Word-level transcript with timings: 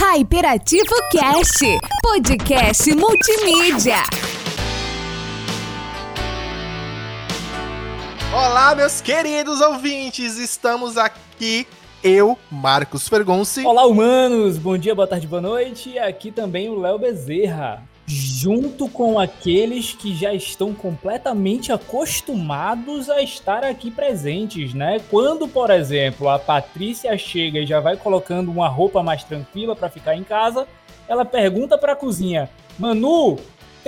Hyperativo 0.00 0.94
Cast, 1.10 1.58
podcast 2.00 2.94
multimídia. 2.94 3.96
Olá, 8.32 8.76
meus 8.76 9.00
queridos 9.00 9.60
ouvintes, 9.60 10.36
estamos 10.36 10.96
aqui 10.96 11.66
eu, 12.00 12.38
Marcos 12.48 13.08
Fergonci. 13.08 13.66
Olá, 13.66 13.86
humanos! 13.86 14.56
Bom 14.56 14.78
dia, 14.78 14.94
boa 14.94 15.08
tarde, 15.08 15.26
boa 15.26 15.42
noite. 15.42 15.98
Aqui 15.98 16.30
também 16.30 16.68
o 16.68 16.78
Léo 16.78 16.96
Bezerra. 17.00 17.82
Junto 18.10 18.88
com 18.88 19.18
aqueles 19.18 19.92
que 19.92 20.14
já 20.14 20.32
estão 20.32 20.72
completamente 20.72 21.70
acostumados 21.70 23.10
a 23.10 23.20
estar 23.20 23.62
aqui 23.62 23.90
presentes, 23.90 24.72
né? 24.72 24.98
Quando, 25.10 25.46
por 25.46 25.70
exemplo, 25.70 26.26
a 26.26 26.38
Patrícia 26.38 27.18
chega 27.18 27.58
e 27.58 27.66
já 27.66 27.80
vai 27.80 27.98
colocando 27.98 28.50
uma 28.50 28.66
roupa 28.66 29.02
mais 29.02 29.22
tranquila 29.24 29.76
para 29.76 29.90
ficar 29.90 30.16
em 30.16 30.24
casa, 30.24 30.66
ela 31.06 31.22
pergunta 31.22 31.76
para 31.76 31.92
a 31.92 31.96
cozinha: 31.96 32.48
Manu, 32.78 33.36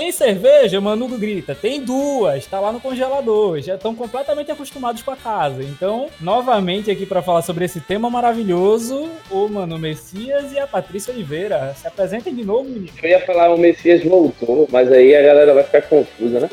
tem 0.00 0.10
cerveja? 0.10 0.80
Manu 0.80 1.06
grita. 1.08 1.54
Tem 1.54 1.82
duas, 1.82 2.46
tá 2.46 2.58
lá 2.58 2.72
no 2.72 2.80
congelador. 2.80 3.60
Já 3.60 3.74
estão 3.74 3.94
completamente 3.94 4.50
acostumados 4.50 5.02
com 5.02 5.10
a 5.10 5.16
casa. 5.16 5.62
Então, 5.62 6.08
novamente 6.18 6.90
aqui 6.90 7.04
para 7.04 7.20
falar 7.20 7.42
sobre 7.42 7.66
esse 7.66 7.80
tema 7.80 8.08
maravilhoso, 8.08 9.10
o 9.30 9.46
Manu 9.46 9.78
Messias 9.78 10.52
e 10.52 10.58
a 10.58 10.66
Patrícia 10.66 11.12
Oliveira. 11.12 11.76
Se 11.78 11.86
apresentem 11.86 12.34
de 12.34 12.42
novo, 12.42 12.64
menino. 12.64 12.88
Eu 13.02 13.10
ia 13.10 13.26
falar 13.26 13.54
o 13.54 13.58
Messias 13.58 14.02
voltou, 14.02 14.66
mas 14.72 14.90
aí 14.90 15.14
a 15.14 15.20
galera 15.20 15.52
vai 15.52 15.64
ficar 15.64 15.82
confusa, 15.82 16.40
né? 16.40 16.48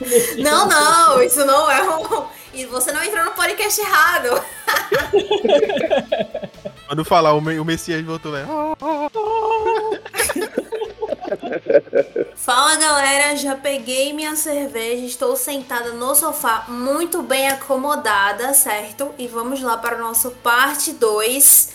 não, 0.38 0.66
não, 0.66 1.22
isso 1.22 1.44
não 1.44 1.70
é 1.70 1.98
um. 1.98 2.24
E 2.54 2.64
você 2.64 2.90
não 2.90 3.04
entrou 3.04 3.22
no 3.22 3.32
podcast 3.32 3.78
errado. 3.78 4.30
Quando 6.88 7.04
falar 7.04 7.34
o 7.34 7.64
Messias 7.64 8.02
voltou, 8.02 8.32
né? 8.32 8.46
Fala 12.34 12.76
galera, 12.76 13.36
já 13.36 13.54
peguei 13.56 14.12
minha 14.12 14.36
cerveja, 14.36 15.04
estou 15.04 15.36
sentada 15.36 15.92
no 15.92 16.14
sofá, 16.14 16.66
muito 16.68 17.22
bem 17.22 17.48
acomodada, 17.48 18.54
certo? 18.54 19.12
E 19.18 19.26
vamos 19.26 19.60
lá 19.60 19.76
para 19.76 19.96
o 19.96 20.00
nosso 20.00 20.30
parte 20.30 20.92
2, 20.92 21.72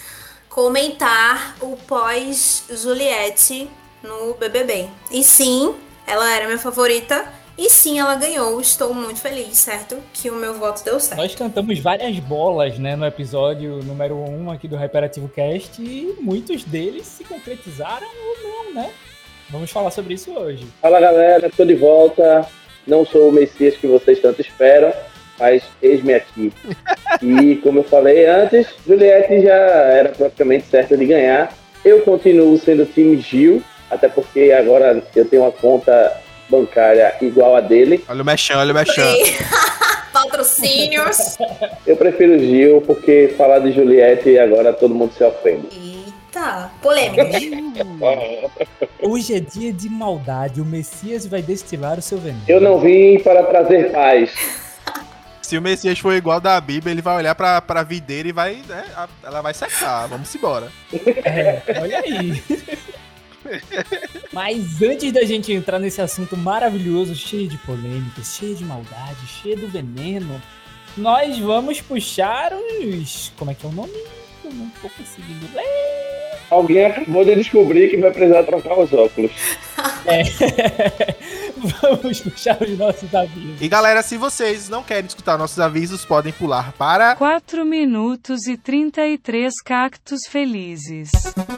comentar 0.50 1.56
o 1.62 1.76
pós-Juliette 1.88 3.70
no 4.02 4.34
BBB. 4.36 4.90
E 5.12 5.24
sim, 5.24 5.76
ela 6.08 6.32
era 6.32 6.46
minha 6.46 6.60
favorita. 6.60 7.42
E 7.58 7.70
sim, 7.70 8.00
ela 8.00 8.16
ganhou. 8.16 8.60
Estou 8.60 8.94
muito 8.94 9.20
feliz, 9.20 9.58
certo? 9.58 9.98
Que 10.14 10.30
o 10.30 10.36
meu 10.36 10.54
voto 10.56 10.84
deu 10.84 11.00
certo. 11.00 11.20
Nós 11.20 11.36
cantamos 11.36 11.78
várias 11.80 12.18
bolas, 12.20 12.80
né, 12.80 12.96
no 12.96 13.06
episódio 13.06 13.84
número 13.84 14.16
1 14.16 14.44
um 14.44 14.52
aqui 14.52 14.68
do 14.68 14.76
Hyperativo 14.76 15.30
Cast 15.30 15.82
e 15.82 16.16
muitos 16.20 16.64
deles 16.64 17.06
se 17.06 17.24
concretizaram 17.24 18.08
ou 18.08 18.50
não, 18.50 18.74
né? 18.74 18.92
Vamos 19.52 19.70
falar 19.70 19.92
sobre 19.92 20.14
isso 20.14 20.32
hoje. 20.32 20.66
Fala 20.82 21.00
galera, 21.00 21.48
estou 21.48 21.66
de 21.66 21.76
volta. 21.76 22.48
Não 22.88 23.06
sou 23.06 23.30
o 23.30 23.32
Messias 23.32 23.76
que 23.76 23.86
vocês 23.86 24.20
tanto 24.20 24.40
esperam, 24.42 24.94
mas 25.38 25.64
eis-me 25.82 26.14
aqui. 26.14 26.52
E 27.22 27.58
como 27.58 27.80
eu 27.80 27.84
falei 27.84 28.26
antes, 28.26 28.66
Juliette 28.88 29.44
já 29.44 29.54
era 29.54 30.10
praticamente 30.10 30.66
certa 30.66 30.98
de 30.98 31.06
ganhar. 31.06 31.54
Eu 31.86 32.02
continuo 32.02 32.58
sendo 32.58 32.84
time 32.84 33.18
Gil, 33.18 33.62
até 33.92 34.08
porque 34.08 34.52
agora 34.52 35.04
eu 35.16 35.26
tenho 35.26 35.44
uma 35.44 35.52
conta 35.52 36.20
bancária 36.50 37.14
igual 37.22 37.56
a 37.56 37.62
dele. 37.62 38.04
Olha 38.10 38.24
o 38.24 38.26
mexão, 38.26 38.58
olha 38.58 38.72
o 38.72 38.74
mexão. 38.74 39.06
Patrocínios. 40.12 41.38
Eu 41.86 41.96
prefiro 41.96 42.40
Gil, 42.40 42.82
porque 42.82 43.34
falar 43.38 43.60
de 43.60 43.72
Juliette 43.72 44.40
agora 44.40 44.74
todo 44.74 44.96
mundo 44.96 45.14
se 45.14 45.24
ofende. 45.24 45.91
Polêmica. 46.82 47.28
Hoje 49.02 49.36
é 49.36 49.40
dia 49.40 49.72
de 49.72 49.90
maldade. 49.90 50.62
O 50.62 50.66
Messias 50.66 51.26
vai 51.26 51.42
destilar 51.42 52.00
o 52.00 52.02
seu 52.02 52.18
veneno. 52.18 52.44
Eu 52.48 52.62
não 52.62 52.80
vim 52.80 53.20
para 53.20 53.44
trazer 53.44 53.92
paz. 53.92 54.32
Se 55.42 55.58
o 55.58 55.62
Messias 55.62 56.00
for 56.00 56.14
igual 56.14 56.40
da 56.40 56.60
Bíblia, 56.62 56.94
ele 56.94 57.02
vai 57.02 57.18
olhar 57.18 57.36
pra, 57.36 57.62
pra 57.62 57.84
videira 57.84 58.30
e 58.30 58.32
vai. 58.32 58.62
Né, 58.68 58.86
ela 59.24 59.42
vai 59.42 59.54
secar. 59.54 60.08
Vamos 60.08 60.34
embora. 60.34 60.72
É, 61.26 61.62
olha 61.80 62.00
aí. 62.00 62.44
Mas 64.32 64.82
antes 64.82 65.12
da 65.12 65.24
gente 65.24 65.52
entrar 65.52 65.80
nesse 65.80 66.02
assunto 66.02 66.38
maravilhoso, 66.38 67.16
cheio 67.16 67.48
de 67.48 67.58
polêmicas, 67.58 68.36
cheio 68.38 68.56
de 68.56 68.64
maldade, 68.64 69.28
cheio 69.28 69.58
do 69.58 69.68
veneno, 69.68 70.42
nós 70.96 71.38
vamos 71.40 71.82
puxar 71.82 72.54
os. 72.54 73.34
Como 73.38 73.52
é 73.52 73.54
que 73.54 73.66
é 73.66 73.70
o 73.70 73.72
nome? 73.74 74.21
Eu 74.52 74.58
não 74.58 74.70
tô 74.82 74.90
conseguindo 74.90 75.48
ler. 75.56 76.38
Alguém 76.50 76.86
acabou 76.86 77.24
de 77.24 77.36
descobrir 77.36 77.90
que 77.90 77.98
vai 77.98 78.12
precisar 78.12 78.44
trocar 78.44 78.78
os 78.78 78.92
óculos. 78.92 79.32
É. 80.06 80.24
Vamos 81.82 82.20
puxar 82.20 82.62
os 82.62 82.78
nossos 82.78 83.16
avisos. 83.16 83.62
E 83.62 83.68
galera, 83.70 84.02
se 84.02 84.18
vocês 84.18 84.68
não 84.68 84.84
querem 84.84 85.06
escutar 85.06 85.38
nossos 85.38 85.60
avisos, 85.60 86.04
podem 86.04 86.34
pular 86.34 86.74
para 86.74 87.16
4 87.16 87.64
minutos 87.64 88.48
e 88.48 88.58
33 88.58 89.54
cactos 89.64 90.22
felizes. 90.28 91.10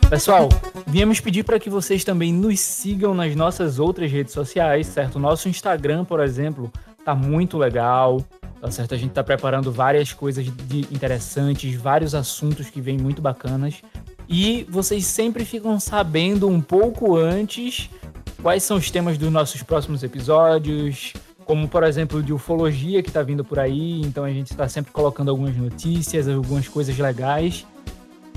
Pessoal, 0.09 0.49
viemos 0.85 1.19
pedir 1.19 1.43
para 1.43 1.59
que 1.59 1.69
vocês 1.69 2.03
também 2.03 2.31
nos 2.31 2.59
sigam 2.59 3.15
nas 3.15 3.35
nossas 3.35 3.79
outras 3.79 4.11
redes 4.11 4.33
sociais, 4.33 4.85
certo? 4.87 5.17
Nosso 5.17 5.49
Instagram, 5.49 6.05
por 6.05 6.19
exemplo, 6.19 6.71
tá 7.03 7.15
muito 7.15 7.57
legal. 7.57 8.23
Tá 8.63 8.71
certo? 8.71 8.93
A 8.93 8.97
gente 8.97 9.11
tá 9.11 9.21
preparando 9.21 9.73
várias 9.73 10.13
coisas 10.13 10.47
interessantes, 10.89 11.75
vários 11.75 12.15
assuntos 12.15 12.69
que 12.69 12.79
vêm 12.79 12.97
muito 12.97 13.21
bacanas 13.21 13.81
e 14.25 14.65
vocês 14.69 15.05
sempre 15.05 15.43
ficam 15.43 15.77
sabendo 15.81 16.47
um 16.47 16.61
pouco 16.61 17.17
antes 17.17 17.89
quais 18.41 18.63
são 18.63 18.77
os 18.77 18.89
temas 18.89 19.17
dos 19.17 19.29
nossos 19.29 19.61
próximos 19.63 20.01
episódios, 20.01 21.11
como 21.43 21.67
por 21.67 21.83
exemplo 21.83 22.23
de 22.23 22.31
ufologia 22.31 23.03
que 23.03 23.09
está 23.09 23.21
vindo 23.21 23.43
por 23.43 23.59
aí, 23.59 23.99
então 23.99 24.23
a 24.23 24.31
gente 24.31 24.51
está 24.51 24.69
sempre 24.69 24.93
colocando 24.93 25.29
algumas 25.29 25.57
notícias, 25.57 26.25
algumas 26.29 26.65
coisas 26.65 26.97
legais. 26.97 27.67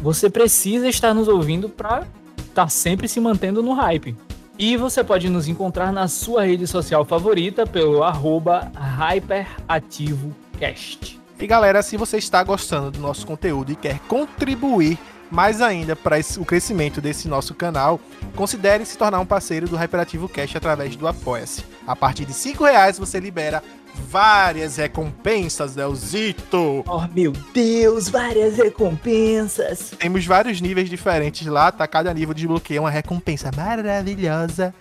Você 0.02 0.28
precisa 0.28 0.88
estar 0.88 1.14
nos 1.14 1.28
ouvindo 1.28 1.68
para 1.68 2.00
estar 2.36 2.64
tá 2.64 2.68
sempre 2.68 3.06
se 3.06 3.20
mantendo 3.20 3.62
no 3.62 3.74
hype. 3.74 4.16
E 4.58 4.74
você 4.74 5.04
pode 5.04 5.28
nos 5.28 5.48
encontrar 5.48 5.92
na 5.92 6.08
sua 6.08 6.46
rede 6.46 6.66
social 6.66 7.04
favorita 7.04 7.66
pelo 7.66 8.02
arroba 8.02 8.72
HyperativoCast. 8.74 11.20
E 11.38 11.46
galera, 11.46 11.82
se 11.82 11.98
você 11.98 12.16
está 12.16 12.42
gostando 12.42 12.90
do 12.90 12.98
nosso 12.98 13.26
conteúdo 13.26 13.70
e 13.70 13.76
quer 13.76 13.98
contribuir 14.08 14.98
mais 15.30 15.60
ainda 15.60 15.94
para 15.94 16.16
o 16.38 16.44
crescimento 16.46 17.02
desse 17.02 17.28
nosso 17.28 17.54
canal, 17.54 18.00
considere 18.34 18.86
se 18.86 18.96
tornar 18.96 19.20
um 19.20 19.26
parceiro 19.26 19.68
do 19.68 19.76
Hyperativo 19.76 20.26
Cash 20.26 20.56
através 20.56 20.96
do 20.96 21.06
Apoia-se. 21.06 21.62
A 21.86 21.94
partir 21.94 22.24
de 22.24 22.32
R$ 22.32 22.56
reais 22.58 22.98
você 22.98 23.20
libera 23.20 23.62
várias 23.94 24.76
recompensas, 24.76 25.74
Delzito. 25.74 26.84
Oh, 26.86 27.06
meu 27.14 27.32
Deus, 27.54 28.08
várias 28.08 28.56
recompensas. 28.56 29.92
Temos 29.98 30.26
vários 30.26 30.60
níveis 30.60 30.90
diferentes 30.90 31.46
lá, 31.46 31.72
tá? 31.72 31.86
Cada 31.86 32.12
nível 32.12 32.34
desbloqueia 32.34 32.80
uma 32.80 32.90
recompensa 32.90 33.50
maravilhosa. 33.56 34.74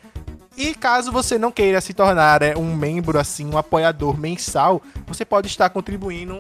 E 0.58 0.74
caso 0.74 1.12
você 1.12 1.38
não 1.38 1.52
queira 1.52 1.82
se 1.82 1.94
tornar 1.94 2.42
é, 2.42 2.58
um 2.58 2.76
membro, 2.76 3.20
assim, 3.20 3.46
um 3.46 3.58
apoiador 3.58 4.18
mensal, 4.18 4.82
você 5.06 5.26
pode 5.26 5.48
estar 5.48 5.70
contribuindo 5.70 6.38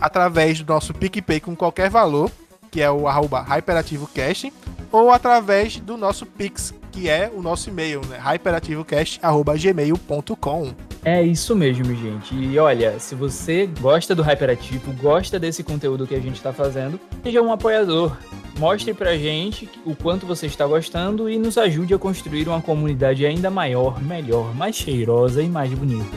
através 0.00 0.60
do 0.60 0.72
nosso 0.72 0.92
PicPay 0.92 1.40
com 1.40 1.54
qualquer 1.54 1.88
valor 1.88 2.30
que 2.74 2.82
é 2.82 2.90
o 2.90 3.06
arroba 3.06 3.40
HyperativoCast, 3.40 4.52
ou 4.94 5.10
através 5.10 5.78
do 5.80 5.96
nosso 5.96 6.24
Pix, 6.24 6.72
que 6.92 7.08
é 7.08 7.28
o 7.34 7.42
nosso 7.42 7.68
e-mail, 7.68 8.00
né? 8.06 8.16
hyperativocast.gmail.com. 8.16 10.72
É 11.04 11.20
isso 11.20 11.56
mesmo, 11.56 11.92
gente. 11.96 12.32
E 12.32 12.56
olha, 12.60 13.00
se 13.00 13.16
você 13.16 13.68
gosta 13.80 14.14
do 14.14 14.22
Hyperativo, 14.22 14.92
gosta 14.92 15.36
desse 15.36 15.64
conteúdo 15.64 16.06
que 16.06 16.14
a 16.14 16.20
gente 16.20 16.36
está 16.36 16.52
fazendo, 16.52 17.00
seja 17.24 17.42
um 17.42 17.52
apoiador. 17.52 18.16
Mostre 18.56 18.94
pra 18.94 19.16
gente 19.16 19.68
o 19.84 19.96
quanto 19.96 20.26
você 20.26 20.46
está 20.46 20.64
gostando 20.64 21.28
e 21.28 21.40
nos 21.40 21.58
ajude 21.58 21.92
a 21.92 21.98
construir 21.98 22.46
uma 22.46 22.62
comunidade 22.62 23.26
ainda 23.26 23.50
maior, 23.50 24.00
melhor, 24.00 24.54
mais 24.54 24.76
cheirosa 24.76 25.42
e 25.42 25.48
mais 25.48 25.74
bonita. 25.74 26.16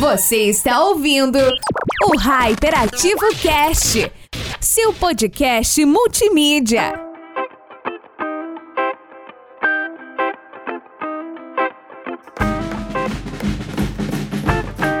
Você 0.00 0.48
está 0.48 0.82
ouvindo 0.82 1.38
o 1.38 2.18
Hyperativo 2.18 3.32
Cast, 3.40 4.10
seu 4.64 4.94
podcast 4.94 5.84
multimídia. 5.84 6.94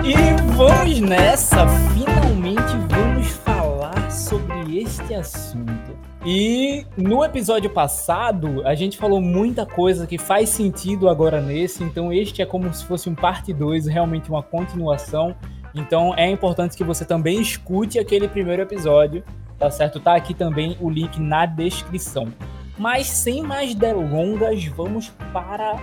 E 0.04 0.52
vamos 0.54 1.00
nessa! 1.00 1.66
Finalmente 1.94 2.76
vamos 2.90 3.28
falar 3.28 4.12
sobre 4.12 4.82
este 4.82 5.14
assunto. 5.14 5.96
E 6.26 6.84
no 6.94 7.24
episódio 7.24 7.70
passado, 7.70 8.60
a 8.66 8.74
gente 8.74 8.98
falou 8.98 9.22
muita 9.22 9.64
coisa 9.64 10.06
que 10.06 10.18
faz 10.18 10.50
sentido 10.50 11.08
agora 11.08 11.40
nesse, 11.40 11.82
então 11.82 12.12
este 12.12 12.42
é 12.42 12.46
como 12.46 12.72
se 12.74 12.84
fosse 12.84 13.08
um 13.08 13.14
parte 13.14 13.50
2, 13.50 13.86
realmente 13.86 14.28
uma 14.28 14.42
continuação. 14.42 15.34
Então 15.74 16.14
é 16.18 16.28
importante 16.30 16.76
que 16.76 16.84
você 16.84 17.06
também 17.06 17.40
escute 17.40 17.98
aquele 17.98 18.28
primeiro 18.28 18.60
episódio 18.60 19.24
tá 19.64 19.70
certo? 19.70 19.98
Tá 19.98 20.14
aqui 20.14 20.34
também 20.34 20.76
o 20.78 20.90
link 20.90 21.18
na 21.18 21.46
descrição. 21.46 22.32
Mas 22.76 23.06
sem 23.06 23.42
mais 23.42 23.74
delongas, 23.74 24.62
vamos 24.66 25.10
para 25.32 25.80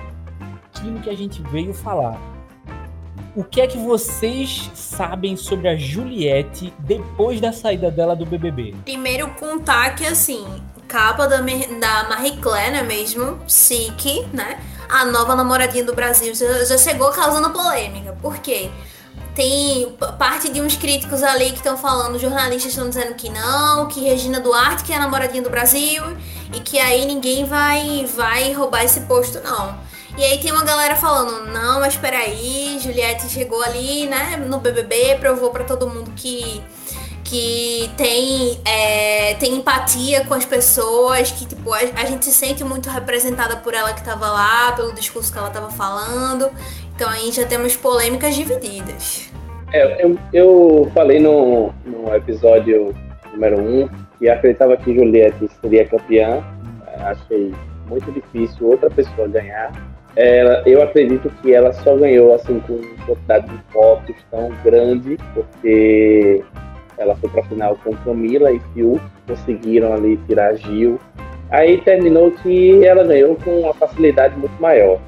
aquilo 0.68 1.00
que 1.00 1.10
a 1.10 1.16
gente 1.16 1.42
veio 1.42 1.74
falar. 1.74 2.20
O 3.36 3.44
que 3.44 3.60
é 3.60 3.66
que 3.66 3.78
vocês 3.78 4.70
sabem 4.76 5.36
sobre 5.36 5.68
a 5.68 5.76
Juliette 5.76 6.72
depois 6.80 7.42
da 7.42 7.52
saída 7.52 7.90
dela 7.90 8.16
do 8.16 8.26
BBB? 8.26 8.76
Primeiro 8.84 9.30
contar 9.32 9.96
que 9.96 10.06
assim, 10.06 10.46
capa 10.88 11.28
da, 11.28 11.38
da 11.38 12.10
Marie 12.10 12.38
Claire, 12.38 12.76
é 12.76 12.84
mesmo? 12.84 13.40
Sick, 13.48 14.28
né? 14.34 14.60
A 14.90 15.06
nova 15.06 15.34
namoradinha 15.34 15.86
do 15.86 15.96
Brasil 15.96 16.36
já, 16.36 16.66
já 16.66 16.78
chegou 16.78 17.10
causando 17.12 17.50
polêmica. 17.50 18.16
Por 18.22 18.38
quê? 18.40 18.70
Tem 19.36 19.96
parte 20.20 20.50
de 20.50 20.60
uns 20.60 20.76
críticos 20.76 21.24
ali 21.24 21.52
que 21.52 21.58
estão 21.58 21.78
falando, 21.78 22.20
jornalistas 22.20 22.74
estão 22.74 22.90
dizendo 22.90 23.14
que 23.14 23.30
não, 23.30 23.88
que 23.88 24.02
Regina 24.02 24.40
Duarte 24.42 24.84
que 24.84 24.92
é 24.92 24.98
a 24.98 25.00
namoradinha 25.00 25.42
do 25.42 25.50
Brasil 25.50 26.04
e 26.54 26.60
que 26.60 26.78
aí 26.78 27.06
ninguém 27.06 27.46
vai 27.46 28.06
vai 28.14 28.52
roubar 28.52 28.84
esse 28.84 29.02
posto 29.02 29.40
não. 29.42 29.80
E 30.18 30.24
aí 30.24 30.40
tem 30.40 30.52
uma 30.52 30.66
galera 30.66 30.96
falando, 30.96 31.50
não, 31.52 31.80
mas 31.80 31.96
peraí, 31.96 32.78
Juliette 32.82 33.30
chegou 33.30 33.64
ali, 33.64 34.08
né, 34.08 34.36
no 34.36 34.60
BBB, 34.60 35.16
provou 35.22 35.52
para 35.52 35.64
todo 35.64 35.88
mundo 35.88 36.12
que 36.16 36.62
que 37.32 37.90
tem, 37.96 38.60
é, 38.66 39.36
tem 39.36 39.56
empatia 39.56 40.26
com 40.26 40.34
as 40.34 40.44
pessoas, 40.44 41.32
que 41.32 41.46
tipo, 41.46 41.74
a, 41.74 41.78
a, 41.78 42.06
gente 42.06 42.26
se 42.26 42.34
sente 42.34 42.62
muito 42.62 42.90
representada 42.90 43.56
por 43.56 43.74
ela 43.74 43.94
que 43.94 44.04
tava 44.04 44.30
lá, 44.30 44.74
pelo 44.74 44.94
discurso 44.94 45.32
que 45.32 45.38
ela 45.38 45.50
tava 45.50 45.72
falando. 45.72 46.52
Então 47.02 47.12
aí 47.12 47.32
já 47.32 47.48
temos 47.48 47.76
polêmicas 47.76 48.36
divididas. 48.36 49.32
É, 49.74 50.06
eu, 50.06 50.16
eu 50.32 50.92
falei 50.94 51.20
no, 51.20 51.74
no 51.84 52.14
episódio 52.14 52.94
número 53.34 53.60
1 53.60 53.82
um, 53.82 53.90
que 54.20 54.30
acreditava 54.30 54.78
que 54.78 54.94
Juliette 54.94 55.50
seria 55.60 55.84
campeã. 55.88 56.44
É, 56.86 57.02
achei 57.02 57.52
muito 57.90 58.12
difícil 58.12 58.68
outra 58.68 58.88
pessoa 58.92 59.28
ganhar. 59.28 59.72
Ela, 60.16 60.62
eu 60.68 60.84
acredito 60.84 61.28
que 61.42 61.52
ela 61.52 61.74
só 61.74 61.96
ganhou 61.96 62.36
assim 62.36 62.60
com 62.60 62.80
quantidade 63.08 63.48
de 63.48 63.60
votos 63.74 64.16
tão 64.30 64.52
grande, 64.64 65.18
porque 65.34 66.44
ela 67.00 67.16
foi 67.16 67.32
para 67.32 67.42
final 67.46 67.76
com 67.84 67.96
Camila 67.96 68.52
e 68.52 68.60
Fiuk, 68.76 69.02
conseguiram 69.26 69.92
ali 69.92 70.18
tirar 70.28 70.54
Gil. 70.54 71.00
Aí 71.50 71.82
terminou 71.82 72.30
que 72.30 72.86
ela 72.86 73.04
ganhou 73.04 73.36
com 73.38 73.62
uma 73.62 73.74
facilidade 73.74 74.38
muito 74.38 74.62
maior. 74.62 75.00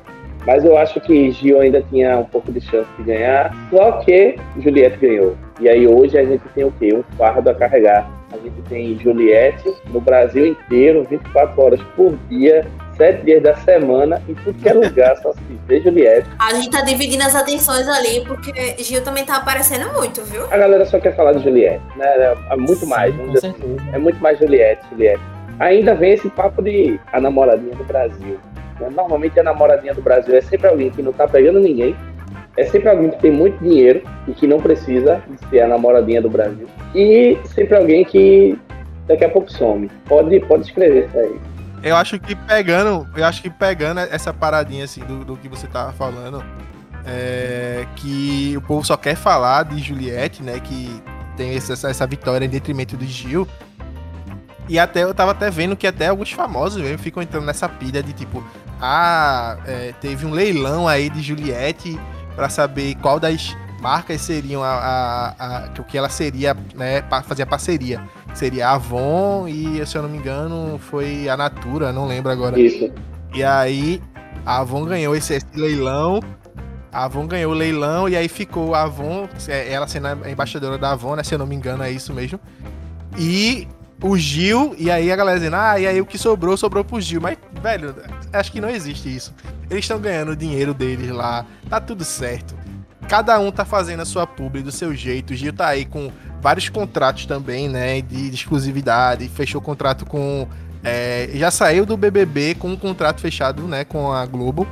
Mas 0.45 0.65
eu 0.65 0.77
acho 0.77 0.99
que 0.99 1.31
Gil 1.31 1.59
ainda 1.59 1.81
tinha 1.89 2.17
um 2.17 2.25
pouco 2.25 2.51
de 2.51 2.59
chance 2.61 2.89
de 2.97 3.03
ganhar, 3.03 3.53
só 3.69 3.93
que 3.93 4.35
Juliette 4.59 4.97
ganhou. 4.97 5.35
E 5.59 5.69
aí 5.69 5.87
hoje 5.87 6.17
a 6.17 6.25
gente 6.25 6.43
tem 6.53 6.65
o 6.65 6.71
quê? 6.79 6.93
Um 6.93 7.03
fardo 7.17 7.49
a 7.49 7.55
carregar. 7.55 8.09
A 8.31 8.37
gente 8.37 8.61
tem 8.67 8.97
Juliette 8.99 9.73
no 9.89 10.01
Brasil 10.01 10.47
inteiro, 10.47 11.05
24 11.09 11.61
horas 11.61 11.79
por 11.95 12.17
dia, 12.29 12.65
sete 12.97 13.23
dias 13.23 13.43
da 13.43 13.55
semana, 13.57 14.21
em 14.27 14.33
tudo 14.33 14.59
que 14.59 14.67
é 14.67 14.73
lugar, 14.73 15.15
só 15.17 15.31
se 15.33 15.39
vê 15.67 15.79
Juliette. 15.79 16.27
A 16.39 16.53
gente 16.53 16.71
tá 16.71 16.81
dividindo 16.81 17.23
as 17.23 17.35
atenções 17.35 17.87
ali, 17.87 18.25
porque 18.25 18.75
Gil 18.83 19.03
também 19.03 19.23
tá 19.23 19.37
aparecendo 19.37 19.91
muito, 19.93 20.23
viu? 20.23 20.45
A 20.51 20.57
galera 20.57 20.85
só 20.85 20.99
quer 20.99 21.15
falar 21.15 21.33
de 21.33 21.43
Juliette, 21.43 21.83
né? 21.95 22.35
É 22.49 22.55
muito 22.55 22.81
Sim, 22.81 22.87
mais, 22.87 23.13
assim. 23.35 23.53
É 23.93 23.97
muito 23.97 24.21
mais 24.21 24.37
Juliette, 24.39 24.83
Juliette. 24.89 25.21
Ainda 25.59 25.93
vem 25.93 26.13
esse 26.13 26.29
papo 26.31 26.61
de 26.61 26.99
a 27.11 27.21
namoradinha 27.21 27.75
do 27.75 27.83
Brasil. 27.83 28.39
Né? 28.79 28.89
Normalmente 28.89 29.39
a 29.39 29.43
namoradinha 29.43 29.93
do 29.93 30.01
Brasil 30.01 30.35
é 30.35 30.41
sempre 30.41 30.67
alguém 30.67 30.89
que 30.89 31.01
não 31.01 31.13
tá 31.13 31.27
pegando 31.27 31.59
ninguém, 31.59 31.95
é 32.57 32.63
sempre 32.65 32.89
alguém 32.89 33.09
que 33.09 33.19
tem 33.19 33.31
muito 33.31 33.61
dinheiro 33.63 34.03
e 34.27 34.33
que 34.33 34.45
não 34.45 34.59
precisa 34.59 35.21
ser 35.49 35.61
a 35.61 35.67
namoradinha 35.67 36.21
do 36.21 36.29
Brasil. 36.29 36.67
E 36.93 37.37
sempre 37.45 37.75
alguém 37.75 38.05
que 38.05 38.57
daqui 39.07 39.25
a 39.25 39.29
pouco 39.29 39.51
some. 39.51 39.89
Pode, 40.05 40.39
pode 40.41 40.63
escrever 40.63 41.07
isso 41.07 41.17
aí. 41.17 41.39
Eu 41.83 41.95
acho 41.95 42.19
que 42.19 42.35
pegando, 42.35 43.07
eu 43.15 43.25
acho 43.25 43.41
que 43.41 43.49
pegando 43.49 43.99
essa 43.99 44.33
paradinha 44.33 44.85
assim 44.85 45.01
do, 45.01 45.25
do 45.25 45.35
que 45.35 45.49
você 45.49 45.67
tava 45.67 45.91
falando, 45.91 46.43
é, 47.05 47.85
que 47.95 48.53
o 48.55 48.61
povo 48.61 48.85
só 48.85 48.95
quer 48.95 49.15
falar 49.15 49.63
de 49.63 49.79
Juliette, 49.79 50.41
né? 50.41 50.59
Que 50.59 51.01
tem 51.35 51.55
essa, 51.55 51.73
essa 51.89 52.07
vitória 52.07 52.45
em 52.45 52.49
detrimento 52.49 52.95
de 52.95 53.07
Gil. 53.07 53.47
E 54.69 54.79
até 54.79 55.03
eu 55.03 55.13
tava 55.13 55.31
até 55.31 55.49
vendo 55.49 55.75
que 55.75 55.85
até 55.85 56.07
alguns 56.07 56.31
famosos 56.31 56.81
mesmo 56.81 56.97
ficam 56.97 57.21
entrando 57.21 57.45
nessa 57.45 57.67
pilha 57.67 58.01
de 58.01 58.13
tipo, 58.13 58.43
ah, 58.81 59.57
é, 59.65 59.93
teve 59.99 60.25
um 60.25 60.31
leilão 60.31 60.87
aí 60.87 61.09
de 61.09 61.21
Juliette 61.21 61.99
para 62.35 62.49
saber 62.49 62.95
qual 62.95 63.19
das 63.19 63.55
marcas 63.81 64.21
seriam 64.21 64.63
a, 64.63 64.69
a, 64.69 65.65
a, 65.65 65.69
o 65.77 65.83
que 65.83 65.97
ela 65.97 66.07
seria, 66.07 66.55
né, 66.73 67.01
para 67.01 67.21
fazer 67.21 67.43
a 67.43 67.45
parceria 67.45 68.01
seria 68.33 68.69
a 68.69 68.73
Avon 68.73 69.47
e, 69.47 69.85
se 69.85 69.97
eu 69.97 70.01
não 70.01 70.09
me 70.09 70.17
engano, 70.17 70.77
foi 70.79 71.29
a 71.29 71.37
Natura, 71.37 71.91
não 71.91 72.07
lembro 72.07 72.31
agora. 72.31 72.59
Isso. 72.59 72.91
E 73.33 73.43
aí 73.43 74.01
a 74.45 74.59
Avon 74.59 74.85
ganhou 74.85 75.15
esse, 75.15 75.33
esse 75.33 75.47
leilão. 75.55 76.19
A 76.91 77.05
Avon 77.05 77.25
ganhou 77.25 77.51
o 77.51 77.55
leilão 77.55 78.07
e 78.07 78.15
aí 78.15 78.27
ficou 78.27 78.75
a 78.75 78.83
Avon, 78.83 79.27
é, 79.47 79.71
ela 79.71 79.87
sendo 79.87 80.07
a 80.07 80.29
embaixadora 80.29 80.77
da 80.77 80.91
Avon, 80.91 81.15
né? 81.15 81.23
Se 81.23 81.33
eu 81.33 81.39
não 81.39 81.47
me 81.47 81.55
engano, 81.55 81.83
é 81.83 81.91
isso 81.91 82.13
mesmo. 82.13 82.39
E 83.17 83.67
o 84.03 84.17
Gil, 84.17 84.75
e 84.77 84.91
aí 84.91 85.09
a 85.09 85.15
galera 85.15 85.39
dizendo, 85.39 85.55
ah, 85.55 85.79
e 85.79 85.87
aí 85.87 86.01
o 86.01 86.05
que 86.05 86.17
sobrou, 86.17 86.57
sobrou 86.57 86.83
pro 86.83 86.99
Gil. 86.99 87.21
Mas, 87.21 87.37
velho, 87.61 87.95
acho 88.33 88.51
que 88.51 88.59
não 88.59 88.69
existe 88.69 89.13
isso. 89.13 89.33
Eles 89.69 89.85
estão 89.85 89.97
ganhando 89.97 90.33
o 90.33 90.35
dinheiro 90.35 90.73
deles 90.73 91.09
lá, 91.09 91.45
tá 91.69 91.79
tudo 91.79 92.03
certo. 92.03 92.53
Cada 93.07 93.39
um 93.39 93.49
tá 93.49 93.63
fazendo 93.63 94.01
a 94.01 94.05
sua 94.05 94.27
publi 94.27 94.61
do 94.61 94.71
seu 94.71 94.93
jeito. 94.93 95.31
O 95.31 95.35
Gil 95.35 95.53
tá 95.53 95.67
aí 95.67 95.85
com 95.85 96.11
vários 96.41 96.67
contratos 96.67 97.25
também, 97.25 97.69
né? 97.69 98.01
De, 98.01 98.29
de 98.29 98.35
exclusividade. 98.35 99.27
Fechou 99.29 99.61
contrato 99.61 100.05
com. 100.05 100.47
É, 100.83 101.29
já 101.33 101.49
saiu 101.49 101.85
do 101.85 101.95
BBB 101.95 102.55
com 102.55 102.69
um 102.69 102.77
contrato 102.77 103.21
fechado, 103.21 103.63
né? 103.63 103.83
Com 103.83 104.11
a 104.11 104.25
Globo. 104.25 104.67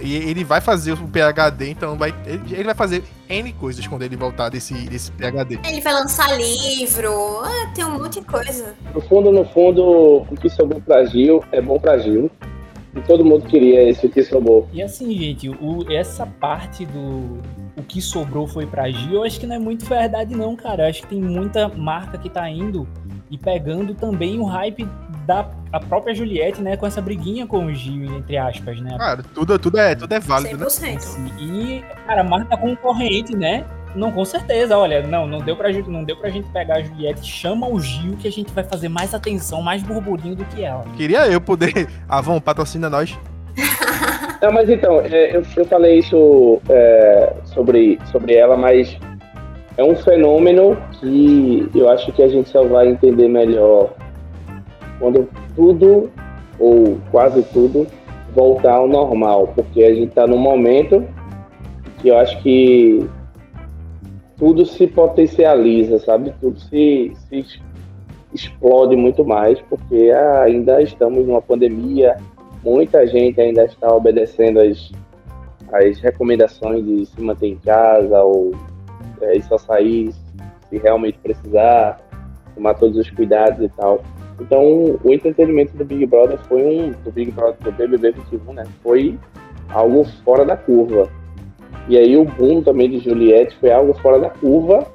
E 0.00 0.14
ele 0.16 0.44
vai 0.44 0.60
fazer 0.60 0.92
o 0.92 1.08
PHD, 1.08 1.70
então 1.70 1.96
vai, 1.96 2.14
ele, 2.26 2.64
vai 2.64 2.74
fazer 2.74 3.02
N 3.28 3.52
coisas 3.54 3.86
quando 3.86 4.02
ele 4.02 4.16
voltar 4.16 4.50
desse, 4.50 4.74
desse 4.88 5.10
PHD. 5.12 5.58
Ele 5.66 5.80
vai 5.80 5.92
lançar 5.92 6.28
livro, 6.36 7.40
ah, 7.42 7.72
tem 7.74 7.84
um 7.84 7.98
monte 7.98 8.20
de 8.20 8.26
coisa. 8.26 8.74
No 8.94 9.00
fundo, 9.00 9.32
no 9.32 9.44
fundo, 9.46 10.26
o 10.30 10.36
que 10.40 10.50
sobrou 10.50 10.80
pra 10.80 11.04
Gil 11.06 11.42
é 11.52 11.60
bom 11.60 11.78
pra 11.78 11.98
Gil. 11.98 12.30
E 12.94 13.00
todo 13.02 13.22
mundo 13.22 13.44
queria 13.46 13.90
esse 13.90 14.06
o 14.06 14.10
que 14.10 14.22
sobrou. 14.22 14.66
E 14.72 14.82
assim, 14.82 15.14
gente, 15.14 15.50
o, 15.50 15.84
essa 15.92 16.24
parte 16.24 16.86
do, 16.86 17.42
o 17.76 17.82
que 17.86 18.00
sobrou 18.00 18.46
foi 18.46 18.64
pra 18.64 18.90
Gil, 18.90 19.16
eu 19.16 19.24
acho 19.24 19.38
que 19.38 19.46
não 19.46 19.56
é 19.56 19.58
muito 19.58 19.84
verdade 19.84 20.34
não, 20.34 20.56
cara. 20.56 20.84
Eu 20.84 20.88
acho 20.88 21.02
que 21.02 21.08
tem 21.08 21.20
muita 21.20 21.68
marca 21.68 22.16
que 22.16 22.30
tá 22.30 22.48
indo 22.48 22.88
e 23.30 23.36
pegando 23.36 23.94
também 23.94 24.38
o 24.38 24.44
hype 24.44 24.88
da 25.26 25.50
a 25.72 25.80
própria 25.80 26.14
Juliette, 26.14 26.62
né, 26.62 26.76
com 26.76 26.86
essa 26.86 27.02
briguinha 27.02 27.46
com 27.46 27.66
o 27.66 27.74
Gil, 27.74 28.16
entre 28.16 28.38
aspas, 28.38 28.80
né? 28.80 28.96
Cara, 28.96 29.22
tudo, 29.34 29.58
tudo, 29.58 29.78
é, 29.78 29.94
tudo 29.94 30.12
é 30.12 30.20
válido, 30.20 30.64
100%. 30.64 31.18
né? 31.18 31.30
E, 31.38 31.84
cara, 32.06 32.20
a 32.22 32.24
marca 32.24 32.56
concorrente, 32.56 33.36
né? 33.36 33.64
Não, 33.94 34.12
com 34.12 34.24
certeza, 34.24 34.76
olha, 34.76 35.06
não, 35.06 35.26
não 35.26 35.38
deu 35.40 35.56
pra 35.56 35.72
gente, 35.72 35.88
não 35.88 36.04
deu 36.04 36.16
pra 36.16 36.28
gente 36.28 36.48
pegar 36.50 36.76
a 36.76 36.82
Juliette, 36.82 37.26
chama 37.26 37.66
o 37.66 37.80
Gil 37.80 38.16
que 38.16 38.28
a 38.28 38.32
gente 38.32 38.52
vai 38.52 38.62
fazer 38.62 38.88
mais 38.88 39.14
atenção, 39.14 39.62
mais 39.62 39.82
burburinho 39.82 40.36
do 40.36 40.44
que 40.44 40.62
ela. 40.62 40.84
Queria 40.96 41.26
eu 41.26 41.40
poder. 41.40 41.88
Avon, 42.08 42.40
patrocina 42.40 42.88
nós. 42.88 43.18
Não, 44.40 44.52
mas 44.52 44.68
então, 44.68 45.00
é, 45.00 45.34
eu, 45.34 45.42
eu 45.56 45.64
falei 45.64 45.98
isso 45.98 46.60
é, 46.68 47.32
sobre, 47.44 47.98
sobre 48.12 48.34
ela, 48.34 48.54
mas 48.54 48.98
é 49.78 49.82
um 49.82 49.96
fenômeno 49.96 50.76
que 51.00 51.68
eu 51.74 51.88
acho 51.88 52.12
que 52.12 52.22
a 52.22 52.28
gente 52.28 52.50
só 52.50 52.64
vai 52.64 52.88
entender 52.88 53.28
melhor 53.28 53.90
quando 54.98 55.28
tudo, 55.54 56.10
ou 56.58 56.98
quase 57.10 57.42
tudo, 57.52 57.86
voltar 58.34 58.74
ao 58.74 58.88
normal, 58.88 59.52
porque 59.54 59.82
a 59.82 59.94
gente 59.94 60.08
está 60.08 60.26
num 60.26 60.38
momento 60.38 61.04
que 61.98 62.08
eu 62.08 62.18
acho 62.18 62.40
que 62.42 63.08
tudo 64.36 64.66
se 64.66 64.86
potencializa, 64.86 65.98
sabe? 65.98 66.32
Tudo 66.40 66.60
se, 66.60 67.12
se 67.28 67.44
explode 68.34 68.94
muito 68.96 69.24
mais, 69.24 69.60
porque 69.62 70.12
ainda 70.42 70.82
estamos 70.82 71.26
numa 71.26 71.40
pandemia, 71.40 72.16
muita 72.62 73.06
gente 73.06 73.40
ainda 73.40 73.64
está 73.64 73.94
obedecendo 73.94 74.60
as, 74.60 74.92
as 75.72 75.98
recomendações 76.00 76.84
de 76.84 77.06
se 77.06 77.20
manter 77.20 77.48
em 77.48 77.56
casa 77.56 78.22
ou 78.22 78.52
é, 79.22 79.40
só 79.40 79.56
sair 79.56 80.12
se 80.68 80.78
realmente 80.78 81.18
precisar, 81.18 82.00
tomar 82.54 82.74
todos 82.74 82.96
os 82.98 83.10
cuidados 83.10 83.64
e 83.64 83.68
tal. 83.70 84.02
Então, 84.40 84.98
o 85.02 85.12
entretenimento 85.12 85.76
do 85.76 85.84
Big 85.84 86.04
Brother 86.06 86.38
foi 86.48 86.62
um 86.62 86.90
do 87.04 87.10
Big 87.10 87.30
Brother 87.30 87.56
do 87.60 87.72
BBB 87.72 88.12
21, 88.12 88.52
né? 88.52 88.64
Foi 88.82 89.18
algo 89.70 90.04
fora 90.24 90.44
da 90.44 90.56
curva. 90.56 91.08
E 91.88 91.96
aí 91.96 92.16
o 92.16 92.24
boom 92.24 92.62
também 92.62 92.90
de 92.90 92.98
Juliette 92.98 93.56
foi 93.58 93.70
algo 93.70 93.94
fora 93.94 94.18
da 94.18 94.28
curva, 94.28 94.86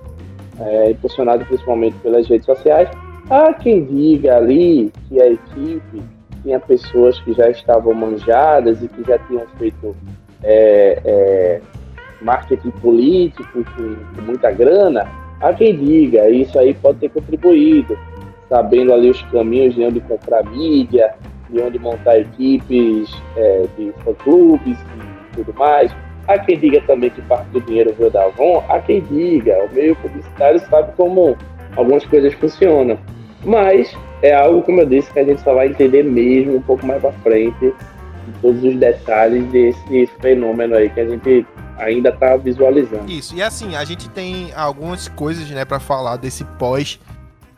é, 0.59 0.91
impulsionado 0.91 1.45
principalmente 1.45 1.95
pelas 1.99 2.27
redes 2.27 2.45
sociais. 2.45 2.89
Há 3.29 3.53
quem 3.53 3.85
diga 3.85 4.37
ali 4.37 4.91
que 5.07 5.21
a 5.21 5.27
equipe 5.27 6.01
tinha 6.43 6.59
pessoas 6.59 7.19
que 7.21 7.33
já 7.33 7.49
estavam 7.49 7.93
manjadas 7.93 8.81
e 8.83 8.87
que 8.87 9.03
já 9.03 9.17
tinham 9.19 9.45
feito 9.57 9.95
é, 10.43 10.99
é, 11.05 11.61
marketing 12.21 12.71
político 12.71 13.63
com, 13.75 14.21
muita 14.21 14.51
grana. 14.51 15.07
Há 15.39 15.53
quem 15.53 15.75
diga, 15.77 16.29
isso 16.29 16.57
aí 16.59 16.73
pode 16.73 16.99
ter 16.99 17.09
contribuído. 17.09 17.97
Sabendo 18.51 18.93
ali 18.93 19.09
os 19.09 19.21
caminhos 19.31 19.73
de 19.73 19.85
onde 19.85 20.01
comprar 20.01 20.43
mídia, 20.43 21.13
de 21.49 21.61
onde 21.61 21.79
montar 21.79 22.19
equipes 22.19 23.09
é, 23.37 23.65
de 23.77 23.93
fã-clubes 24.03 24.77
e 24.77 25.35
tudo 25.37 25.57
mais. 25.57 25.89
Há 26.27 26.37
quem 26.37 26.59
diga 26.59 26.81
também 26.81 27.09
que 27.11 27.21
parte 27.21 27.47
do 27.47 27.61
dinheiro 27.61 27.95
veio 27.97 28.11
da 28.11 28.25
Avon, 28.25 28.61
há 28.67 28.79
quem 28.79 29.01
diga, 29.03 29.57
o 29.63 29.73
meio 29.73 29.95
publicitário 29.95 30.59
sabe 30.69 30.91
como 30.97 31.37
algumas 31.77 32.05
coisas 32.05 32.33
funcionam. 32.33 32.99
Mas 33.45 33.95
é 34.21 34.33
algo, 34.33 34.61
como 34.63 34.81
eu 34.81 34.85
disse, 34.85 35.11
que 35.13 35.19
a 35.19 35.23
gente 35.23 35.41
só 35.41 35.53
vai 35.53 35.69
entender 35.69 36.03
mesmo 36.03 36.57
um 36.57 36.61
pouco 36.61 36.85
mais 36.85 37.01
para 37.01 37.13
frente, 37.23 37.73
todos 38.41 38.61
os 38.63 38.75
detalhes 38.75 39.45
desse 39.47 40.07
fenômeno 40.19 40.75
aí 40.75 40.89
que 40.89 40.99
a 40.99 41.07
gente 41.07 41.45
ainda 41.77 42.09
está 42.09 42.35
visualizando. 42.35 43.09
Isso, 43.09 43.33
e 43.33 43.41
assim, 43.41 43.75
a 43.75 43.83
gente 43.85 44.09
tem 44.09 44.51
algumas 44.55 45.07
coisas, 45.07 45.49
né, 45.49 45.65
para 45.65 45.79
falar 45.79 46.17
desse 46.17 46.43
pós 46.59 46.99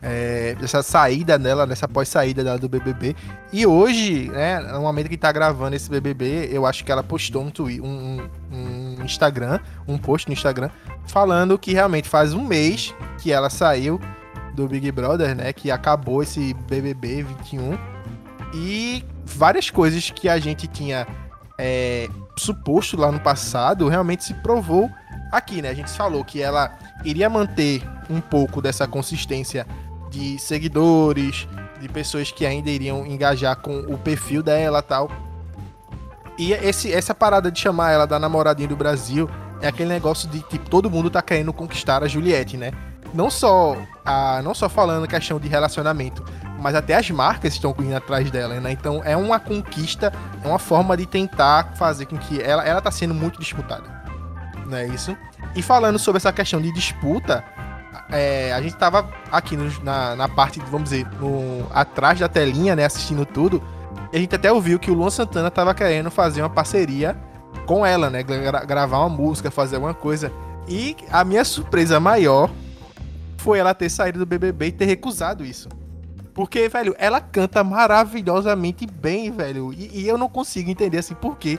é, 0.04 0.54
dessa 0.56 0.82
saída 0.82 1.38
dela, 1.38 1.66
dessa 1.66 1.88
pós-saída 1.88 2.44
dela 2.44 2.58
do 2.58 2.68
BBB. 2.68 3.16
E 3.50 3.66
hoje, 3.66 4.28
né, 4.28 4.60
no 4.60 4.82
momento 4.82 5.08
que 5.08 5.16
tá 5.16 5.32
gravando 5.32 5.74
esse 5.74 5.88
BBB, 5.88 6.50
eu 6.52 6.66
acho 6.66 6.84
que 6.84 6.92
ela 6.92 7.02
postou 7.02 7.42
um, 7.42 7.50
tweet, 7.50 7.80
um, 7.80 8.28
um 8.52 9.02
Instagram, 9.02 9.58
um 9.88 9.96
post 9.96 10.28
no 10.28 10.34
Instagram, 10.34 10.68
falando 11.06 11.58
que 11.58 11.72
realmente 11.72 12.06
faz 12.06 12.34
um 12.34 12.44
mês 12.44 12.94
que 13.18 13.32
ela 13.32 13.48
saiu 13.48 13.98
do 14.54 14.68
Big 14.68 14.92
Brother, 14.92 15.34
né, 15.34 15.52
que 15.54 15.70
acabou 15.70 16.22
esse 16.22 16.52
BBB 16.68 17.22
21. 17.22 17.78
E 18.52 19.02
várias 19.24 19.70
coisas 19.70 20.10
que 20.10 20.28
a 20.28 20.38
gente 20.38 20.66
tinha 20.66 21.06
é, 21.58 22.10
suposto 22.36 22.96
lá 22.96 23.10
no 23.10 23.18
passado 23.18 23.88
realmente 23.88 24.22
se 24.22 24.34
provou 24.34 24.90
aqui, 25.32 25.60
né? 25.60 25.70
A 25.70 25.74
gente 25.74 25.90
falou 25.90 26.24
que 26.24 26.40
ela 26.40 26.72
iria 27.04 27.28
manter 27.28 27.82
um 28.08 28.20
pouco 28.20 28.60
dessa 28.62 28.86
consistência 28.86 29.66
de 30.14 30.38
seguidores, 30.38 31.48
de 31.80 31.88
pessoas 31.88 32.30
que 32.30 32.46
ainda 32.46 32.70
iriam 32.70 33.04
engajar 33.04 33.56
com 33.56 33.80
o 33.80 33.98
perfil 33.98 34.42
dela 34.42 34.80
tal. 34.80 35.10
E 36.38 36.52
esse, 36.52 36.92
essa 36.92 37.14
parada 37.14 37.50
de 37.50 37.60
chamar 37.60 37.90
ela 37.90 38.06
da 38.06 38.18
namoradinha 38.18 38.68
do 38.68 38.76
Brasil 38.76 39.28
é 39.60 39.66
aquele 39.66 39.88
negócio 39.88 40.28
de 40.28 40.40
tipo, 40.42 40.68
todo 40.70 40.88
mundo 40.88 41.10
tá 41.10 41.20
querendo 41.20 41.52
conquistar 41.52 42.04
a 42.04 42.08
Juliette, 42.08 42.56
né? 42.56 42.72
Não 43.12 43.30
só, 43.30 43.76
a, 44.04 44.40
não 44.42 44.54
só 44.54 44.68
falando 44.68 45.06
questão 45.06 45.38
de 45.38 45.48
relacionamento, 45.48 46.24
mas 46.60 46.74
até 46.74 46.94
as 46.94 47.10
marcas 47.10 47.54
estão 47.54 47.74
indo 47.78 47.94
atrás 47.94 48.30
dela, 48.30 48.60
né? 48.60 48.72
Então 48.72 49.02
é 49.04 49.16
uma 49.16 49.40
conquista, 49.40 50.12
é 50.42 50.48
uma 50.48 50.58
forma 50.58 50.96
de 50.96 51.06
tentar 51.06 51.74
fazer 51.76 52.06
com 52.06 52.16
que 52.16 52.40
ela, 52.40 52.64
ela 52.64 52.80
tá 52.80 52.90
sendo 52.90 53.14
muito 53.14 53.38
disputada. 53.38 53.84
Não 54.66 54.76
é 54.76 54.86
isso? 54.86 55.16
E 55.54 55.62
falando 55.62 55.98
sobre 55.98 56.16
essa 56.16 56.32
questão 56.32 56.60
de 56.60 56.72
disputa, 56.72 57.44
é, 58.14 58.52
a 58.52 58.62
gente 58.62 58.76
tava 58.76 59.10
aqui 59.30 59.56
no, 59.56 59.70
na, 59.82 60.14
na 60.14 60.28
parte, 60.28 60.60
vamos 60.70 60.90
dizer, 60.90 61.06
no, 61.20 61.66
atrás 61.72 62.18
da 62.20 62.28
telinha, 62.28 62.76
né, 62.76 62.84
assistindo 62.84 63.26
tudo. 63.26 63.60
E 64.12 64.16
a 64.16 64.20
gente 64.20 64.34
até 64.34 64.52
ouviu 64.52 64.78
que 64.78 64.90
o 64.90 64.94
Luan 64.94 65.10
Santana 65.10 65.50
tava 65.50 65.74
querendo 65.74 66.10
fazer 66.10 66.40
uma 66.40 66.50
parceria 66.50 67.16
com 67.66 67.84
ela, 67.84 68.08
né? 68.10 68.22
Gra 68.22 68.64
gravar 68.64 69.00
uma 69.00 69.08
música, 69.08 69.50
fazer 69.50 69.76
alguma 69.76 69.94
coisa. 69.94 70.30
E 70.68 70.96
a 71.10 71.24
minha 71.24 71.44
surpresa 71.44 71.98
maior 71.98 72.50
foi 73.38 73.58
ela 73.58 73.74
ter 73.74 73.90
saído 73.90 74.20
do 74.20 74.26
BBB 74.26 74.68
e 74.68 74.72
ter 74.72 74.84
recusado 74.84 75.44
isso. 75.44 75.68
Porque, 76.32 76.68
velho, 76.68 76.94
ela 76.98 77.20
canta 77.20 77.64
maravilhosamente 77.64 78.86
bem, 78.86 79.30
velho. 79.30 79.72
E, 79.72 80.02
e 80.02 80.08
eu 80.08 80.16
não 80.16 80.28
consigo 80.28 80.70
entender, 80.70 80.98
assim, 80.98 81.14
por 81.14 81.36
quê 81.36 81.58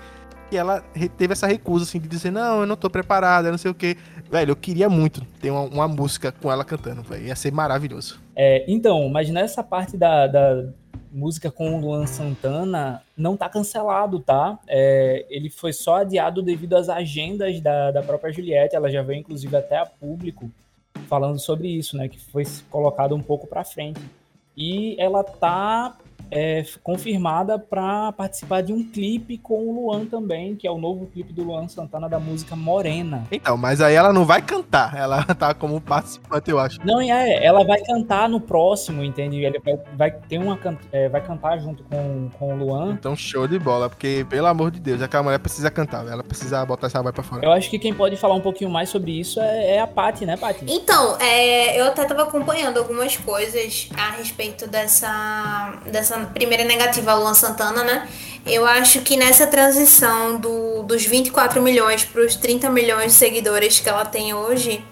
que 0.56 0.58
ela 0.58 0.82
teve 1.18 1.34
essa 1.34 1.46
recusa, 1.46 1.84
assim, 1.84 2.00
de 2.00 2.08
dizer, 2.08 2.32
não, 2.32 2.62
eu 2.62 2.66
não 2.66 2.78
tô 2.78 2.90
preparada, 2.90 3.52
não 3.52 3.58
sei 3.58 3.70
o 3.70 3.76
quê. 3.76 3.98
Velho, 4.32 4.52
eu 4.52 4.56
queria 4.56 4.88
muito 4.88 5.22
ter 5.42 5.52
uma, 5.52 5.64
uma 5.64 5.88
música 5.88 6.32
com 6.32 6.50
ela 6.50 6.64
cantando, 6.64 7.04
velho. 7.04 7.28
Ia 7.28 7.36
ser 7.36 7.52
maravilhoso. 7.52 8.22
É, 8.34 8.64
então, 8.66 9.10
mas 9.10 9.30
nessa 9.30 9.62
parte 9.62 9.98
da, 9.98 10.28
da 10.28 10.66
música 11.12 11.52
com 11.52 11.76
o 11.76 11.82
Luan 11.82 12.08
Santana, 12.08 13.02
não 13.18 13.36
tá 13.36 13.50
cancelado, 13.50 14.20
tá? 14.22 14.58
É, 14.66 15.26
ele 15.30 15.50
foi 15.50 15.74
só 15.74 15.98
adiado 15.98 16.42
devido 16.42 16.78
às 16.78 16.88
agendas 16.88 17.60
da, 17.60 17.92
da 17.92 18.02
própria 18.02 18.32
Juliette. 18.32 18.78
Ela 18.78 18.90
já 18.90 19.02
veio, 19.02 19.20
inclusive, 19.20 19.58
até 19.58 19.78
a 19.78 19.86
público 19.86 20.50
falando 21.10 21.38
sobre 21.38 21.68
isso, 21.68 21.98
né? 21.98 22.08
Que 22.08 22.18
foi 22.18 22.44
colocado 22.70 23.14
um 23.14 23.22
pouco 23.22 23.46
para 23.46 23.66
frente. 23.66 24.00
E 24.56 24.96
ela 24.98 25.22
tá 25.22 25.98
é, 26.32 26.64
confirmada 26.84 27.58
para 27.58 28.12
participar 28.12 28.62
de 28.62 28.74
um 28.74 28.84
clipe 28.84 29.38
com 29.38 29.68
o 29.68 29.74
Luan 29.74 30.06
também, 30.06 30.56
que 30.56 30.68
é 30.68 30.72
o 30.72 30.78
novo 30.78 31.06
clipe 31.08 31.34
do 31.34 31.44
Luan 31.44 31.68
Santana 31.68 32.10
da 32.10 32.20
música 32.20 32.56
Morena. 32.56 33.24
Então, 33.32 33.58
mas 33.58 33.82
aí 33.82 33.96
ela 33.96 34.12
não 34.12 34.26
vai 34.26 34.42
cantar, 34.42 34.96
ela 34.96 35.24
tá 35.36 35.54
como 35.54 35.80
participante, 35.82 36.50
eu 36.50 36.60
acho. 36.60 36.80
Não, 36.86 37.02
é, 37.02 37.44
ela 37.44 37.64
vai 37.64 37.80
cantar 37.82 38.30
no 38.30 38.40
próximo, 38.40 39.04
entende? 39.04 39.44
Ele 39.44 39.60
vai, 39.60 39.80
vai 39.96 40.12
ter 40.12 40.38
uma 40.38 40.60
é, 40.92 41.08
vai 41.10 41.22
cantar 41.22 41.60
junto 41.60 41.84
com, 41.84 42.30
com 42.38 42.54
o 42.54 42.58
Luan. 42.58 42.94
Então, 42.94 43.16
show 43.16 43.48
de 43.48 43.60
bola, 43.60 43.90
porque 43.90 44.26
pelo 44.30 44.48
amor 44.48 44.72
de 44.72 44.80
Deus, 44.80 45.02
aquela 45.02 45.24
mulher 45.24 45.40
precisa 45.40 45.70
cantar, 45.70 46.08
ela 46.08 46.24
precisa 46.24 46.66
botar 46.66 46.88
essa 46.88 47.02
voz 47.02 47.14
pra 47.14 47.24
fora. 47.24 47.46
Eu 47.46 47.52
acho 47.52 47.70
que 47.70 47.78
quem 47.78 47.94
pode 47.94 48.18
falar 48.18 48.36
um 48.36 48.42
pouquinho 48.42 48.70
mais 48.70 48.90
sobre 48.90 49.20
isso 49.20 49.40
é, 49.40 49.76
é 49.76 49.82
a 49.82 49.88
Paty, 49.88 50.26
né, 50.26 50.38
Paty? 50.38 50.66
Então, 50.68 51.18
é, 51.20 51.80
eu 51.80 51.86
até 51.86 52.06
tava 52.06 52.24
acompanhando 52.24 52.78
algumas 52.78 53.16
coisas 53.18 53.90
a 53.96 54.12
respeito 54.12 54.68
dessa, 54.68 55.80
dessa 55.92 56.15
primeira 56.34 56.64
negativa 56.64 57.12
a 57.12 57.16
Luan 57.16 57.34
Santana, 57.34 57.84
né? 57.84 58.08
Eu 58.46 58.66
acho 58.66 59.02
que 59.02 59.18
nessa 59.18 59.48
transição 59.48 60.38
do, 60.38 60.84
dos 60.84 61.04
24 61.06 61.62
milhões 61.62 62.06
para 62.06 62.22
os 62.22 62.36
30 62.36 62.70
milhões 62.70 63.14
de 63.14 63.18
seguidores 63.18 63.80
que 63.80 63.90
ela 63.90 64.06
tem 64.06 64.34
hoje, 64.36 64.86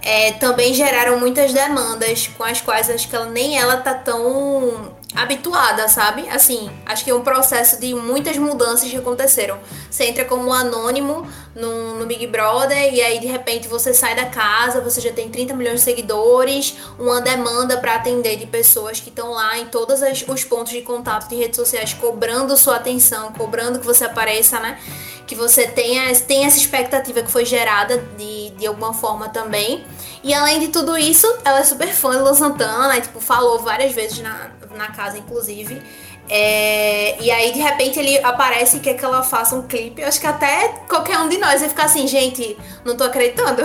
é, 0.00 0.32
também 0.32 0.72
geraram 0.72 1.18
muitas 1.18 1.52
demandas 1.52 2.28
com 2.36 2.44
as 2.44 2.60
quais 2.60 2.88
acho 2.88 3.08
que 3.08 3.16
ela, 3.16 3.26
nem 3.26 3.58
ela 3.58 3.78
tá 3.78 3.94
tão 3.94 4.93
habituada, 5.14 5.88
sabe? 5.88 6.28
Assim, 6.28 6.68
acho 6.84 7.04
que 7.04 7.10
é 7.10 7.14
um 7.14 7.22
processo 7.22 7.78
de 7.78 7.94
muitas 7.94 8.36
mudanças 8.36 8.90
que 8.90 8.96
aconteceram. 8.96 9.58
Você 9.88 10.04
entra 10.04 10.24
como 10.24 10.52
anônimo 10.52 11.26
no, 11.54 12.00
no, 12.00 12.06
Big 12.06 12.26
Brother 12.26 12.92
e 12.92 13.00
aí 13.00 13.20
de 13.20 13.28
repente 13.28 13.68
você 13.68 13.94
sai 13.94 14.16
da 14.16 14.26
casa, 14.26 14.80
você 14.80 15.00
já 15.00 15.12
tem 15.12 15.30
30 15.30 15.54
milhões 15.54 15.76
de 15.76 15.82
seguidores, 15.82 16.76
uma 16.98 17.20
demanda 17.20 17.76
para 17.76 17.94
atender 17.94 18.36
de 18.36 18.46
pessoas 18.46 18.98
que 18.98 19.08
estão 19.08 19.30
lá 19.30 19.56
em 19.58 19.66
todos 19.66 20.00
os 20.02 20.44
pontos 20.44 20.72
de 20.72 20.82
contato 20.82 21.28
de 21.28 21.36
redes 21.36 21.56
sociais 21.56 21.94
cobrando 21.94 22.56
sua 22.56 22.76
atenção, 22.76 23.32
cobrando 23.32 23.78
que 23.78 23.86
você 23.86 24.04
apareça, 24.04 24.58
né? 24.58 24.80
Que 25.26 25.34
você 25.34 25.66
tenha, 25.66 26.12
tenha 26.20 26.48
essa 26.48 26.58
expectativa 26.58 27.22
que 27.22 27.30
foi 27.30 27.44
gerada 27.44 27.98
de, 28.18 28.50
de 28.50 28.66
alguma 28.66 28.92
forma 28.92 29.28
também. 29.28 29.84
E 30.22 30.34
além 30.34 30.58
de 30.58 30.68
tudo 30.68 30.96
isso, 30.96 31.26
ela 31.44 31.60
é 31.60 31.64
super 31.64 31.88
fã 31.88 32.12
do 32.12 32.24
Luan 32.24 32.34
Santana, 32.34 32.96
e, 32.96 33.02
tipo, 33.02 33.20
falou 33.20 33.58
várias 33.58 33.92
vezes 33.92 34.20
na, 34.20 34.50
na 34.76 34.88
casa, 34.88 35.18
inclusive. 35.18 35.82
É, 36.28 37.22
e 37.22 37.30
aí, 37.30 37.52
de 37.52 37.60
repente, 37.60 37.98
ele 37.98 38.18
aparece 38.18 38.78
e 38.78 38.80
quer 38.80 38.94
que 38.94 39.04
ela 39.04 39.22
faça 39.22 39.54
um 39.54 39.62
clipe. 39.66 40.00
Eu 40.00 40.08
acho 40.08 40.20
que 40.20 40.26
até 40.26 40.68
qualquer 40.88 41.18
um 41.18 41.28
de 41.28 41.38
nós 41.38 41.60
vai 41.60 41.68
ficar 41.68 41.84
assim, 41.84 42.06
gente, 42.06 42.56
não 42.84 42.96
tô 42.96 43.04
acreditando. 43.04 43.62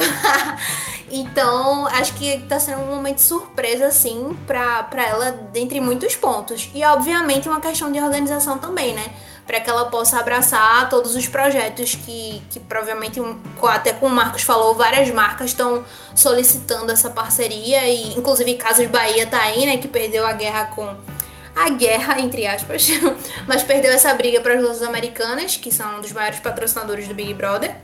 então, 1.09 1.87
acho 1.87 2.13
que 2.15 2.39
tá 2.49 2.59
sendo 2.59 2.81
um 2.81 2.95
momento 2.95 3.15
de 3.15 3.21
surpresa, 3.21 3.87
assim, 3.87 4.37
pra, 4.45 4.83
pra 4.83 5.07
ela, 5.07 5.31
dentre 5.53 5.79
muitos 5.79 6.15
pontos. 6.15 6.69
E, 6.73 6.83
obviamente, 6.83 7.47
uma 7.47 7.61
questão 7.61 7.91
de 7.91 7.99
organização 7.99 8.57
também, 8.57 8.93
né? 8.93 9.05
Para 9.49 9.59
que 9.59 9.67
ela 9.67 9.85
possa 9.85 10.19
abraçar 10.19 10.87
todos 10.89 11.15
os 11.15 11.27
projetos 11.27 11.95
que, 11.95 12.39
que 12.51 12.59
provavelmente, 12.59 13.19
até 13.63 13.91
como 13.91 14.13
o 14.13 14.15
Marcos 14.15 14.43
falou, 14.43 14.75
várias 14.75 15.09
marcas 15.09 15.47
estão 15.47 15.83
solicitando 16.13 16.91
essa 16.91 17.09
parceria. 17.09 17.87
E, 17.87 18.15
inclusive, 18.15 18.53
Casas 18.53 18.87
Bahia 18.87 19.25
tá 19.25 19.41
aí, 19.41 19.65
né? 19.65 19.77
Que 19.77 19.87
perdeu 19.87 20.23
a 20.23 20.33
guerra 20.33 20.65
com 20.65 20.95
a 21.55 21.69
guerra, 21.71 22.21
entre 22.21 22.45
aspas, 22.45 22.89
mas 23.47 23.63
perdeu 23.63 23.91
essa 23.91 24.13
briga 24.13 24.39
para 24.39 24.53
as 24.53 24.61
lojas 24.61 24.83
americanas, 24.83 25.57
que 25.57 25.71
são 25.71 25.97
um 25.97 26.01
dos 26.01 26.11
maiores 26.11 26.37
patrocinadores 26.41 27.07
do 27.07 27.15
Big 27.15 27.33
Brother. 27.33 27.75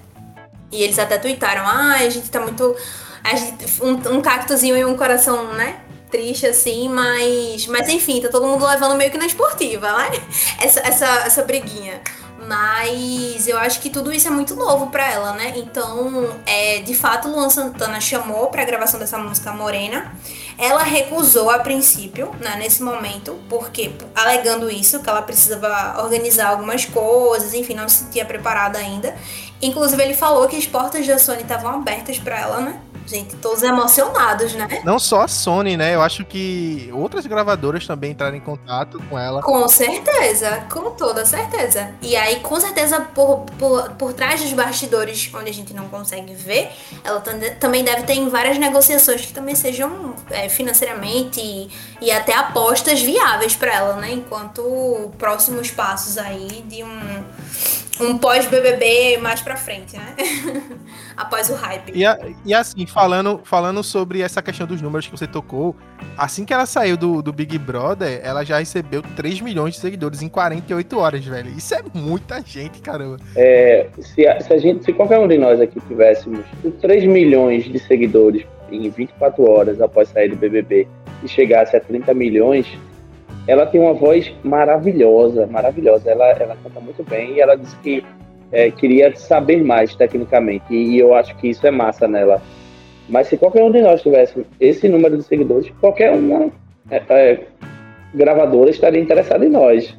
E 0.72 0.84
eles 0.84 1.00
até 1.00 1.18
tweetaram: 1.18 1.64
ah, 1.66 1.96
a 1.96 2.10
gente 2.10 2.30
tá 2.30 2.40
muito. 2.40 2.76
A 3.24 3.36
gente, 3.36 3.82
um, 3.82 4.18
um 4.18 4.22
cactozinho 4.22 4.78
e 4.78 4.86
um 4.86 4.96
coração, 4.96 5.52
né? 5.54 5.80
Triste 6.10 6.46
assim, 6.46 6.88
mas. 6.90 7.68
Mas 7.68 7.90
enfim, 7.90 8.22
tá 8.22 8.30
todo 8.30 8.46
mundo 8.46 8.66
levando 8.66 8.96
meio 8.96 9.12
que 9.12 9.18
na 9.18 9.26
esportiva, 9.26 9.92
né? 9.98 10.12
Essa, 10.62 10.80
essa, 10.82 11.06
essa 11.26 11.44
briguinha. 11.44 12.02
Mas 12.48 13.48
eu 13.48 13.58
acho 13.58 13.80
que 13.80 13.90
tudo 13.90 14.12
isso 14.12 14.28
é 14.28 14.32
muito 14.32 14.56
novo 14.56 14.88
para 14.88 15.10
ela, 15.12 15.34
né? 15.34 15.54
Então, 15.56 16.30
é, 16.46 16.80
de 16.80 16.94
fato, 16.94 17.28
Luan 17.28 17.50
Santana 17.50 18.00
chamou 18.00 18.48
para 18.48 18.62
a 18.62 18.66
gravação 18.66 19.00
dessa 19.00 19.18
música 19.18 19.52
Morena. 19.52 20.14
Ela 20.58 20.84
recusou 20.84 21.50
a 21.50 21.60
princípio, 21.60 22.32
né, 22.40 22.56
nesse 22.58 22.84
momento, 22.84 23.38
porque 23.50 23.92
alegando 24.14 24.70
isso, 24.70 25.02
que 25.02 25.10
ela 25.10 25.22
precisava 25.22 26.02
organizar 26.04 26.50
algumas 26.50 26.86
coisas, 26.86 27.54
enfim, 27.54 27.74
não 27.74 27.90
se 27.90 28.04
sentia 28.04 28.26
preparada 28.26 28.78
ainda. 28.78 29.16
Inclusive, 29.62 30.02
ele 30.02 30.14
falou 30.14 30.48
que 30.48 30.56
as 30.56 30.68
portas 30.68 31.08
da 31.08 31.18
Sony 31.18 31.42
estavam 31.42 31.72
abertas 31.72 32.20
para 32.20 32.40
ela, 32.40 32.60
né? 32.62 32.80
Gente, 33.06 33.36
todos 33.36 33.62
emocionados, 33.62 34.54
né? 34.54 34.82
Não 34.84 34.98
só 34.98 35.22
a 35.22 35.28
Sony, 35.28 35.78
né? 35.78 35.94
Eu 35.94 36.02
acho 36.02 36.26
que 36.26 36.90
outras 36.92 37.26
gravadoras 37.26 37.86
também 37.86 38.12
entraram 38.12 38.36
em 38.36 38.42
contato 38.42 39.02
com 39.10 39.18
ela. 39.18 39.44
Com 39.44 39.68
certeza, 39.68 40.66
com 40.72 40.92
toda 40.92 41.24
certeza. 41.26 41.92
E 42.02 42.16
aí, 42.16 42.40
com 42.40 42.60
certeza, 42.60 43.00
por, 43.02 43.46
por, 43.60 43.92
por 43.92 44.14
trás 44.14 44.42
dos 44.42 44.52
bastidores, 44.54 45.30
onde 45.34 45.50
a 45.50 45.54
gente 45.54 45.74
não 45.74 45.88
consegue 45.88 46.34
ver, 46.34 46.72
ela 47.04 47.22
também 47.60 47.84
deve 47.84 48.04
ter 48.04 48.14
em 48.14 48.28
várias 48.28 48.58
negociações 48.58 49.22
que 49.22 49.34
também 49.34 49.54
sejam 49.54 50.16
é, 50.32 50.50
financeiramente 50.50 51.40
e, 51.40 51.70
e, 52.02 52.12
até 52.12 52.34
apostas 52.34 53.02
viáveis 53.02 53.56
para 53.56 53.74
ela, 53.74 53.96
né? 53.98 54.14
Enquanto 54.14 55.12
próximos 55.18 55.70
passos 55.70 56.18
aí 56.18 56.64
de 56.68 56.84
um 56.84 57.24
um 58.00 58.18
pós-BBB 58.18 59.18
mais 59.18 59.42
pra 59.42 59.56
frente, 59.56 59.96
né? 59.96 60.16
Após 61.16 61.50
o 61.50 61.56
hype. 61.56 61.92
E, 61.96 62.06
a, 62.06 62.18
e, 62.46 62.54
assim, 62.54 62.86
falando, 62.86 63.40
falando 63.44 63.82
sobre 63.84 64.22
essa 64.22 64.42
questão 64.42 64.68
dos 64.68 64.82
números 64.82 65.08
que 65.08 65.12
você 65.12 65.26
tocou, 65.26 65.76
assim 66.18 66.44
que 66.44 66.54
ela 66.54 66.66
saiu 66.66 66.98
do, 66.98 67.22
do 67.22 67.32
Big 67.32 67.58
Brother, 67.58 68.20
ela 68.24 68.44
já 68.44 68.60
recebeu 68.60 69.02
3 69.16 69.42
milhões 69.42 69.76
de 69.76 69.80
seguidores 69.80 70.22
em 70.22 70.28
48 70.28 70.98
horas, 70.98 71.26
velho. 71.26 71.50
Isso 71.50 71.74
é 71.74 71.82
muita 71.94 72.42
gente, 72.42 72.82
caramba. 72.82 73.18
É, 73.36 73.88
se, 74.00 74.28
a, 74.28 74.42
se, 74.42 74.54
a 74.54 74.58
gente, 74.58 74.84
se 74.84 74.92
qualquer 74.92 75.20
um 75.20 75.28
de 75.28 75.38
nós 75.38 75.62
aqui 75.62 75.80
tivéssemos 75.88 76.46
3 76.82 77.06
milhões 77.06 77.64
de 77.64 77.80
seguidores 77.80 78.46
em 78.70 78.90
24 78.90 79.50
horas 79.50 79.80
após 79.80 80.10
sair 80.10 80.30
do 80.30 80.36
BBB 80.36 80.88
e 81.24 81.28
chegasse 81.28 81.76
a 81.78 81.80
30 81.80 82.14
milhões, 82.14 82.68
ela 83.48 83.66
tem 83.66 83.80
uma 83.80 83.94
voz 83.94 84.34
maravilhosa, 84.44 85.46
maravilhosa. 85.48 86.10
Ela, 86.10 86.30
ela 86.32 86.58
canta 86.64 86.80
muito 86.80 87.04
bem 87.04 87.34
e 87.34 87.42
ela 87.42 87.56
disse 87.56 87.76
que 87.78 88.04
é, 88.52 88.72
queria 88.72 89.16
saber 89.16 89.64
mais 89.64 89.96
tecnicamente. 89.96 90.66
E, 90.74 90.98
eu 90.98 91.14
acho 91.14 91.36
que 91.38 91.50
isso 91.50 91.66
é 91.66 91.72
massa 91.72 92.08
nela. 92.08 92.42
Mas 93.08 93.28
se 93.28 93.38
qualquer 93.38 93.64
um 93.64 93.72
de 93.72 93.82
nós 93.82 94.02
tivesse 94.02 94.46
esse 94.60 94.88
número 94.90 95.18
de 95.18 95.24
seguidores, 95.24 95.72
qualquer 95.80 96.12
uma 96.12 96.50
é, 96.90 97.02
é, 97.10 97.40
gravadora 98.14 98.72
estaria 98.72 99.02
interessada 99.02 99.46
em 99.46 99.50
nós. 99.50 99.96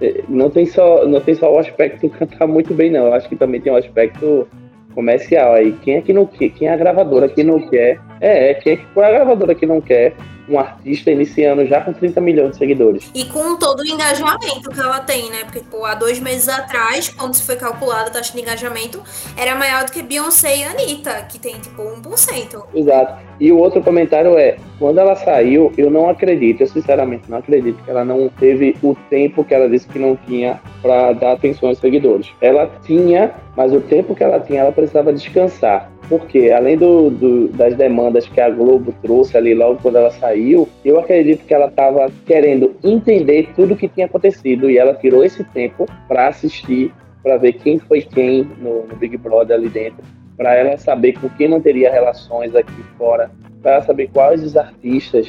É, 0.00 0.22
não 0.28 0.50
tem 0.50 0.66
só 0.66 1.06
não 1.06 1.20
tem 1.20 1.34
só 1.34 1.52
o 1.52 1.58
aspecto 1.58 2.08
cantar 2.16 2.46
muito 2.46 2.72
bem 2.74 2.90
não. 2.90 3.06
Eu 3.06 3.14
acho 3.14 3.28
que 3.28 3.34
também 3.34 3.60
tem 3.60 3.72
o 3.72 3.74
um 3.74 3.78
aspecto 3.78 4.46
comercial 4.94 5.54
aí. 5.54 5.72
Quem 5.82 5.96
é 5.96 6.00
que 6.00 6.12
não 6.12 6.26
quer? 6.26 6.50
Quem 6.50 6.68
é 6.68 6.72
a 6.72 6.76
gravadora 6.76 7.28
que 7.28 7.42
não 7.42 7.68
quer? 7.68 7.98
É, 8.20 8.54
quem 8.54 8.74
é 8.74 8.76
que 8.76 8.86
foi 8.94 9.04
a 9.04 9.10
gravadora 9.10 9.54
que 9.54 9.66
não 9.66 9.80
quer 9.80 10.14
um 10.48 10.58
artista 10.58 11.10
iniciando 11.10 11.66
já 11.66 11.80
com 11.80 11.92
30 11.92 12.20
milhões 12.20 12.50
de 12.52 12.58
seguidores. 12.58 13.10
E 13.14 13.24
com 13.24 13.56
todo 13.56 13.80
o 13.80 13.86
engajamento 13.86 14.70
que 14.70 14.80
ela 14.80 15.00
tem, 15.00 15.30
né? 15.30 15.44
Porque, 15.44 15.60
pô, 15.60 15.84
há 15.84 15.94
dois 15.94 16.20
meses 16.20 16.48
atrás, 16.48 17.08
quando 17.08 17.34
se 17.34 17.42
foi 17.42 17.56
calculada 17.56 18.08
a 18.08 18.12
taxa 18.12 18.32
de 18.32 18.40
engajamento, 18.40 19.02
era 19.36 19.54
maior 19.54 19.84
do 19.84 19.92
que 19.92 20.02
Beyoncé 20.02 20.58
e 20.58 20.64
Anitta, 20.64 21.26
que 21.28 21.38
tem, 21.38 21.58
tipo, 21.58 21.82
1%. 21.82 22.64
Exato. 22.74 23.26
E 23.38 23.52
o 23.52 23.58
outro 23.58 23.82
comentário 23.82 24.38
é, 24.38 24.56
quando 24.78 24.98
ela 24.98 25.14
saiu, 25.14 25.72
eu 25.76 25.90
não 25.90 26.08
acredito, 26.08 26.62
eu 26.62 26.66
sinceramente 26.66 27.30
não 27.30 27.38
acredito 27.38 27.82
que 27.82 27.90
ela 27.90 28.04
não 28.04 28.28
teve 28.28 28.76
o 28.82 28.96
tempo 29.10 29.44
que 29.44 29.54
ela 29.54 29.68
disse 29.68 29.86
que 29.86 29.98
não 29.98 30.16
tinha 30.26 30.60
para 30.80 31.12
dar 31.12 31.32
atenção 31.32 31.68
aos 31.68 31.78
seguidores. 31.78 32.28
Ela 32.40 32.70
tinha, 32.84 33.34
mas 33.56 33.72
o 33.72 33.80
tempo 33.80 34.14
que 34.14 34.24
ela 34.24 34.40
tinha, 34.40 34.60
ela 34.60 34.72
precisava 34.72 35.12
descansar. 35.12 35.90
Porque, 36.08 36.50
além 36.52 36.76
do, 36.76 37.10
do, 37.10 37.48
das 37.48 37.74
demandas 37.74 38.28
que 38.28 38.40
a 38.40 38.48
Globo 38.48 38.94
trouxe 39.02 39.36
ali 39.36 39.54
logo 39.54 39.80
quando 39.82 39.96
ela 39.96 40.10
saiu, 40.10 40.68
eu 40.84 41.00
acredito 41.00 41.44
que 41.44 41.52
ela 41.52 41.66
estava 41.66 42.08
querendo 42.24 42.76
entender 42.84 43.48
tudo 43.56 43.74
o 43.74 43.76
que 43.76 43.88
tinha 43.88 44.06
acontecido. 44.06 44.70
E 44.70 44.78
ela 44.78 44.94
tirou 44.94 45.24
esse 45.24 45.42
tempo 45.42 45.86
para 46.06 46.28
assistir, 46.28 46.92
para 47.22 47.36
ver 47.36 47.54
quem 47.54 47.78
foi 47.78 48.02
quem 48.02 48.44
no, 48.58 48.86
no 48.86 48.96
Big 48.96 49.16
Brother 49.16 49.56
ali 49.56 49.68
dentro, 49.68 50.04
para 50.36 50.54
ela 50.54 50.76
saber 50.76 51.14
com 51.14 51.28
quem 51.30 51.48
não 51.48 51.60
teria 51.60 51.90
relações 51.90 52.54
aqui 52.54 52.82
fora, 52.96 53.30
para 53.60 53.82
saber 53.82 54.08
quais 54.12 54.44
os 54.44 54.56
artistas 54.56 55.28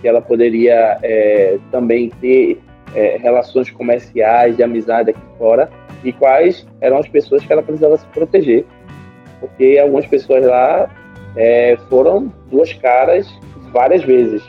que 0.00 0.08
ela 0.08 0.22
poderia 0.22 0.98
é, 1.02 1.58
também 1.70 2.10
ter 2.20 2.58
é, 2.94 3.18
relações 3.18 3.70
comerciais, 3.70 4.56
de 4.56 4.62
amizade 4.62 5.10
aqui 5.10 5.20
fora, 5.36 5.68
e 6.02 6.12
quais 6.12 6.66
eram 6.80 6.98
as 6.98 7.08
pessoas 7.08 7.44
que 7.44 7.52
ela 7.52 7.62
precisava 7.62 7.96
se 7.96 8.06
proteger 8.06 8.64
porque 9.40 9.78
algumas 9.80 10.06
pessoas 10.06 10.44
lá 10.44 10.90
é, 11.36 11.76
foram 11.88 12.32
duas 12.50 12.72
caras 12.72 13.28
várias 13.72 14.02
vezes. 14.04 14.42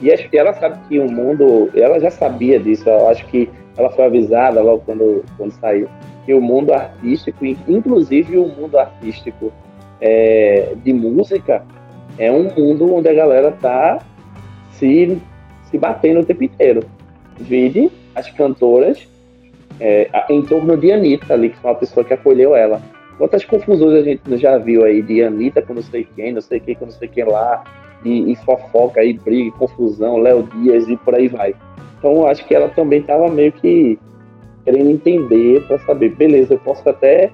E 0.00 0.12
acho 0.12 0.28
que 0.28 0.36
ela 0.36 0.52
sabe 0.52 0.78
que 0.88 0.98
o 0.98 1.10
mundo, 1.10 1.70
ela 1.74 1.98
já 1.98 2.10
sabia 2.10 2.58
disso, 2.58 2.88
eu 2.88 3.08
acho 3.08 3.26
que 3.26 3.48
ela 3.76 3.90
foi 3.90 4.04
avisada 4.04 4.60
logo 4.60 4.82
quando, 4.84 5.24
quando 5.36 5.52
saiu, 5.52 5.88
que 6.24 6.34
o 6.34 6.40
mundo 6.40 6.72
artístico, 6.72 7.44
inclusive 7.46 8.36
o 8.36 8.48
mundo 8.48 8.78
artístico 8.78 9.52
é, 10.00 10.74
de 10.84 10.92
música, 10.92 11.64
é 12.18 12.30
um 12.30 12.52
mundo 12.54 12.94
onde 12.94 13.08
a 13.08 13.14
galera 13.14 13.52
tá 13.52 13.98
se, 14.72 15.18
se 15.70 15.78
batendo 15.78 16.20
o 16.20 16.24
tempo 16.24 16.44
inteiro. 16.44 16.82
Vide 17.38 17.90
as 18.14 18.30
cantoras 18.30 19.06
é, 19.78 20.08
em 20.30 20.42
torno 20.42 20.76
de 20.76 20.90
Anitta 20.90 21.34
ali, 21.34 21.50
que 21.50 21.56
foi 21.58 21.70
uma 21.70 21.76
pessoa 21.78 22.04
que 22.04 22.14
acolheu 22.14 22.54
ela. 22.54 22.80
Quantas 23.18 23.44
confusões 23.44 23.94
a 23.94 24.02
gente 24.02 24.36
já 24.36 24.58
viu 24.58 24.84
aí 24.84 25.00
de 25.02 25.22
Anitta 25.22 25.62
com 25.62 25.74
não 25.74 25.82
sei 25.82 26.06
quem, 26.16 26.32
não 26.32 26.40
sei 26.40 26.60
quem 26.60 26.74
com 26.74 26.84
não 26.84 26.92
sei 26.92 27.08
quem 27.08 27.24
lá, 27.24 27.64
e, 28.04 28.32
e 28.32 28.36
fofoca 28.36 29.00
aí, 29.00 29.14
briga, 29.14 29.56
confusão, 29.56 30.18
Léo 30.18 30.42
Dias 30.54 30.86
e 30.88 30.96
por 30.96 31.14
aí 31.14 31.28
vai. 31.28 31.54
Então 31.98 32.26
acho 32.26 32.46
que 32.46 32.54
ela 32.54 32.68
também 32.68 33.00
estava 33.00 33.28
meio 33.28 33.52
que 33.52 33.98
querendo 34.64 34.90
entender 34.90 35.66
para 35.66 35.78
saber, 35.80 36.14
beleza, 36.14 36.54
eu 36.54 36.58
posso 36.58 36.86
até. 36.88 37.30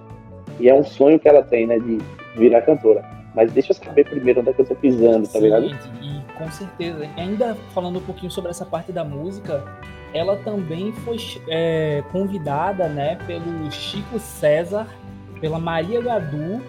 E 0.60 0.68
é 0.68 0.74
um 0.74 0.84
sonho 0.84 1.18
que 1.18 1.28
ela 1.28 1.42
tem, 1.42 1.66
né, 1.66 1.78
de 1.78 1.98
virar 2.36 2.62
cantora. 2.62 3.02
Mas 3.34 3.50
deixa 3.52 3.72
eu 3.72 3.76
saber 3.76 4.04
primeiro 4.04 4.40
onde 4.40 4.50
é 4.50 4.52
que 4.52 4.60
eu 4.60 4.66
tô 4.66 4.74
pisando, 4.74 5.26
tá 5.26 5.40
ligado? 5.40 5.64
E 6.00 6.38
com 6.38 6.50
certeza. 6.50 7.08
E 7.16 7.20
ainda 7.20 7.56
falando 7.74 7.98
um 7.98 8.02
pouquinho 8.02 8.30
sobre 8.30 8.50
essa 8.50 8.66
parte 8.66 8.92
da 8.92 9.02
música, 9.02 9.64
ela 10.12 10.36
também 10.36 10.92
foi 10.92 11.16
é, 11.48 12.04
convidada, 12.12 12.86
né, 12.88 13.16
pelo 13.26 13.70
Chico 13.72 14.18
César 14.18 14.86
pela 15.42 15.58
Maria 15.58 16.00
Gadu 16.00 16.62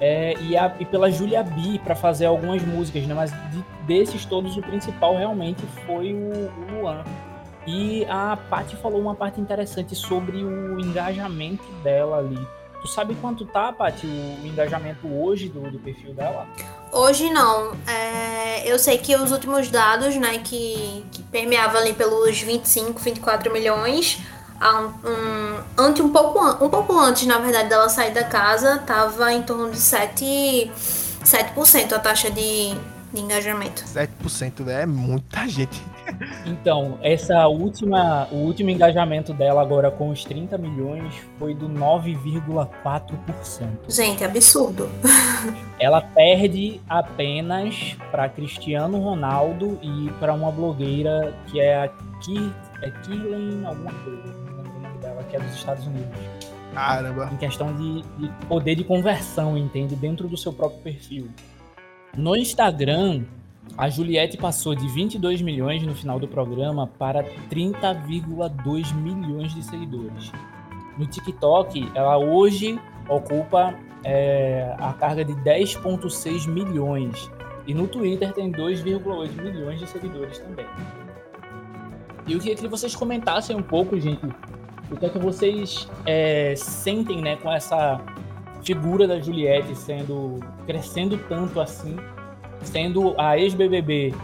é, 0.00 0.34
e, 0.40 0.56
a, 0.56 0.74
e, 0.80 0.84
pela 0.84 1.10
Julia 1.10 1.42
B 1.42 1.78
para 1.84 1.94
fazer 1.94 2.24
algumas 2.24 2.62
músicas, 2.62 3.06
né? 3.06 3.14
Mas 3.14 3.30
de, 3.52 3.62
desses 3.86 4.24
todos, 4.24 4.56
o 4.56 4.62
principal 4.62 5.16
realmente 5.16 5.62
foi 5.86 6.14
o, 6.14 6.30
o 6.30 6.80
Luan. 6.80 7.04
E 7.66 8.06
a 8.06 8.38
Paty 8.48 8.76
falou 8.76 9.00
uma 9.00 9.14
parte 9.14 9.38
interessante 9.40 9.94
sobre 9.94 10.42
o 10.42 10.80
engajamento 10.80 11.64
dela 11.84 12.18
ali. 12.18 12.38
Tu 12.80 12.88
sabe 12.88 13.14
quanto 13.16 13.44
tá, 13.44 13.72
Paty, 13.72 14.06
o 14.06 14.46
engajamento 14.46 15.06
hoje 15.06 15.48
do, 15.48 15.70
do 15.70 15.78
perfil 15.80 16.14
dela? 16.14 16.46
Hoje 16.92 17.28
não. 17.28 17.72
É, 17.86 18.72
eu 18.72 18.78
sei 18.78 18.96
que 18.96 19.14
os 19.16 19.32
últimos 19.32 19.68
dados, 19.68 20.16
né, 20.16 20.38
que, 20.38 21.04
que 21.10 21.22
permeavam 21.24 21.80
ali 21.80 21.92
pelos 21.92 22.40
25, 22.40 22.98
24 23.00 23.52
milhões, 23.52 24.22
um, 24.60 25.60
antes, 25.76 26.04
um, 26.04 26.10
pouco, 26.10 26.64
um 26.64 26.68
pouco 26.68 26.98
antes, 26.98 27.26
na 27.26 27.38
verdade, 27.38 27.68
dela 27.68 27.88
sair 27.88 28.12
da 28.12 28.24
casa, 28.24 28.76
estava 28.76 29.32
em 29.32 29.42
torno 29.42 29.70
de 29.70 29.78
7%, 29.78 30.70
7% 31.24 31.92
a 31.92 31.98
taxa 31.98 32.30
de, 32.30 32.74
de 33.12 33.20
engajamento. 33.20 33.84
7% 33.84 34.68
é 34.68 34.86
muita 34.86 35.48
gente. 35.48 35.82
Então, 36.46 36.98
essa 37.02 37.46
última, 37.46 38.26
o 38.32 38.36
último 38.36 38.70
engajamento 38.70 39.34
dela 39.34 39.60
agora 39.60 39.90
com 39.90 40.08
os 40.10 40.24
30 40.24 40.56
milhões 40.58 41.14
foi 41.38 41.54
do 41.54 41.68
9,4%. 41.68 43.68
Gente, 43.88 44.24
absurdo. 44.24 44.88
Ela 45.78 46.00
perde 46.00 46.80
apenas 46.88 47.94
para 48.10 48.26
Cristiano 48.28 48.98
Ronaldo 48.98 49.78
e 49.82 50.10
para 50.18 50.32
uma 50.32 50.50
blogueira 50.50 51.34
que 51.46 51.60
é 51.60 51.84
a 51.84 51.88
Ki, 52.20 52.52
é 52.82 52.90
Kirlen 52.90 53.64
alguma 53.64 53.92
coisa 53.92 54.34
dela, 55.00 55.22
que 55.24 55.36
é 55.36 55.40
dos 55.40 55.54
Estados 55.54 55.86
Unidos. 55.86 56.18
Caramba. 56.74 57.30
Em 57.32 57.36
questão 57.36 57.74
de, 57.74 58.02
de 58.02 58.46
poder 58.46 58.74
de 58.74 58.84
conversão, 58.84 59.56
entende? 59.56 59.96
Dentro 59.96 60.28
do 60.28 60.36
seu 60.36 60.52
próprio 60.52 60.80
perfil. 60.80 61.28
No 62.16 62.36
Instagram, 62.36 63.24
a 63.76 63.88
Juliette 63.88 64.36
passou 64.36 64.74
de 64.74 64.86
22 64.88 65.42
milhões 65.42 65.82
no 65.82 65.94
final 65.94 66.18
do 66.18 66.28
programa 66.28 66.86
para 66.86 67.24
30,2 67.50 68.94
milhões 68.94 69.54
de 69.54 69.62
seguidores. 69.62 70.32
No 70.96 71.06
TikTok, 71.06 71.90
ela 71.94 72.18
hoje 72.18 72.80
ocupa 73.08 73.74
é, 74.04 74.74
a 74.78 74.92
carga 74.92 75.24
de 75.24 75.32
10,6 75.34 76.48
milhões. 76.48 77.30
E 77.66 77.74
no 77.74 77.86
Twitter 77.86 78.32
tem 78.32 78.50
2,8 78.50 79.42
milhões 79.42 79.78
de 79.78 79.86
seguidores 79.86 80.38
também. 80.38 80.66
E 82.28 82.34
eu 82.34 82.38
queria 82.38 82.54
que 82.54 82.68
vocês 82.68 82.94
comentassem 82.94 83.56
um 83.56 83.62
pouco, 83.62 83.98
gente, 83.98 84.20
o 84.90 84.96
que 84.96 85.06
é 85.06 85.08
que 85.08 85.18
vocês 85.18 85.88
é, 86.04 86.54
sentem 86.56 87.22
né, 87.22 87.36
com 87.36 87.50
essa 87.50 87.98
figura 88.62 89.08
da 89.08 89.18
Juliette 89.18 89.74
sendo 89.74 90.38
crescendo 90.66 91.18
tanto 91.26 91.58
assim, 91.58 91.96
sendo 92.62 93.14
a 93.18 93.38
ex-BBB 93.38 94.14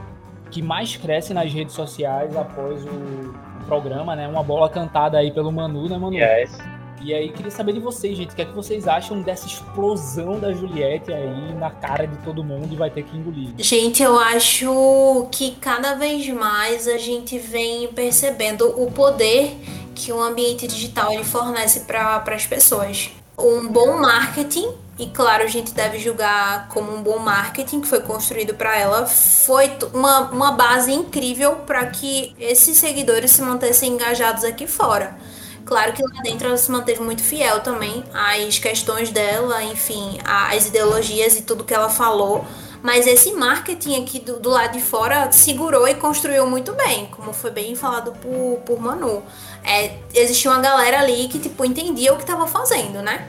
que 0.50 0.60
mais 0.60 0.96
cresce 0.96 1.32
nas 1.32 1.50
redes 1.50 1.74
sociais 1.74 2.36
após 2.36 2.84
o 2.84 3.34
programa, 3.66 4.14
né? 4.14 4.28
Uma 4.28 4.42
bola 4.42 4.68
cantada 4.68 5.16
aí 5.16 5.32
pelo 5.32 5.50
Manu, 5.50 5.88
né, 5.88 5.96
Manu? 5.96 6.14
Yes. 6.14 6.56
E 7.02 7.12
aí, 7.12 7.30
queria 7.30 7.50
saber 7.50 7.72
de 7.72 7.80
vocês, 7.80 8.16
gente, 8.16 8.33
o 8.33 8.35
que 8.35 8.42
é 8.42 8.44
que 8.44 8.54
vocês 8.54 8.88
acham 8.88 9.20
dessa 9.20 9.46
explosão 9.46 10.38
da 10.38 10.52
Juliette 10.52 11.12
aí 11.12 11.54
na 11.54 11.70
cara 11.70 12.07
de 12.07 12.16
todo 12.18 12.42
mundo 12.42 12.72
e 12.72 12.76
vai 12.76 12.90
ter 12.90 13.02
que 13.02 13.16
engolir? 13.16 13.50
Gente, 13.59 14.02
eu 14.02 14.18
acho 14.18 15.28
que 15.30 15.52
cada 15.61 15.94
vez 15.94 16.26
mais 16.30 16.88
a 16.88 16.96
gente 16.96 17.38
vem 17.38 17.88
percebendo 17.88 18.66
o 18.80 18.90
poder 18.90 19.54
que 19.94 20.12
o 20.12 20.20
ambiente 20.20 20.66
digital 20.66 21.12
ele 21.12 21.24
fornece 21.24 21.80
para 21.80 22.22
as 22.26 22.46
pessoas. 22.46 23.11
Um 23.38 23.68
bom 23.68 23.98
marketing, 24.00 24.68
e 24.98 25.07
claro, 25.07 25.42
a 25.42 25.48
gente 25.48 25.72
deve 25.72 25.98
julgar 25.98 26.68
como 26.68 26.94
um 26.94 27.02
bom 27.02 27.18
marketing 27.18 27.80
que 27.80 27.88
foi 27.88 28.00
construído 28.00 28.54
para 28.54 28.78
ela, 28.78 29.07
foi 29.07 29.72
uma, 29.92 30.30
uma 30.30 30.52
base 30.52 30.92
incrível 30.92 31.57
para 31.66 31.87
que 31.87 32.35
esses 32.38 32.78
seguidores 32.78 33.33
se 33.33 33.42
mantessem 33.42 33.92
engajados 33.92 34.44
aqui 34.44 34.66
fora. 34.66 35.16
Claro 35.64 35.92
que 35.94 36.03
lá 36.03 36.22
dentro 36.22 36.48
ela 36.48 36.57
se 36.57 36.70
manteve 36.70 37.00
muito 37.00 37.22
fiel 37.22 37.61
também 37.61 38.05
às 38.12 38.59
questões 38.59 39.11
dela, 39.11 39.62
enfim, 39.62 40.18
às 40.24 40.66
ideologias 40.66 41.37
e 41.37 41.42
tudo 41.42 41.64
que 41.64 41.72
ela 41.72 41.88
falou. 41.88 42.44
Mas 42.83 43.07
esse 43.07 43.33
marketing 43.33 44.03
aqui 44.03 44.20
do, 44.20 44.38
do 44.38 44.50
lado 44.50 44.72
de 44.72 44.83
fora 44.83 45.33
segurou 45.33 45.88
e 45.88 45.94
construiu 45.94 46.46
muito 46.46 46.74
bem, 46.74 47.07
como 47.07 47.33
foi 47.33 47.50
bem 47.50 47.74
falado 47.74 48.12
por, 48.12 48.59
por 48.66 48.79
Manu. 48.79 49.22
É, 49.64 49.96
existia 50.12 50.50
uma 50.50 50.61
galera 50.61 51.00
ali 51.00 51.27
que, 51.29 51.38
tipo, 51.38 51.64
entendia 51.64 52.12
o 52.12 52.16
que 52.16 52.24
estava 52.24 52.46
fazendo, 52.46 53.00
né? 53.00 53.27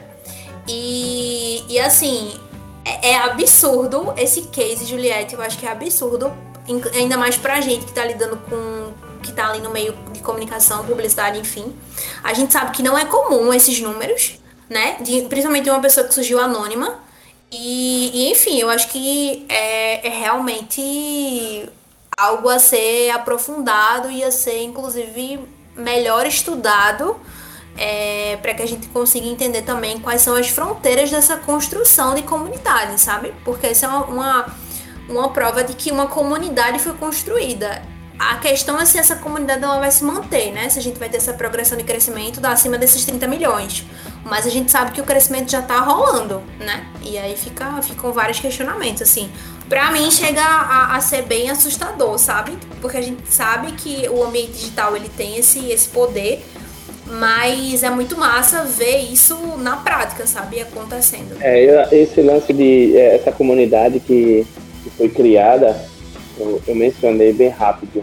E, 0.68 1.64
e 1.70 1.78
assim, 1.78 2.38
é, 2.84 3.12
é, 3.12 3.16
absurdo 3.16 4.12
esse 4.18 4.42
case, 4.42 4.84
Juliette, 4.84 5.34
eu 5.34 5.40
acho 5.40 5.56
que 5.56 5.64
é 5.64 5.70
absurdo, 5.70 6.30
ainda 6.94 7.16
mais 7.16 7.38
pra 7.38 7.58
gente 7.62 7.86
que 7.86 7.92
tá 7.92 8.04
lidando 8.04 8.36
com 8.36 8.92
que 9.26 9.32
está 9.32 9.50
ali 9.50 9.60
no 9.60 9.70
meio 9.70 9.92
de 10.12 10.20
comunicação, 10.20 10.84
publicidade, 10.86 11.38
enfim. 11.38 11.74
A 12.22 12.32
gente 12.32 12.52
sabe 12.52 12.70
que 12.70 12.82
não 12.82 12.96
é 12.96 13.04
comum 13.04 13.52
esses 13.52 13.80
números, 13.80 14.38
né? 14.70 14.96
De, 15.00 15.22
principalmente 15.22 15.64
de 15.64 15.70
uma 15.70 15.80
pessoa 15.80 16.06
que 16.06 16.14
surgiu 16.14 16.40
anônima. 16.40 17.00
E, 17.50 18.10
e 18.14 18.32
enfim, 18.32 18.58
eu 18.58 18.70
acho 18.70 18.88
que 18.88 19.44
é, 19.48 20.06
é, 20.06 20.10
realmente 20.10 21.68
algo 22.18 22.48
a 22.48 22.58
ser 22.58 23.10
aprofundado 23.10 24.10
e 24.10 24.24
a 24.24 24.30
ser, 24.30 24.62
inclusive, 24.62 25.40
melhor 25.76 26.26
estudado 26.26 27.16
é, 27.76 28.38
para 28.40 28.54
que 28.54 28.62
a 28.62 28.66
gente 28.66 28.88
consiga 28.88 29.26
entender 29.26 29.62
também 29.62 30.00
quais 30.00 30.22
são 30.22 30.34
as 30.34 30.48
fronteiras 30.48 31.10
dessa 31.10 31.36
construção 31.36 32.14
de 32.14 32.22
comunidade, 32.22 32.98
sabe? 33.00 33.34
Porque 33.44 33.66
essa 33.66 33.86
é 33.86 33.88
uma, 33.88 34.04
uma, 34.06 34.56
uma 35.08 35.28
prova 35.30 35.62
de 35.62 35.74
que 35.74 35.90
uma 35.90 36.06
comunidade 36.06 36.78
foi 36.78 36.94
construída 36.94 37.82
a 38.18 38.36
questão 38.36 38.80
é 38.80 38.84
se 38.86 38.98
essa 38.98 39.16
comunidade 39.16 39.62
ela 39.62 39.78
vai 39.78 39.90
se 39.90 40.02
manter, 40.02 40.50
né? 40.52 40.68
Se 40.68 40.78
a 40.78 40.82
gente 40.82 40.98
vai 40.98 41.08
ter 41.08 41.18
essa 41.18 41.34
progressão 41.34 41.76
de 41.76 41.84
crescimento 41.84 42.40
da 42.40 42.50
acima 42.50 42.78
desses 42.78 43.04
30 43.04 43.26
milhões. 43.26 43.84
Mas 44.24 44.46
a 44.46 44.50
gente 44.50 44.70
sabe 44.70 44.92
que 44.92 45.00
o 45.00 45.04
crescimento 45.04 45.50
já 45.50 45.60
tá 45.60 45.80
rolando, 45.80 46.42
né? 46.58 46.86
E 47.02 47.18
aí 47.18 47.36
fica, 47.36 47.80
ficam 47.82 48.12
vários 48.12 48.40
questionamentos, 48.40 49.02
assim. 49.02 49.30
Pra 49.68 49.90
mim 49.90 50.10
chega 50.10 50.40
a, 50.40 50.96
a, 50.96 51.00
ser 51.00 51.22
bem 51.22 51.50
assustador, 51.50 52.18
sabe? 52.18 52.56
Porque 52.80 52.96
a 52.96 53.02
gente 53.02 53.22
sabe 53.28 53.72
que 53.72 54.08
o 54.08 54.24
ambiente 54.24 54.52
digital 54.52 54.96
ele 54.96 55.08
tem 55.08 55.36
esse, 55.36 55.70
esse 55.70 55.88
poder, 55.88 56.42
mas 57.06 57.82
é 57.82 57.90
muito 57.90 58.16
massa 58.16 58.64
ver 58.64 58.98
isso 58.98 59.36
na 59.58 59.76
prática, 59.76 60.26
sabe? 60.26 60.60
Acontecendo. 60.60 61.36
É, 61.40 61.88
esse 61.92 62.22
lance 62.22 62.52
de 62.52 62.96
é, 62.96 63.16
essa 63.16 63.30
comunidade 63.30 64.00
que, 64.00 64.46
que 64.82 64.90
foi 64.90 65.08
criada 65.08 65.76
eu, 66.38 66.60
eu 66.66 66.74
mencionei 66.74 67.32
bem 67.32 67.48
rápido 67.48 68.02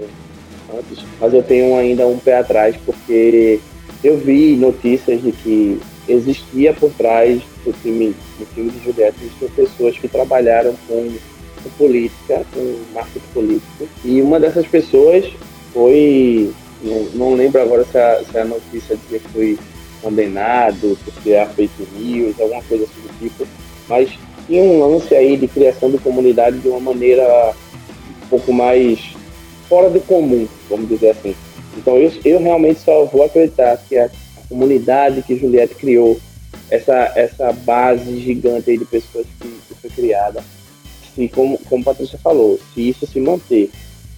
antes, 0.74 1.04
mas 1.20 1.34
eu 1.34 1.44
tenho 1.44 1.76
ainda 1.78 2.08
um 2.08 2.18
pé 2.18 2.38
atrás 2.38 2.76
porque 2.86 3.60
eu 4.04 4.18
vi 4.18 4.56
notícias 4.56 5.22
de 5.22 5.32
que 5.32 5.80
existia 6.08 6.74
por 6.74 6.92
trás 6.92 7.42
do 7.64 7.74
time, 7.82 8.16
do 8.38 8.54
time 8.54 8.70
de 8.70 8.84
Juliette, 8.84 9.18
existiam 9.22 9.50
pessoas 9.52 9.98
que 9.98 10.08
trabalharam 10.08 10.76
com, 10.88 11.14
com 11.64 11.70
política, 11.78 12.46
com 12.54 12.76
marketing 12.94 13.26
político, 13.34 13.88
e 14.04 14.22
uma 14.22 14.40
dessas 14.40 14.68
pessoas 14.68 15.26
foi, 15.74 16.52
não, 16.82 17.04
não 17.14 17.36
lembro 17.36 17.62
agora 17.62 17.86
se 17.86 17.98
a, 17.98 18.22
se 18.30 18.38
a 18.38 18.46
notícia 18.46 18.98
dizia 18.98 19.20
que 19.20 19.30
foi 19.30 19.60
condenado 20.02 20.98
por 21.06 21.14
criar 21.24 21.46
fake 21.48 21.88
news, 21.98 22.40
alguma 22.40 22.62
coisa 22.64 22.84
assim 22.84 23.02
do 23.02 23.20
tipo, 23.20 23.48
mas 23.88 24.10
tinha 24.46 24.62
um 24.62 24.86
lance 24.86 25.16
aí 25.16 25.38
de 25.38 25.48
criação 25.48 25.90
de 25.90 25.98
comunidade 25.98 26.60
de 26.60 26.68
uma 26.68 26.82
maneira 26.82 27.54
pouco 28.34 28.52
mais 28.52 29.00
fora 29.70 29.92
do 29.92 30.02
comum, 30.02 30.48
vamos 30.68 30.90
dizer 30.90 31.12
assim. 31.12 31.36
Então 31.78 31.98
eu, 31.98 32.12
eu 32.26 32.40
realmente 32.40 32.80
só 32.80 33.06
vou 33.06 33.24
acreditar 33.24 33.78
que 33.88 33.96
a, 33.96 34.10
comunidade 34.50 35.22
que 35.24 35.38
Juliette 35.38 35.76
criou, 35.76 36.20
essa, 36.70 37.12
essa 37.16 37.52
base 37.52 38.20
gigante 38.20 38.76
de 38.78 38.86
pessoas 38.86 39.26
que, 39.40 39.48
que 39.48 39.76
foi 39.76 39.90
criada, 39.90 40.44
se 41.16 41.28
como, 41.28 41.58
como 41.70 41.84
Patrícia 41.84 42.20
falou, 42.20 42.60
se 42.74 42.90
isso 42.90 43.08
se 43.08 43.20
manter 43.20 43.72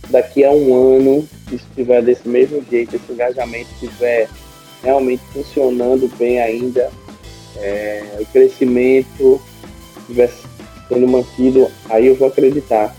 daqui 0.09 0.43
a 0.43 0.51
um 0.51 0.95
ano, 0.97 1.27
se 1.49 1.55
estiver 1.55 2.01
desse 2.01 2.27
mesmo 2.27 2.63
jeito, 2.69 2.95
esse 2.95 3.11
engajamento 3.11 3.69
estiver 3.73 4.27
realmente 4.83 5.23
funcionando 5.31 6.09
bem 6.17 6.39
ainda, 6.39 6.89
é, 7.57 8.17
o 8.19 8.25
crescimento 8.25 9.41
estiver 10.01 10.29
sendo 10.89 11.07
mantido, 11.07 11.69
aí 11.89 12.07
eu 12.07 12.15
vou 12.15 12.27
acreditar 12.27 12.93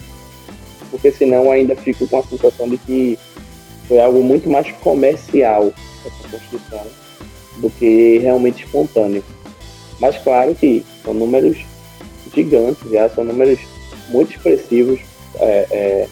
porque 0.91 1.11
senão 1.11 1.51
ainda 1.51 1.77
fico 1.77 2.07
com 2.07 2.19
a 2.19 2.23
sensação 2.23 2.69
de 2.69 2.79
que 2.79 3.19
foi 3.89 4.01
algo 4.01 4.23
muito 4.23 4.49
mais 4.51 4.71
comercial 4.83 5.73
essa 6.05 6.29
construção 6.29 6.87
do 7.59 7.71
que 7.71 8.19
realmente 8.19 8.65
espontâneo. 8.65 9.25
Mas 9.99 10.19
claro 10.19 10.55
que 10.55 10.85
são 11.03 11.15
números 11.15 11.59
gigantes, 12.35 12.91
já 12.91 13.09
são 13.09 13.25
números 13.25 13.59
muito 14.09 14.33
expressivos. 14.33 15.01
É, 15.39 15.67
é, 15.71 16.09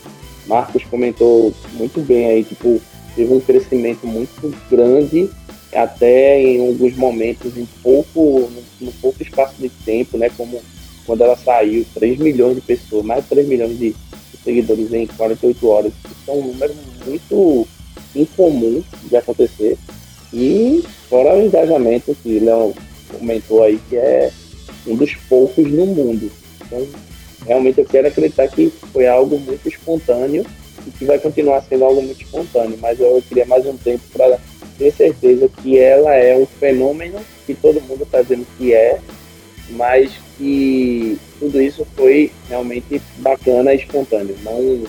Marcos 0.46 0.84
comentou 0.84 1.52
muito 1.72 2.00
bem 2.00 2.26
aí, 2.26 2.44
tipo, 2.44 2.80
teve 3.14 3.32
um 3.32 3.40
crescimento 3.40 4.06
muito 4.06 4.54
grande 4.70 5.30
até 5.74 6.40
em 6.40 6.68
alguns 6.68 6.94
momentos 6.96 7.56
em 7.56 7.66
pouco, 7.82 8.48
no, 8.80 8.86
no 8.86 8.92
pouco 8.92 9.22
espaço 9.22 9.54
de 9.58 9.68
tempo, 9.68 10.16
né? 10.16 10.30
Como 10.36 10.62
quando 11.04 11.22
ela 11.22 11.36
saiu, 11.36 11.84
3 11.94 12.18
milhões 12.18 12.56
de 12.56 12.60
pessoas, 12.62 13.04
mais 13.04 13.22
de 13.24 13.30
3 13.30 13.48
milhões 13.48 13.78
de 13.78 13.94
seguidores 14.44 14.92
em 14.92 15.06
48 15.06 15.68
horas. 15.68 15.92
Isso 16.04 16.30
é 16.30 16.32
um 16.32 16.46
número 16.48 16.74
muito 17.06 17.66
incomum 18.14 18.82
de 19.04 19.16
acontecer. 19.16 19.76
E 20.32 20.84
fora 21.08 21.34
o 21.34 21.42
engajamento 21.42 22.16
que 22.22 22.38
o 22.38 22.44
Léo 22.44 22.74
comentou 23.18 23.62
aí, 23.62 23.80
que 23.88 23.96
é 23.96 24.30
um 24.86 24.96
dos 24.96 25.14
poucos 25.28 25.66
no 25.70 25.86
mundo. 25.86 26.30
Então, 26.64 26.86
realmente 27.46 27.78
eu 27.80 27.84
quero 27.84 28.08
acreditar 28.08 28.48
que 28.48 28.72
foi 28.92 29.06
algo 29.06 29.38
muito 29.38 29.68
espontâneo 29.68 30.44
e 30.86 30.90
que 30.90 31.04
vai 31.04 31.18
continuar 31.18 31.62
sendo 31.62 31.84
algo 31.84 32.02
muito 32.02 32.22
espontâneo, 32.22 32.78
mas 32.80 33.00
eu 33.00 33.22
queria 33.28 33.46
mais 33.46 33.64
um 33.66 33.76
tempo 33.76 34.02
para 34.12 34.38
ter 34.78 34.92
certeza 34.92 35.48
que 35.62 35.78
ela 35.78 36.14
é 36.14 36.36
um 36.36 36.46
fenômeno 36.46 37.20
que 37.46 37.54
todo 37.54 37.80
mundo 37.82 38.02
está 38.02 38.22
dizendo 38.22 38.46
que 38.58 38.74
é, 38.74 38.98
mas 39.70 40.12
que 40.36 41.18
tudo 41.38 41.60
isso 41.60 41.86
foi 41.96 42.30
realmente 42.48 43.00
bacana 43.18 43.72
e 43.72 43.76
espontâneo, 43.76 44.36
não 44.42 44.84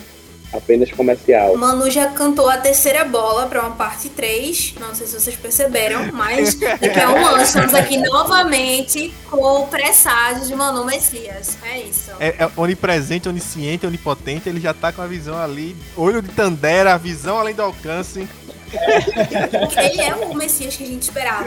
apenas 0.54 0.92
comercial. 0.92 1.58
Manu 1.58 1.90
já 1.90 2.08
cantou 2.08 2.50
a 2.50 2.58
terceira 2.58 3.04
bola 3.04 3.48
para 3.48 3.62
uma 3.62 3.76
parte 3.76 4.10
3, 4.10 4.76
não 4.80 4.96
sei 4.96 5.08
se 5.08 5.20
vocês 5.20 5.36
perceberam, 5.36 6.12
mas 6.14 6.56
daqui 6.56 7.00
a 7.00 7.12
um 7.12 7.26
ano 7.26 7.42
estamos 7.44 7.74
aqui 7.74 7.98
novamente 7.98 9.14
com 9.30 9.62
o 9.62 9.68
presságio 9.68 10.46
de 10.46 10.56
Manu 10.56 10.86
Messias. 10.86 11.58
É 11.64 11.80
isso. 11.80 12.12
É, 12.20 12.44
é 12.44 12.50
onipresente, 12.56 13.28
onisciente, 13.28 13.86
onipotente, 13.86 14.48
ele 14.50 14.60
já 14.60 14.74
tá 14.74 14.92
com 14.92 15.02
a 15.02 15.08
visão 15.08 15.38
ali, 15.38 15.76
olho 15.96 16.22
de 16.22 16.30
Tandera, 16.30 16.98
visão 16.98 17.38
além 17.38 17.54
do 17.54 17.62
alcance. 17.62 18.28
Ele 18.74 20.02
é 20.02 20.16
o 20.16 20.34
Messias 20.34 20.76
que 20.76 20.84
a 20.84 20.88
gente 20.88 21.04
esperava. 21.04 21.46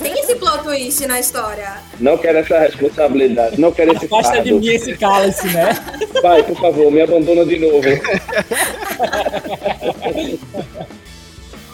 Tem 0.00 0.12
esse 0.20 0.34
plot 0.36 0.62
twist 0.62 1.06
na 1.06 1.20
história. 1.20 1.78
Não 1.98 2.16
quero 2.16 2.38
essa 2.38 2.58
responsabilidade, 2.58 3.60
não 3.60 3.72
quero 3.72 3.94
esse 3.94 4.06
Afasta 4.06 4.42
de 4.42 4.52
mim 4.52 4.66
esse 4.66 4.96
cálice, 4.96 5.46
né? 5.48 5.74
Pai, 6.20 6.42
por 6.42 6.58
favor, 6.58 6.90
me 6.90 7.02
abandona 7.02 7.44
de 7.44 7.58
novo. 7.58 7.82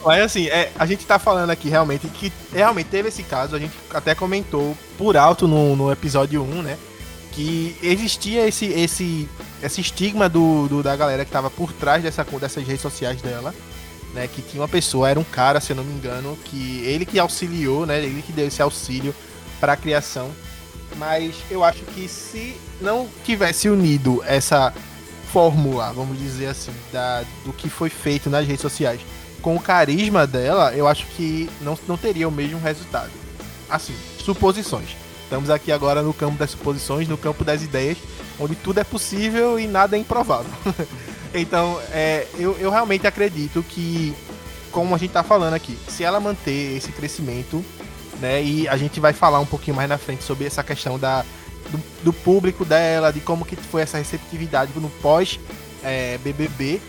Mas 0.04 0.22
assim, 0.22 0.48
é, 0.48 0.70
a 0.78 0.86
gente 0.86 1.04
tá 1.04 1.18
falando 1.18 1.50
aqui 1.50 1.68
realmente 1.68 2.08
que 2.08 2.32
realmente 2.52 2.86
teve 2.86 3.08
esse 3.08 3.22
caso, 3.22 3.56
a 3.56 3.58
gente 3.58 3.74
até 3.92 4.14
comentou 4.14 4.76
por 4.96 5.16
alto 5.16 5.46
no, 5.46 5.76
no 5.76 5.92
episódio 5.92 6.42
1, 6.42 6.62
né? 6.62 6.78
Que 7.32 7.76
existia 7.82 8.46
esse, 8.46 8.66
esse, 8.66 9.28
esse 9.62 9.80
estigma 9.80 10.28
do, 10.28 10.66
do 10.68 10.82
da 10.82 10.96
galera 10.96 11.24
que 11.24 11.30
tava 11.30 11.50
por 11.50 11.72
trás 11.72 12.02
dessa, 12.02 12.24
dessas 12.24 12.66
redes 12.66 12.80
sociais 12.80 13.20
dela 13.20 13.54
né, 14.18 14.26
que 14.26 14.42
tinha 14.42 14.60
uma 14.60 14.68
pessoa, 14.68 15.08
era 15.08 15.20
um 15.20 15.24
cara, 15.24 15.60
se 15.60 15.70
eu 15.70 15.76
não 15.76 15.84
me 15.84 15.92
engano, 15.92 16.36
que 16.44 16.82
ele 16.84 17.06
que 17.06 17.20
auxiliou, 17.20 17.86
né, 17.86 18.02
ele 18.02 18.20
que 18.20 18.32
deu 18.32 18.48
esse 18.48 18.60
auxílio 18.60 19.14
para 19.60 19.74
a 19.74 19.76
criação. 19.76 20.30
Mas 20.96 21.36
eu 21.48 21.62
acho 21.62 21.84
que 21.84 22.08
se 22.08 22.56
não 22.80 23.08
tivesse 23.24 23.68
unido 23.68 24.20
essa 24.26 24.74
fórmula, 25.32 25.92
vamos 25.92 26.18
dizer 26.18 26.46
assim, 26.46 26.72
da, 26.92 27.22
do 27.44 27.52
que 27.52 27.68
foi 27.68 27.90
feito 27.90 28.28
nas 28.28 28.44
redes 28.44 28.62
sociais 28.62 29.00
com 29.40 29.54
o 29.54 29.60
carisma 29.60 30.26
dela, 30.26 30.74
eu 30.74 30.88
acho 30.88 31.06
que 31.06 31.48
não, 31.60 31.78
não 31.86 31.96
teria 31.96 32.26
o 32.26 32.32
mesmo 32.32 32.58
resultado. 32.58 33.10
assim, 33.70 33.94
suposições. 34.24 34.96
Estamos 35.22 35.48
aqui 35.48 35.70
agora 35.70 36.02
no 36.02 36.12
campo 36.12 36.38
das 36.38 36.50
suposições, 36.50 37.06
no 37.06 37.16
campo 37.16 37.44
das 37.44 37.62
ideias, 37.62 37.98
onde 38.40 38.56
tudo 38.56 38.80
é 38.80 38.84
possível 38.84 39.60
e 39.60 39.66
nada 39.68 39.96
é 39.96 40.00
improvável. 40.00 40.50
então, 41.34 41.80
é, 41.90 42.26
eu, 42.38 42.56
eu 42.58 42.70
realmente 42.70 43.06
acredito 43.06 43.62
que, 43.62 44.14
como 44.70 44.94
a 44.94 44.98
gente 44.98 45.10
está 45.10 45.22
falando 45.22 45.54
aqui, 45.54 45.78
se 45.88 46.04
ela 46.04 46.20
manter 46.20 46.76
esse 46.76 46.92
crescimento, 46.92 47.64
né, 48.20 48.42
e 48.42 48.68
a 48.68 48.76
gente 48.76 48.98
vai 49.00 49.12
falar 49.12 49.40
um 49.40 49.46
pouquinho 49.46 49.76
mais 49.76 49.88
na 49.88 49.98
frente 49.98 50.24
sobre 50.24 50.46
essa 50.46 50.62
questão 50.62 50.98
da, 50.98 51.24
do, 51.70 51.80
do 52.04 52.12
público 52.12 52.64
dela, 52.64 53.12
de 53.12 53.20
como 53.20 53.44
que 53.44 53.56
foi 53.56 53.82
essa 53.82 53.98
receptividade 53.98 54.72
no 54.76 54.90
pós 54.90 55.38
é, 55.84 56.18
BBB, 56.18 56.80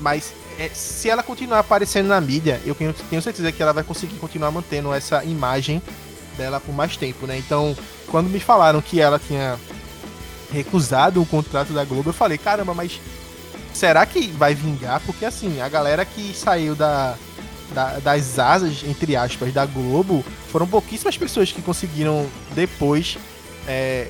mas 0.00 0.32
é, 0.58 0.68
se 0.70 1.08
ela 1.08 1.22
continuar 1.22 1.60
aparecendo 1.60 2.08
na 2.08 2.20
mídia, 2.20 2.60
eu 2.64 2.74
tenho 2.74 3.22
certeza 3.22 3.52
que 3.52 3.62
ela 3.62 3.72
vai 3.72 3.84
conseguir 3.84 4.16
continuar 4.16 4.50
mantendo 4.50 4.92
essa 4.92 5.24
imagem 5.24 5.82
dela 6.36 6.60
por 6.60 6.74
mais 6.74 6.96
tempo, 6.96 7.26
né? 7.26 7.38
Então, 7.38 7.76
quando 8.08 8.28
me 8.28 8.40
falaram 8.40 8.80
que 8.80 9.00
ela 9.00 9.18
tinha 9.18 9.58
recusado 10.52 11.20
o 11.20 11.26
contrato 11.26 11.72
da 11.72 11.84
Globo, 11.84 12.10
eu 12.10 12.14
falei, 12.14 12.38
caramba, 12.38 12.74
mas 12.74 13.00
será 13.78 14.04
que 14.04 14.26
vai 14.28 14.54
vingar? 14.54 15.00
Porque 15.06 15.24
assim, 15.24 15.60
a 15.60 15.68
galera 15.68 16.04
que 16.04 16.34
saiu 16.34 16.74
da, 16.74 17.14
da, 17.72 17.98
das 18.00 18.38
asas, 18.38 18.82
entre 18.84 19.14
aspas, 19.14 19.54
da 19.54 19.64
Globo, 19.64 20.24
foram 20.50 20.66
pouquíssimas 20.66 21.16
pessoas 21.16 21.52
que 21.52 21.62
conseguiram 21.62 22.26
depois 22.54 23.16
é, 23.66 24.08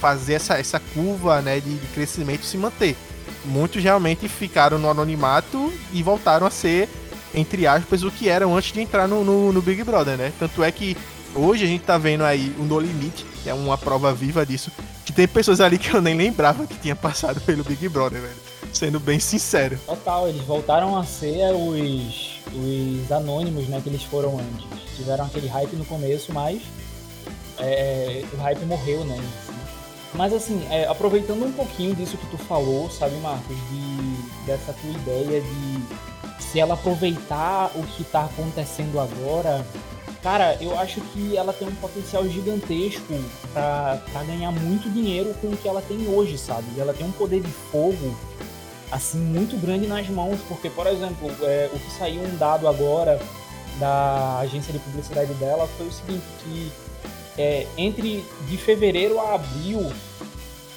fazer 0.00 0.34
essa, 0.34 0.58
essa 0.58 0.78
curva 0.78 1.42
né, 1.42 1.58
de, 1.58 1.76
de 1.76 1.86
crescimento 1.88 2.44
se 2.44 2.56
manter. 2.56 2.96
Muitos 3.44 3.82
realmente 3.82 4.28
ficaram 4.28 4.78
no 4.78 4.88
anonimato 4.88 5.72
e 5.92 6.02
voltaram 6.02 6.46
a 6.46 6.50
ser, 6.50 6.88
entre 7.34 7.66
aspas, 7.66 8.04
o 8.04 8.10
que 8.10 8.28
eram 8.28 8.56
antes 8.56 8.72
de 8.72 8.80
entrar 8.80 9.08
no, 9.08 9.24
no, 9.24 9.52
no 9.52 9.60
Big 9.60 9.82
Brother, 9.82 10.16
né? 10.16 10.32
Tanto 10.38 10.62
é 10.62 10.70
que 10.70 10.96
Hoje 11.32 11.64
a 11.64 11.68
gente 11.68 11.84
tá 11.84 11.96
vendo 11.96 12.24
aí 12.24 12.52
o 12.58 12.64
No 12.64 12.80
Limite, 12.80 13.24
que 13.40 13.48
é 13.48 13.54
uma 13.54 13.78
prova 13.78 14.12
viva 14.12 14.44
disso, 14.44 14.72
que 15.06 15.12
tem 15.12 15.28
pessoas 15.28 15.60
ali 15.60 15.78
que 15.78 15.94
eu 15.94 16.02
nem 16.02 16.16
lembrava 16.16 16.66
que 16.66 16.76
tinha 16.76 16.96
passado 16.96 17.40
pelo 17.42 17.62
Big 17.62 17.88
Brother, 17.88 18.20
velho. 18.20 18.34
Sendo 18.72 19.00
bem 19.00 19.18
sincero. 19.18 19.78
Total, 19.86 20.28
eles 20.28 20.42
voltaram 20.42 20.96
a 20.96 21.04
ser 21.04 21.52
os, 21.52 22.40
os 22.54 23.12
anônimos, 23.12 23.68
né, 23.68 23.80
que 23.82 23.88
eles 23.88 24.02
foram 24.02 24.38
antes. 24.38 24.96
Tiveram 24.96 25.24
aquele 25.26 25.48
hype 25.48 25.74
no 25.76 25.84
começo, 25.84 26.32
mas 26.32 26.62
é, 27.58 28.24
o 28.32 28.36
hype 28.36 28.64
morreu, 28.64 29.04
né? 29.04 29.18
Mas 30.14 30.32
assim, 30.32 30.66
é, 30.70 30.86
aproveitando 30.86 31.44
um 31.44 31.52
pouquinho 31.52 31.94
disso 31.94 32.16
que 32.16 32.26
tu 32.26 32.38
falou, 32.38 32.90
sabe, 32.90 33.14
Marcos, 33.16 33.56
de, 33.70 34.46
dessa 34.46 34.72
tua 34.72 34.90
ideia 34.90 35.40
de 35.40 36.42
se 36.42 36.58
ela 36.58 36.74
aproveitar 36.74 37.70
o 37.76 37.82
que 37.84 38.02
tá 38.02 38.24
acontecendo 38.24 38.98
agora 38.98 39.64
Cara, 40.22 40.54
eu 40.60 40.78
acho 40.78 41.00
que 41.00 41.34
ela 41.34 41.52
tem 41.52 41.66
um 41.66 41.74
potencial 41.76 42.28
gigantesco 42.28 43.14
para 43.54 44.24
ganhar 44.26 44.50
muito 44.50 44.90
dinheiro 44.90 45.34
com 45.40 45.48
o 45.48 45.56
que 45.56 45.66
ela 45.66 45.80
tem 45.80 46.08
hoje, 46.08 46.36
sabe? 46.36 46.66
Ela 46.78 46.92
tem 46.92 47.06
um 47.06 47.12
poder 47.12 47.40
de 47.40 47.50
fogo, 47.50 48.14
assim, 48.90 49.18
muito 49.18 49.56
grande 49.60 49.86
nas 49.86 50.08
mãos, 50.08 50.38
porque, 50.48 50.68
por 50.68 50.86
exemplo, 50.86 51.30
é, 51.42 51.70
o 51.72 51.78
que 51.78 51.90
saiu 51.92 52.22
um 52.22 52.36
dado 52.36 52.66
agora 52.66 53.20
da 53.78 54.38
agência 54.40 54.72
de 54.72 54.78
publicidade 54.78 55.32
dela 55.34 55.68
foi 55.76 55.86
o 55.86 55.92
seguinte, 55.92 56.24
que 56.42 56.72
é, 57.38 57.66
entre 57.76 58.24
de 58.48 58.56
fevereiro 58.56 59.18
a 59.20 59.34
abril, 59.34 59.92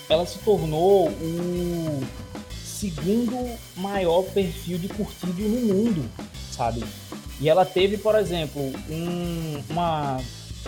ela 0.08 0.26
se 0.26 0.39
tornou 0.39 1.10
o 1.10 2.04
segundo 2.63 3.58
maior 3.76 4.23
perfil 4.23 4.78
de 4.78 4.88
curtido 4.89 5.41
no 5.41 5.73
mundo, 5.73 6.10
sabe? 6.52 6.84
E 7.39 7.49
ela 7.49 7.65
teve, 7.65 7.97
por 7.97 8.15
exemplo, 8.15 8.62
um, 8.89 9.63
uma, 9.69 10.21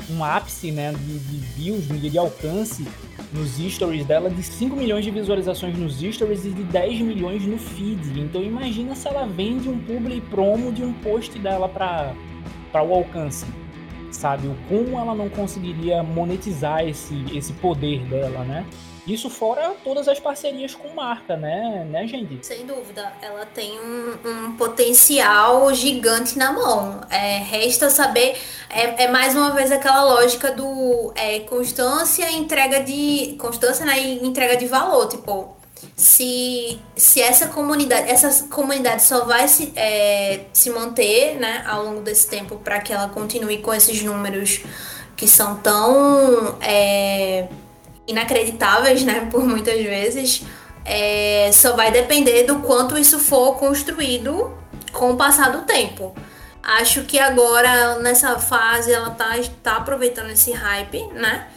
um 0.09 0.23
ápice 0.23 0.71
né, 0.71 0.93
de, 0.93 1.19
de 1.19 1.37
views, 1.37 1.87
de 1.87 2.17
alcance 2.17 2.85
nos 3.35 3.57
stories 3.57 4.05
dela 4.05 4.29
de 4.29 4.41
5 4.41 4.75
milhões 4.75 5.03
de 5.03 5.11
visualizações 5.11 5.77
nos 5.77 5.99
stories 5.99 6.45
e 6.45 6.49
de 6.49 6.63
10 6.63 7.01
milhões 7.01 7.45
no 7.45 7.57
feed. 7.57 8.19
Então 8.19 8.41
imagina 8.41 8.95
se 8.95 9.07
ela 9.07 9.25
vende 9.25 9.67
um 9.69 9.77
publi 9.77 10.21
promo 10.21 10.71
de 10.71 10.83
um 10.83 10.93
post 10.93 11.37
dela 11.37 11.67
para 11.67 12.13
o 12.83 12.93
alcance. 12.93 13.45
Sabe? 14.11 14.47
O 14.47 14.55
como 14.69 14.97
ela 14.97 15.13
não 15.13 15.27
conseguiria 15.27 16.01
monetizar 16.01 16.87
esse, 16.87 17.13
esse 17.33 17.51
poder 17.53 17.99
dela, 18.05 18.43
né? 18.45 18.65
Isso 19.07 19.29
fora 19.29 19.75
todas 19.83 20.07
as 20.07 20.19
parcerias 20.19 20.73
com 20.73 20.89
marca, 20.89 21.37
né, 21.37 21.85
né, 21.89 22.07
gente? 22.07 22.45
Sem 22.45 22.65
dúvida, 22.65 23.13
ela 23.21 23.45
tem 23.45 23.79
um, 23.79 24.17
um 24.29 24.57
potencial 24.57 25.73
gigante 25.73 26.37
na 26.37 26.51
mão. 26.51 27.01
É, 27.09 27.37
resta 27.37 27.89
saber, 27.89 28.35
é, 28.69 29.03
é, 29.03 29.07
mais 29.07 29.35
uma 29.35 29.51
vez 29.51 29.71
aquela 29.71 30.03
lógica 30.03 30.51
do 30.51 31.13
é, 31.15 31.39
constância 31.41 32.31
entrega 32.31 32.81
de 32.81 33.35
constância 33.39 33.85
né, 33.85 33.99
e 33.99 34.25
entrega 34.25 34.57
de 34.57 34.65
valor, 34.65 35.07
tipo 35.07 35.55
se, 35.95 36.79
se 36.95 37.21
essa 37.21 37.47
comunidade 37.47 38.09
essa 38.09 38.47
comunidade 38.47 39.03
só 39.03 39.25
vai 39.25 39.47
se, 39.47 39.71
é, 39.75 40.41
se 40.51 40.69
manter 40.69 41.35
né, 41.35 41.63
ao 41.67 41.85
longo 41.85 42.01
desse 42.01 42.27
tempo 42.27 42.57
para 42.57 42.79
que 42.81 42.91
ela 42.91 43.09
continue 43.09 43.59
com 43.59 43.73
esses 43.73 44.01
números 44.01 44.61
que 45.15 45.27
são 45.27 45.55
tão 45.57 46.57
é, 46.61 47.47
inacreditáveis, 48.07 49.03
né, 49.03 49.27
por 49.31 49.43
muitas 49.43 49.81
vezes, 49.81 50.43
é, 50.83 51.49
só 51.53 51.75
vai 51.75 51.91
depender 51.91 52.43
do 52.43 52.59
quanto 52.59 52.97
isso 52.97 53.19
for 53.19 53.57
construído 53.57 54.55
com 54.91 55.11
o 55.11 55.17
passar 55.17 55.51
do 55.51 55.63
tempo. 55.63 56.15
Acho 56.61 57.03
que 57.03 57.19
agora, 57.19 57.99
nessa 57.99 58.39
fase, 58.39 58.91
ela 58.91 59.11
tá, 59.11 59.31
tá 59.61 59.77
aproveitando 59.77 60.31
esse 60.31 60.51
hype, 60.51 61.05
né? 61.13 61.47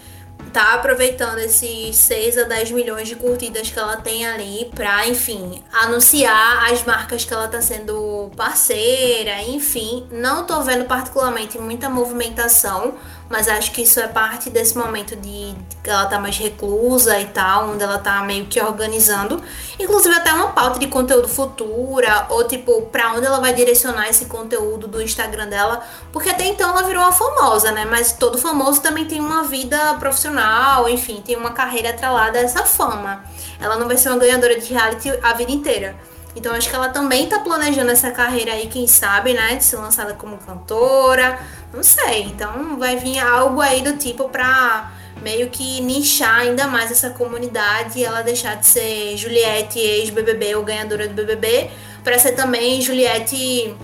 tá 0.48 0.74
aproveitando 0.74 1.38
esses 1.38 1.96
6 1.96 2.38
a 2.38 2.42
10 2.44 2.72
milhões 2.72 3.08
de 3.08 3.16
curtidas 3.16 3.70
que 3.70 3.78
ela 3.78 3.96
tem 3.96 4.26
ali 4.26 4.70
pra, 4.74 5.06
enfim, 5.06 5.62
anunciar 5.72 6.72
as 6.72 6.84
marcas 6.84 7.24
que 7.24 7.32
ela 7.32 7.48
tá 7.48 7.60
sendo 7.60 8.30
parceira, 8.36 9.42
enfim. 9.42 10.06
Não 10.10 10.44
tô 10.44 10.60
vendo 10.62 10.84
particularmente 10.86 11.58
muita 11.58 11.88
movimentação, 11.88 12.94
mas 13.28 13.46
acho 13.48 13.72
que 13.72 13.82
isso 13.82 14.00
é 14.00 14.08
parte 14.08 14.48
desse 14.48 14.76
momento 14.76 15.14
de 15.16 15.54
que 15.82 15.90
ela 15.90 16.06
tá 16.06 16.18
mais 16.18 16.36
reclusa 16.38 17.18
e 17.20 17.26
tal, 17.26 17.70
onde 17.70 17.82
ela 17.82 17.98
tá 17.98 18.22
meio 18.22 18.46
que 18.46 18.60
organizando, 18.60 19.42
inclusive 19.78 20.14
até 20.14 20.32
uma 20.32 20.48
pauta 20.48 20.78
de 20.78 20.86
conteúdo 20.86 21.28
futura, 21.28 22.26
ou 22.30 22.46
tipo, 22.46 22.82
pra 22.86 23.12
onde 23.12 23.26
ela 23.26 23.38
vai 23.38 23.52
direcionar 23.52 24.08
esse 24.08 24.26
conteúdo 24.26 24.88
do 24.88 25.02
Instagram 25.02 25.46
dela, 25.48 25.82
porque 26.12 26.30
até 26.30 26.46
então 26.46 26.70
ela 26.70 26.82
virou 26.82 27.02
uma 27.02 27.12
famosa, 27.12 27.70
né? 27.70 27.84
Mas 27.84 28.12
todo 28.12 28.38
famoso 28.38 28.80
também 28.80 29.04
tem 29.04 29.20
uma 29.20 29.44
vida 29.44 29.94
profissional, 29.94 30.88
enfim, 30.88 31.22
tem 31.24 31.36
uma 31.36 31.50
carreira 31.50 31.90
atrelada 31.90 32.38
a 32.38 32.42
essa 32.42 32.64
fama. 32.64 33.24
Ela 33.60 33.76
não 33.76 33.86
vai 33.86 33.96
ser 33.96 34.08
uma 34.08 34.18
ganhadora 34.18 34.58
de 34.58 34.72
reality 34.72 35.10
a 35.22 35.32
vida 35.34 35.52
inteira. 35.52 35.96
Então 36.36 36.54
acho 36.54 36.68
que 36.68 36.74
ela 36.74 36.88
também 36.88 37.26
tá 37.26 37.40
planejando 37.40 37.90
essa 37.90 38.10
carreira 38.10 38.52
aí, 38.52 38.66
quem 38.66 38.86
sabe, 38.86 39.34
né? 39.34 39.56
De 39.56 39.64
ser 39.64 39.76
lançada 39.76 40.14
como 40.14 40.38
cantora, 40.38 41.38
não 41.72 41.82
sei. 41.82 42.22
Então 42.24 42.78
vai 42.78 42.96
vir 42.96 43.18
algo 43.18 43.60
aí 43.60 43.82
do 43.82 43.96
tipo 43.96 44.28
pra 44.28 44.92
meio 45.22 45.48
que 45.50 45.80
nichar 45.80 46.40
ainda 46.40 46.66
mais 46.68 46.90
essa 46.90 47.10
comunidade 47.10 47.98
e 47.98 48.04
ela 48.04 48.22
deixar 48.22 48.56
de 48.56 48.66
ser 48.66 49.16
Juliette 49.16 49.78
ex-BBB 49.78 50.54
ou 50.54 50.62
ganhadora 50.62 51.08
do 51.08 51.14
BBB 51.14 51.70
para 52.04 52.18
ser 52.18 52.32
também 52.32 52.80
Juliette 52.80 53.74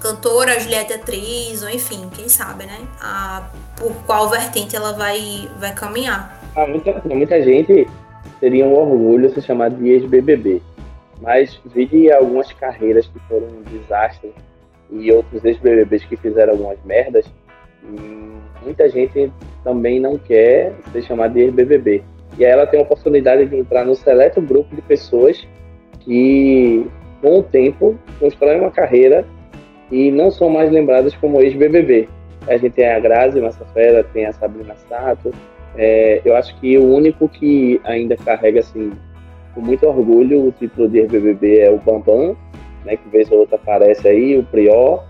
cantora, 0.00 0.58
Juliette 0.60 0.92
atriz, 0.92 1.62
ou 1.62 1.68
enfim, 1.68 2.08
quem 2.14 2.28
sabe, 2.28 2.64
né? 2.66 2.78
A, 3.00 3.50
por 3.76 3.92
qual 4.06 4.28
vertente 4.28 4.76
ela 4.76 4.92
vai, 4.92 5.48
vai 5.58 5.72
caminhar. 5.74 6.40
Ah, 6.56 6.66
muita, 6.66 7.00
muita 7.04 7.42
gente 7.42 7.86
teria 8.40 8.64
um 8.64 8.74
orgulho 8.74 9.32
se 9.32 9.42
chamar 9.42 9.70
de 9.70 9.88
ex-BBB, 9.88 10.62
mas 11.20 11.60
vi 11.66 12.10
algumas 12.12 12.52
carreiras 12.52 13.06
que 13.06 13.18
foram 13.20 13.46
um 13.46 13.62
desastre 13.62 14.32
e 14.90 15.10
outros 15.12 15.44
ex-BBBs 15.44 16.04
que 16.04 16.16
fizeram 16.16 16.52
algumas 16.52 16.78
merdas, 16.84 17.26
muita 18.62 18.88
gente 18.88 19.32
também 19.64 20.00
não 20.00 20.18
quer 20.18 20.74
ser 20.92 21.02
chamada 21.02 21.34
de 21.34 21.40
ex-BBB. 21.40 22.02
E 22.38 22.44
aí 22.44 22.52
ela 22.52 22.66
tem 22.66 22.80
a 22.80 22.82
oportunidade 22.82 23.46
de 23.46 23.56
entrar 23.56 23.84
no 23.84 23.94
seleto 23.94 24.40
grupo 24.40 24.74
de 24.74 24.82
pessoas 24.82 25.46
que, 26.00 26.86
com 27.20 27.40
o 27.40 27.42
tempo, 27.42 27.98
constroem 28.20 28.60
uma 28.60 28.70
carreira 28.70 29.24
e 29.90 30.10
não 30.10 30.30
são 30.30 30.48
mais 30.48 30.70
lembradas 30.70 31.14
como 31.16 31.40
ex-BBB. 31.40 32.08
A 32.46 32.56
gente 32.56 32.72
tem 32.72 32.88
a 32.88 33.00
Grazi 33.00 33.40
Massafera, 33.40 34.04
tem 34.04 34.26
a 34.26 34.32
Sabrina 34.32 34.74
Sato. 34.88 35.32
É, 35.76 36.20
eu 36.24 36.34
acho 36.36 36.58
que 36.60 36.78
o 36.78 36.94
único 36.94 37.28
que 37.28 37.80
ainda 37.84 38.16
carrega 38.16 38.60
assim 38.60 38.92
com 39.58 39.62
muito 39.62 39.84
orgulho 39.86 40.46
o 40.46 40.52
título 40.52 40.88
de 40.88 40.98
ex-BBB 41.00 41.58
é 41.58 41.70
o 41.70 41.78
Bambam, 41.78 42.36
né, 42.84 42.96
que 42.96 43.08
vez 43.08 43.30
ou 43.32 43.40
outra 43.40 43.56
aparece 43.56 44.06
aí, 44.06 44.38
o 44.38 44.44
Prior, 44.44 45.04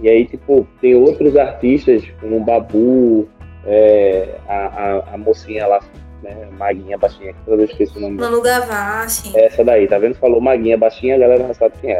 e 0.00 0.08
aí, 0.10 0.26
tipo, 0.26 0.66
tem 0.82 0.94
outros 0.94 1.34
artistas, 1.34 2.04
como 2.20 2.36
o 2.36 2.44
Babu, 2.44 3.26
é, 3.64 4.34
a, 4.46 4.54
a, 4.54 5.14
a, 5.14 5.18
mocinha 5.18 5.66
lá, 5.66 5.80
né, 6.22 6.46
Maguinha 6.58 6.98
Baixinha, 6.98 7.32
que 7.32 7.38
toda 7.46 7.56
vez 7.56 7.70
esqueci 7.70 7.96
o 7.96 8.00
nome. 8.02 8.20
Manu 8.20 8.42
Gavassi. 8.42 9.32
Essa 9.34 9.64
daí, 9.64 9.88
tá 9.88 9.98
vendo? 9.98 10.14
Falou 10.16 10.42
Maguinha 10.42 10.76
Baixinha, 10.76 11.16
a 11.16 11.18
galera 11.18 11.46
já 11.48 11.54
sabe 11.54 11.74
quem 11.80 11.92
é. 11.92 11.98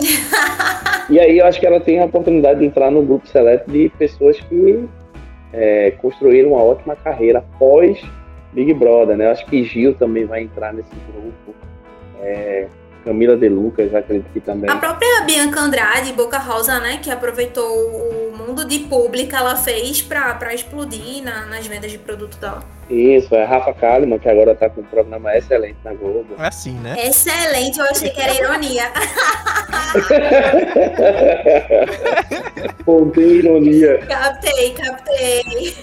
e 1.08 1.18
aí 1.18 1.38
eu 1.38 1.46
acho 1.46 1.58
que 1.58 1.66
ela 1.66 1.80
tem 1.80 1.98
a 1.98 2.04
oportunidade 2.04 2.60
de 2.60 2.66
entrar 2.66 2.90
no 2.90 3.02
grupo 3.02 3.26
seleto 3.26 3.70
de 3.70 3.88
pessoas 3.98 4.38
que 4.38 4.84
é, 5.54 5.92
construíram 5.92 6.50
uma 6.50 6.62
ótima 6.62 6.94
carreira 6.94 7.42
pós 7.58 7.98
Big 8.56 8.72
Brother, 8.72 9.16
né? 9.16 9.26
Eu 9.26 9.30
acho 9.32 9.44
que 9.46 9.64
Gil 9.64 9.94
também 9.94 10.24
vai 10.24 10.42
entrar 10.42 10.72
nesse 10.72 10.94
grupo. 11.12 11.54
É, 12.20 12.68
Camila 13.06 13.36
De 13.36 13.48
Lucas, 13.48 13.94
acredito 13.94 14.28
que 14.32 14.40
também. 14.40 14.68
A 14.68 14.76
própria 14.76 15.22
Bianca 15.22 15.60
Andrade, 15.60 16.12
Boca 16.12 16.38
Rosa, 16.38 16.80
né, 16.80 16.98
que 17.00 17.08
aproveitou 17.08 17.64
o 17.64 18.36
mundo 18.36 18.64
de 18.64 18.80
pública, 18.80 19.36
ela 19.36 19.54
fez 19.54 20.02
pra, 20.02 20.34
pra 20.34 20.52
explodir 20.52 21.22
na, 21.22 21.46
nas 21.46 21.64
vendas 21.66 21.92
de 21.92 21.98
produto 21.98 22.36
dela. 22.38 22.64
Isso, 22.90 23.34
é 23.34 23.44
Rafa 23.44 23.72
Kalimann, 23.74 24.18
que 24.18 24.28
agora 24.28 24.54
tá 24.54 24.70
com 24.70 24.80
um 24.80 24.84
programa 24.84 25.36
excelente 25.36 25.76
na 25.84 25.92
Globo. 25.92 26.34
É 26.38 26.46
assim, 26.46 26.74
né? 26.74 26.94
Excelente, 26.98 27.78
eu 27.78 27.84
achei 27.84 28.10
que 28.10 28.20
era 28.20 28.34
ironia. 28.34 28.90
Tem 33.14 33.24
ironia. 33.24 33.98
captei, 34.06 34.74
captei. 34.74 35.76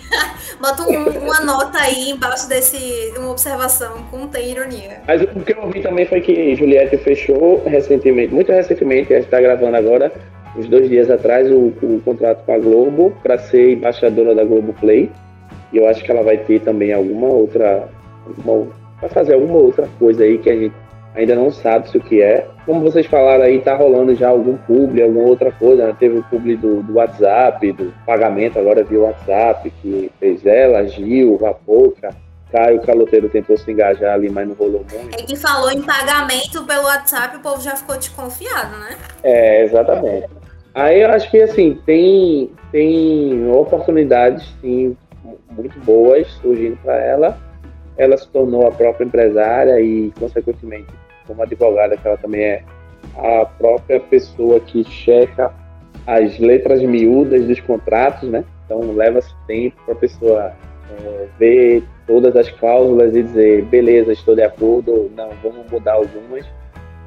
Bota 0.63 0.83
um- 0.83 1.19
uma 1.25 1.41
nota 1.41 1.77
aí 1.77 2.11
embaixo 2.11 2.47
desse, 2.47 3.13
uma 3.17 3.31
observação 3.31 3.97
com 4.09 4.25
tem 4.27 4.51
ironia. 4.51 5.01
Mas 5.05 5.21
o 5.21 5.27
que 5.27 5.51
eu 5.51 5.69
vi 5.69 5.81
também 5.81 6.05
foi 6.05 6.21
que 6.21 6.55
Juliette 6.55 6.95
fechou 6.99 7.61
recentemente, 7.65 8.33
muito 8.33 8.49
recentemente, 8.49 9.11
a 9.11 9.17
gente 9.17 9.25
está 9.25 9.41
gravando 9.41 9.75
agora, 9.75 10.09
uns 10.55 10.65
dois 10.69 10.87
dias 10.87 11.11
atrás, 11.11 11.51
o, 11.51 11.73
o 11.81 12.01
contrato 12.05 12.45
com 12.45 12.53
a 12.53 12.57
Globo 12.59 13.11
para 13.21 13.37
ser 13.37 13.73
embaixadora 13.73 14.33
da 14.33 14.45
Globo 14.45 14.73
Play. 14.79 15.11
E 15.73 15.77
eu 15.77 15.85
acho 15.89 16.01
que 16.01 16.09
ela 16.09 16.23
vai 16.23 16.37
ter 16.37 16.61
também 16.61 16.93
alguma 16.93 17.27
outra. 17.27 17.89
Alguma, 18.25 18.67
vai 19.01 19.09
fazer 19.09 19.33
alguma 19.33 19.57
outra 19.59 19.85
coisa 19.99 20.23
aí 20.23 20.37
que 20.37 20.49
a 20.49 20.55
gente 20.55 20.73
ainda 21.15 21.35
não 21.35 21.51
sabe 21.51 21.89
se 21.89 21.97
o 21.97 22.01
que 22.01 22.21
é. 22.21 22.47
Como 22.65 22.81
vocês 22.81 23.05
falaram 23.05 23.43
aí, 23.43 23.59
tá 23.59 23.75
rolando 23.75 24.15
já 24.15 24.29
algum 24.29 24.57
publi, 24.57 25.03
alguma 25.03 25.27
outra 25.27 25.51
coisa. 25.51 25.87
Né? 25.87 25.95
Teve 25.99 26.19
o 26.19 26.23
publi 26.23 26.55
do, 26.55 26.81
do 26.83 26.93
WhatsApp, 26.93 27.71
do 27.73 27.93
pagamento 28.05 28.59
agora 28.59 28.83
via 28.83 28.99
WhatsApp, 28.99 29.71
que 29.81 30.11
fez 30.19 30.45
ela, 30.45 30.87
Gil, 30.87 31.37
Vapoca. 31.37 32.09
Caio 32.51 32.81
Caloteiro 32.81 33.29
tentou 33.29 33.57
se 33.57 33.71
engajar 33.71 34.13
ali, 34.13 34.29
mas 34.29 34.47
não 34.47 34.53
rolou 34.53 34.85
muito. 34.91 35.19
É 35.19 35.23
que 35.23 35.35
falou 35.35 35.71
em 35.71 35.81
pagamento 35.81 36.63
pelo 36.63 36.83
WhatsApp, 36.83 37.37
o 37.37 37.39
povo 37.39 37.59
já 37.59 37.75
ficou 37.75 37.97
desconfiado, 37.97 38.77
né? 38.77 38.95
É, 39.23 39.63
exatamente. 39.63 40.27
Aí 40.75 41.01
eu 41.01 41.09
acho 41.09 41.29
que 41.31 41.41
assim, 41.41 41.79
tem, 41.83 42.51
tem 42.71 43.49
oportunidades 43.49 44.47
sim, 44.61 44.95
muito 45.51 45.79
boas 45.79 46.27
surgindo 46.41 46.77
para 46.77 46.95
ela. 46.95 47.37
Ela 47.97 48.17
se 48.17 48.27
tornou 48.29 48.67
a 48.67 48.71
própria 48.71 49.05
empresária 49.05 49.79
e, 49.79 50.11
consequentemente, 50.19 50.87
como 51.27 51.43
advogada, 51.43 51.97
que 51.97 52.07
ela 52.07 52.17
também 52.17 52.41
é 52.41 52.63
a 53.17 53.45
própria 53.45 53.99
pessoa 53.99 54.59
que 54.59 54.83
checa 54.83 55.53
as 56.07 56.37
letras 56.39 56.81
miúdas 56.81 57.45
dos 57.45 57.59
contratos, 57.61 58.29
né? 58.29 58.43
Então 58.65 58.79
leva-se 58.93 59.33
tempo 59.47 59.75
para 59.85 59.93
a 59.93 59.97
pessoa 59.97 60.53
é, 60.91 61.27
ver 61.37 61.83
todas 62.05 62.35
as 62.35 62.49
cláusulas 62.49 63.15
e 63.15 63.23
dizer, 63.23 63.65
beleza, 63.65 64.11
estou 64.11 64.35
de 64.35 64.43
acordo, 64.43 65.11
não, 65.15 65.29
vamos 65.41 65.69
mudar 65.71 65.93
algumas 65.93 66.45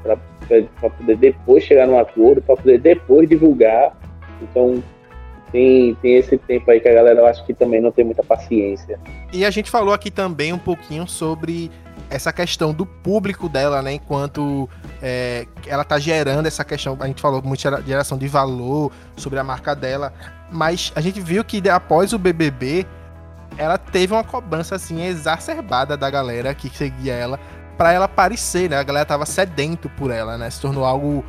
para 0.03 0.91
poder 0.91 1.17
depois 1.17 1.65
chegar 1.65 1.87
num 1.87 1.99
acordo, 1.99 2.41
para 2.41 2.57
poder 2.57 2.79
depois 2.79 3.29
divulgar. 3.29 3.97
Então, 4.41 4.83
tem, 5.51 5.95
tem 5.97 6.17
esse 6.17 6.39
tempo 6.39 6.71
aí 6.71 6.81
que 6.81 6.89
a 6.89 6.95
galera 6.95 7.21
eu 7.21 7.27
acho 7.27 7.45
que 7.45 7.55
também 7.55 7.81
não 7.81 7.91
tem 7.91 8.05
muita 8.05 8.23
paciência. 8.23 8.99
E 9.33 9.45
a 9.45 9.51
gente 9.51 9.71
falou 9.71 9.93
aqui 9.93 10.11
também 10.11 10.53
um 10.53 10.59
pouquinho 10.59 11.07
sobre 11.07 11.71
essa 12.09 12.33
questão 12.33 12.73
do 12.73 12.87
público 12.87 13.49
dela, 13.49 13.83
né? 13.83 13.95
Enquanto 13.95 14.69
é, 15.03 15.47
ela 15.67 15.85
tá 15.85 15.99
gerando 15.99 16.47
essa 16.47 16.65
questão, 16.65 16.97
a 17.01 17.07
gente 17.07 17.21
falou 17.21 17.43
muito 17.43 17.61
geração 17.87 18.17
de 18.17 18.29
valor, 18.29 18.93
sobre 19.17 19.39
a 19.39 19.45
marca 19.45 19.75
dela, 19.75 20.13
mas 20.51 20.93
a 20.95 21.01
gente 21.01 21.21
viu 21.21 21.45
que 21.45 21.69
após 21.69 22.13
o 22.13 22.19
BBB, 22.19 22.87
ela 23.59 23.79
teve 23.79 24.13
uma 24.13 24.25
cobrança 24.25 24.77
assim 24.77 25.03
exacerbada 25.03 25.97
da 25.97 26.11
galera 26.11 26.55
que 26.55 26.69
seguia 26.69 27.15
ela 27.15 27.41
para 27.77 27.93
ela 27.93 28.07
aparecer, 28.07 28.71
né? 28.71 28.79
A 28.79 28.83
galera 28.83 29.05
tava 29.05 29.27
sedento 29.27 29.89
por 29.91 30.11
ela, 30.11 30.39
né? 30.39 30.49
Se 30.51 30.61
tornou 30.61 30.85
algo 30.85 31.25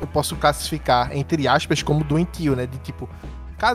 eu 0.00 0.06
posso 0.06 0.34
classificar 0.36 1.14
entre 1.14 1.46
aspas 1.46 1.82
como 1.82 2.02
doentio, 2.02 2.56
né? 2.56 2.66
De 2.66 2.78
tipo, 2.78 3.08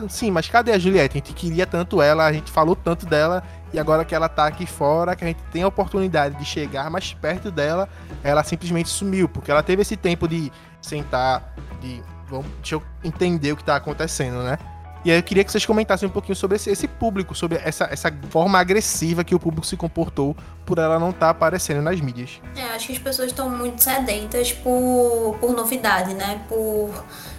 Sim, 0.08 0.32
mas 0.32 0.48
cadê 0.48 0.72
a 0.72 0.78
Juliette? 0.78 1.16
A 1.16 1.18
gente 1.18 1.32
queria 1.32 1.64
tanto 1.64 2.02
ela, 2.02 2.26
a 2.26 2.32
gente 2.32 2.50
falou 2.50 2.74
tanto 2.74 3.06
dela, 3.06 3.42
e 3.76 3.78
agora 3.78 4.06
que 4.06 4.14
ela 4.14 4.26
tá 4.26 4.46
aqui 4.46 4.64
fora, 4.64 5.14
que 5.14 5.22
a 5.22 5.26
gente 5.26 5.42
tem 5.52 5.62
a 5.62 5.68
oportunidade 5.68 6.34
de 6.36 6.46
chegar 6.46 6.90
mais 6.90 7.12
perto 7.12 7.50
dela, 7.50 7.86
ela 8.24 8.42
simplesmente 8.42 8.88
sumiu, 8.88 9.28
porque 9.28 9.50
ela 9.50 9.62
teve 9.62 9.82
esse 9.82 9.96
tempo 9.96 10.26
de 10.26 10.50
sentar, 10.80 11.54
de. 11.78 12.02
Vamos, 12.26 12.46
deixa 12.56 12.76
eu 12.76 12.82
entender 13.04 13.52
o 13.52 13.56
que 13.56 13.62
tá 13.62 13.76
acontecendo, 13.76 14.42
né? 14.42 14.58
E 15.06 15.10
aí 15.12 15.18
eu 15.18 15.22
queria 15.22 15.44
que 15.44 15.52
vocês 15.52 15.64
comentassem 15.64 16.08
um 16.08 16.10
pouquinho 16.10 16.34
sobre 16.34 16.56
esse, 16.56 16.68
esse 16.68 16.88
público, 16.88 17.32
sobre 17.32 17.60
essa, 17.62 17.84
essa 17.92 18.12
forma 18.28 18.58
agressiva 18.58 19.22
que 19.22 19.36
o 19.36 19.38
público 19.38 19.64
se 19.64 19.76
comportou 19.76 20.36
por 20.64 20.78
ela 20.78 20.98
não 20.98 21.10
estar 21.10 21.30
aparecendo 21.30 21.80
nas 21.80 22.00
mídias. 22.00 22.40
É, 22.56 22.62
acho 22.74 22.88
que 22.88 22.92
as 22.94 22.98
pessoas 22.98 23.28
estão 23.28 23.48
muito 23.48 23.80
sedentas 23.80 24.52
por, 24.52 25.38
por 25.40 25.52
novidade, 25.52 26.12
né? 26.12 26.40
Por 26.48 26.90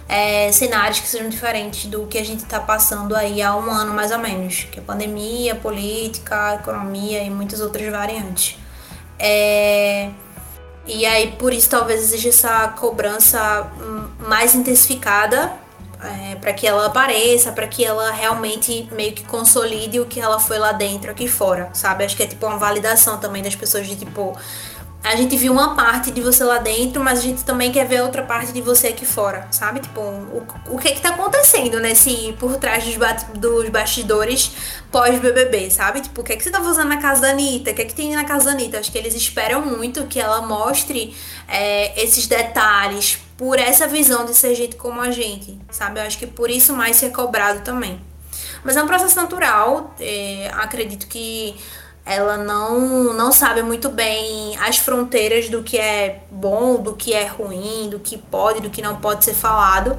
é, 0.08 0.50
cenários 0.50 0.98
que 1.00 1.06
sejam 1.06 1.28
diferentes 1.28 1.84
do 1.90 2.06
que 2.06 2.16
a 2.16 2.24
gente 2.24 2.42
está 2.42 2.58
passando 2.58 3.14
aí 3.14 3.42
há 3.42 3.54
um 3.54 3.70
ano 3.70 3.92
mais 3.92 4.12
ou 4.12 4.18
menos, 4.18 4.66
que 4.72 4.78
é 4.78 4.82
pandemia, 4.82 5.54
política, 5.54 6.54
economia 6.54 7.22
e 7.22 7.28
muitas 7.28 7.60
outras 7.60 7.86
variantes. 7.92 8.56
É, 9.18 10.08
e 10.86 11.04
aí 11.04 11.32
por 11.32 11.52
isso 11.52 11.68
talvez 11.68 12.00
exija 12.00 12.30
essa 12.30 12.68
cobrança 12.68 13.70
hum, 13.78 14.08
mais 14.26 14.54
intensificada 14.54 15.67
é, 16.02 16.36
para 16.36 16.52
que 16.52 16.66
ela 16.66 16.86
apareça, 16.86 17.52
para 17.52 17.66
que 17.66 17.84
ela 17.84 18.10
realmente 18.12 18.88
meio 18.92 19.12
que 19.12 19.24
consolide 19.24 19.98
o 20.00 20.06
que 20.06 20.20
ela 20.20 20.38
foi 20.38 20.58
lá 20.58 20.72
dentro, 20.72 21.10
aqui 21.10 21.26
fora, 21.28 21.70
sabe? 21.72 22.04
Acho 22.04 22.16
que 22.16 22.22
é 22.22 22.26
tipo 22.26 22.46
uma 22.46 22.58
validação 22.58 23.18
também 23.18 23.42
das 23.42 23.54
pessoas 23.54 23.86
de 23.86 23.96
tipo 23.96 24.36
a 25.02 25.14
gente 25.14 25.36
viu 25.36 25.52
uma 25.52 25.76
parte 25.76 26.10
de 26.10 26.20
você 26.20 26.42
lá 26.42 26.58
dentro, 26.58 27.02
mas 27.02 27.20
a 27.20 27.22
gente 27.22 27.44
também 27.44 27.70
quer 27.70 27.86
ver 27.86 28.02
outra 28.02 28.22
parte 28.24 28.52
de 28.52 28.60
você 28.60 28.88
aqui 28.88 29.06
fora, 29.06 29.46
sabe? 29.50 29.78
Tipo, 29.80 30.00
o, 30.00 30.44
o 30.70 30.78
que 30.78 30.90
que 30.90 31.00
tá 31.00 31.10
acontecendo 31.10 31.78
nesse 31.78 32.34
por 32.38 32.56
trás 32.56 32.84
dos, 32.84 32.96
ba- 32.96 33.16
dos 33.34 33.68
bastidores 33.68 34.50
pós-BBB, 34.90 35.70
sabe? 35.70 36.00
Tipo, 36.00 36.20
o 36.20 36.24
que 36.24 36.36
que 36.36 36.42
você 36.42 36.50
tá 36.50 36.60
fazendo 36.62 36.88
na 36.88 36.96
casa 37.00 37.22
da 37.22 37.30
Anitta? 37.30 37.70
O 37.70 37.74
que 37.74 37.84
que 37.84 37.94
tem 37.94 38.14
na 38.14 38.24
casa 38.24 38.46
da 38.46 38.50
Anitta? 38.52 38.78
Acho 38.80 38.90
que 38.90 38.98
eles 38.98 39.14
esperam 39.14 39.62
muito 39.64 40.04
que 40.06 40.18
ela 40.20 40.42
mostre 40.42 41.16
é, 41.46 42.02
esses 42.02 42.26
detalhes 42.26 43.18
por 43.38 43.58
essa 43.58 43.86
visão 43.86 44.26
de 44.26 44.34
ser 44.34 44.54
gente 44.56 44.76
como 44.76 45.00
a 45.00 45.12
gente, 45.12 45.58
sabe? 45.70 46.00
Eu 46.00 46.04
acho 46.04 46.18
que 46.18 46.26
por 46.26 46.50
isso 46.50 46.74
mais 46.74 46.96
se 46.96 47.06
é 47.06 47.08
cobrado 47.08 47.60
também. 47.60 48.00
Mas 48.64 48.76
é 48.76 48.82
um 48.82 48.86
processo 48.86 49.16
natural, 49.16 49.94
é, 50.00 50.50
acredito 50.54 51.06
que 51.06 51.54
ela 52.04 52.36
não, 52.36 53.12
não 53.12 53.30
sabe 53.30 53.62
muito 53.62 53.90
bem 53.90 54.56
as 54.58 54.78
fronteiras 54.78 55.48
do 55.48 55.62
que 55.62 55.78
é 55.78 56.22
bom, 56.30 56.82
do 56.82 56.96
que 56.96 57.14
é 57.14 57.26
ruim, 57.26 57.88
do 57.88 58.00
que 58.00 58.18
pode, 58.18 58.60
do 58.60 58.70
que 58.70 58.82
não 58.82 58.96
pode 58.96 59.24
ser 59.24 59.34
falado. 59.34 59.96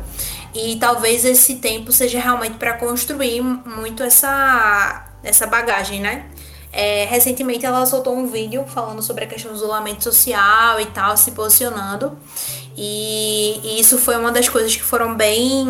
E 0.54 0.76
talvez 0.78 1.24
esse 1.24 1.56
tempo 1.58 1.92
seja 1.92 2.20
realmente 2.20 2.58
para 2.58 2.74
construir 2.74 3.42
muito 3.42 4.04
essa, 4.04 5.08
essa 5.24 5.48
bagagem, 5.48 6.02
né? 6.02 6.26
É, 6.72 7.06
recentemente 7.06 7.66
ela 7.66 7.86
soltou 7.86 8.16
um 8.16 8.28
vídeo 8.28 8.64
falando 8.68 9.02
sobre 9.02 9.24
a 9.24 9.28
questão 9.28 9.52
do 9.52 9.58
isolamento 9.58 10.04
social 10.04 10.80
e 10.80 10.86
tal, 10.88 11.16
se 11.16 11.32
posicionando. 11.32 12.18
E, 12.82 13.78
isso 13.78 13.98
foi 13.98 14.16
uma 14.16 14.32
das 14.32 14.48
coisas 14.48 14.74
que 14.74 14.82
foram 14.82 15.14
bem 15.14 15.68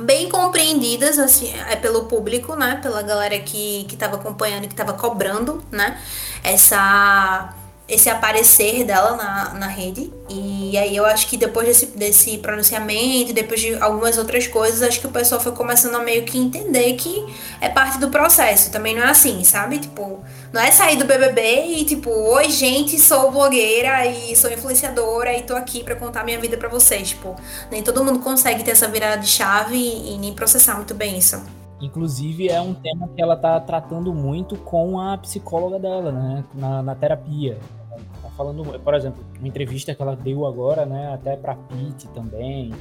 bem 0.00 0.28
compreendidas 0.28 1.20
assim 1.20 1.54
é 1.68 1.76
pelo 1.76 2.06
público 2.06 2.56
né? 2.56 2.80
Pela 2.82 3.00
galera 3.00 3.38
que 3.38 3.84
que 3.84 3.94
estava 3.94 4.16
acompanhando 4.16 4.66
que 4.66 4.72
estava 4.72 4.92
cobrando 4.94 5.62
né? 5.70 5.96
Essa 6.42 7.54
esse 7.86 8.10
aparecer 8.10 8.82
dela 8.84 9.14
na, 9.14 9.54
na 9.54 9.66
rede. 9.66 10.10
E 10.28 10.76
aí 10.76 10.96
eu 10.96 11.04
acho 11.04 11.28
que 11.28 11.36
depois 11.36 11.68
desse, 11.68 11.86
desse 11.86 12.38
pronunciamento 12.38 13.32
depois 13.32 13.60
de 13.60 13.76
algumas 13.76 14.18
outras 14.18 14.48
coisas 14.48 14.82
acho 14.82 15.00
que 15.00 15.06
o 15.06 15.12
pessoal 15.12 15.40
foi 15.40 15.52
começando 15.52 15.94
a 15.94 16.00
meio 16.00 16.24
que 16.24 16.36
entender 16.36 16.94
que 16.94 17.24
é 17.60 17.68
parte 17.68 17.98
do 17.98 18.10
processo. 18.10 18.72
Também 18.72 18.96
não 18.96 19.02
é 19.04 19.10
assim 19.10 19.44
sabe? 19.44 19.78
Tipo 19.78 20.24
não 20.54 20.60
é 20.60 20.70
sair 20.70 20.96
do 20.96 21.04
BBB 21.04 21.80
e 21.80 21.84
tipo 21.84 22.08
oi 22.08 22.48
gente 22.48 22.96
sou 22.96 23.28
blogueira 23.32 24.06
e 24.06 24.36
sou 24.36 24.48
influenciadora 24.52 25.36
e 25.36 25.42
tô 25.42 25.56
aqui 25.56 25.82
pra 25.82 25.96
contar 25.96 26.22
minha 26.22 26.38
vida 26.38 26.56
pra 26.56 26.68
vocês 26.68 27.08
tipo 27.08 27.34
nem 27.72 27.82
todo 27.82 28.04
mundo 28.04 28.20
consegue 28.20 28.62
ter 28.62 28.70
essa 28.70 28.86
virada 28.86 29.20
de 29.20 29.26
chave 29.26 29.76
e 29.76 30.16
nem 30.16 30.32
processar 30.32 30.76
muito 30.76 30.94
bem 30.94 31.18
isso 31.18 31.42
Inclusive, 31.80 32.48
é 32.48 32.60
um 32.60 32.72
tema 32.72 33.08
que 33.08 33.20
ela 33.20 33.36
tá 33.36 33.60
tratando 33.60 34.14
muito 34.14 34.56
com 34.56 34.98
a 34.98 35.18
psicóloga 35.18 35.78
dela, 35.78 36.12
né? 36.12 36.44
Na, 36.54 36.82
na 36.82 36.94
terapia. 36.94 37.58
Ela 37.90 38.00
Tá 38.22 38.30
falando, 38.36 38.80
por 38.80 38.94
exemplo, 38.94 39.22
uma 39.38 39.48
entrevista 39.48 39.94
que 39.94 40.00
ela 40.00 40.16
deu 40.16 40.46
agora, 40.46 40.86
né? 40.86 41.12
Até 41.12 41.36
pra 41.36 41.56
Pete 41.56 42.06
também, 42.14 42.72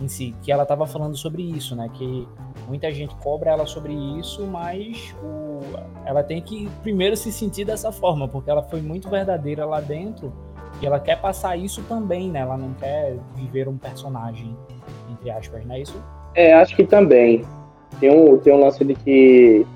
em 0.00 0.08
si, 0.08 0.34
que 0.42 0.50
ela 0.50 0.64
tava 0.64 0.86
falando 0.86 1.16
sobre 1.16 1.42
isso, 1.42 1.76
né? 1.76 1.90
Que 1.92 2.26
muita 2.66 2.90
gente 2.90 3.14
cobra 3.16 3.50
ela 3.50 3.66
sobre 3.66 3.92
isso, 3.92 4.46
mas 4.46 5.14
o, 5.22 5.60
ela 6.06 6.22
tem 6.22 6.40
que 6.40 6.68
primeiro 6.82 7.16
se 7.16 7.30
sentir 7.30 7.64
dessa 7.64 7.92
forma, 7.92 8.26
porque 8.26 8.50
ela 8.50 8.62
foi 8.62 8.80
muito 8.80 9.08
verdadeira 9.10 9.66
lá 9.66 9.80
dentro 9.80 10.32
e 10.80 10.86
ela 10.86 10.98
quer 10.98 11.20
passar 11.20 11.56
isso 11.56 11.82
também, 11.82 12.30
né? 12.30 12.40
Ela 12.40 12.56
não 12.56 12.72
quer 12.74 13.16
viver 13.36 13.68
um 13.68 13.76
personagem, 13.76 14.56
entre 15.10 15.30
aspas, 15.30 15.64
não 15.66 15.74
é 15.74 15.80
isso? 15.80 16.02
É, 16.34 16.54
acho 16.54 16.74
que 16.74 16.84
também. 16.84 17.44
tem 17.98 18.10
um, 18.10 18.38
tem 18.38 18.54
um 18.54 18.60
lance 18.60 18.82
de 18.84 18.94
que 18.94 19.66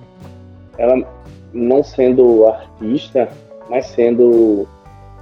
ela, 0.79 1.07
não 1.53 1.83
sendo 1.83 2.47
artista, 2.47 3.29
mas 3.69 3.87
sendo 3.87 4.67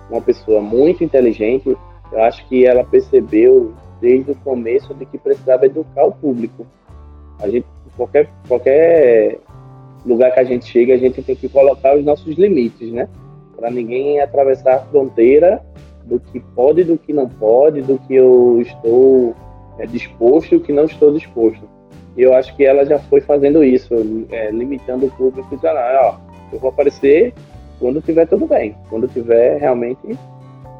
uma 0.08 0.20
pessoa 0.20 0.60
muito 0.60 1.02
inteligente, 1.02 1.76
eu 2.12 2.22
acho 2.22 2.46
que 2.46 2.66
ela 2.66 2.84
percebeu 2.84 3.74
desde 4.02 4.32
o 4.32 4.34
começo 4.34 4.92
de 4.92 5.06
que 5.06 5.16
precisava 5.16 5.64
educar 5.64 6.04
o 6.04 6.12
público. 6.12 6.66
A 7.40 7.48
gente, 7.48 7.64
qualquer, 7.96 8.28
qualquer 8.48 9.38
lugar 10.04 10.34
que 10.34 10.40
a 10.40 10.44
gente 10.44 10.66
chega, 10.66 10.94
a 10.94 10.98
gente 10.98 11.22
tem 11.22 11.36
que 11.36 11.48
colocar 11.48 11.96
os 11.96 12.04
nossos 12.04 12.36
limites, 12.36 12.92
né? 12.92 13.08
Para 13.56 13.70
ninguém 13.70 14.20
atravessar 14.20 14.74
a 14.74 14.80
fronteira 14.80 15.62
do 16.04 16.18
que 16.18 16.40
pode 16.40 16.80
e 16.80 16.84
do 16.84 16.98
que 16.98 17.12
não 17.12 17.28
pode, 17.28 17.80
do 17.80 17.96
que 18.00 18.14
eu 18.14 18.60
estou 18.60 19.34
é, 19.78 19.86
disposto 19.86 20.52
e 20.52 20.56
o 20.56 20.60
que 20.60 20.72
não 20.72 20.84
estou 20.84 21.12
disposto. 21.12 21.62
E 22.16 22.22
eu 22.22 22.34
acho 22.34 22.54
que 22.56 22.64
ela 22.64 22.84
já 22.84 22.98
foi 22.98 23.20
fazendo 23.20 23.62
isso, 23.62 23.94
é, 24.30 24.50
limitando 24.50 25.06
o 25.06 25.10
público 25.12 25.54
dizendo, 25.54 25.76
ó, 25.78 26.16
eu 26.52 26.58
vou 26.58 26.70
aparecer 26.70 27.32
quando 27.78 28.02
tiver 28.02 28.26
tudo 28.26 28.46
bem, 28.46 28.76
quando 28.90 29.06
tiver 29.08 29.58
realmente 29.58 30.18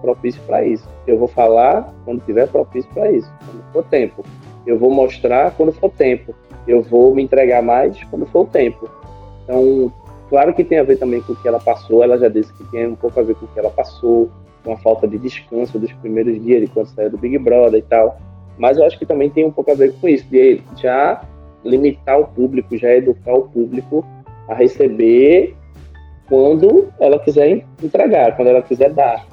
propício 0.02 0.42
para 0.42 0.64
isso. 0.64 0.86
Eu 1.06 1.18
vou 1.18 1.28
falar 1.28 1.92
quando 2.04 2.24
tiver 2.24 2.48
propício 2.48 2.90
para 2.92 3.10
isso, 3.10 3.30
quando 3.44 3.72
for 3.72 3.84
tempo. 3.84 4.24
Eu 4.66 4.78
vou 4.78 4.90
mostrar 4.90 5.52
quando 5.52 5.72
for 5.72 5.90
tempo. 5.90 6.34
Eu 6.66 6.82
vou 6.82 7.14
me 7.14 7.22
entregar 7.22 7.62
mais 7.62 8.02
quando 8.04 8.26
for 8.26 8.42
o 8.42 8.46
tempo. 8.46 8.88
Então, 9.42 9.92
claro 10.28 10.54
que 10.54 10.62
tem 10.62 10.78
a 10.78 10.84
ver 10.84 10.98
também 10.98 11.20
com 11.20 11.32
o 11.32 11.36
que 11.36 11.48
ela 11.48 11.58
passou. 11.58 12.02
Ela 12.02 12.16
já 12.16 12.28
disse 12.28 12.52
que 12.52 12.64
tem 12.70 12.86
um 12.86 12.94
pouco 12.94 13.18
a 13.18 13.22
ver 13.22 13.34
com 13.34 13.46
o 13.46 13.48
que 13.48 13.58
ela 13.58 13.70
passou, 13.70 14.30
com 14.64 14.72
a 14.72 14.76
falta 14.76 15.08
de 15.08 15.18
descanso 15.18 15.78
dos 15.78 15.92
primeiros 15.94 16.40
dias 16.42 16.60
de 16.60 16.66
quando 16.68 16.86
saiu 16.86 17.10
do 17.10 17.18
Big 17.18 17.36
Brother 17.38 17.80
e 17.80 17.82
tal. 17.82 18.16
Mas 18.56 18.78
eu 18.78 18.84
acho 18.84 18.98
que 18.98 19.06
também 19.06 19.28
tem 19.30 19.44
um 19.44 19.50
pouco 19.50 19.72
a 19.72 19.74
ver 19.74 19.92
com 19.94 20.08
isso, 20.08 20.26
de 20.28 20.62
já 20.76 21.22
limitar 21.64 22.20
o 22.20 22.26
público, 22.26 22.76
já 22.76 22.92
educar 22.92 23.34
o 23.34 23.48
público 23.48 24.04
a 24.48 24.54
receber 24.54 25.56
quando 26.28 26.88
ela 27.00 27.18
quiser 27.18 27.64
entregar, 27.82 28.36
quando 28.36 28.48
ela 28.48 28.62
quiser 28.62 28.90
dar. 28.92 29.26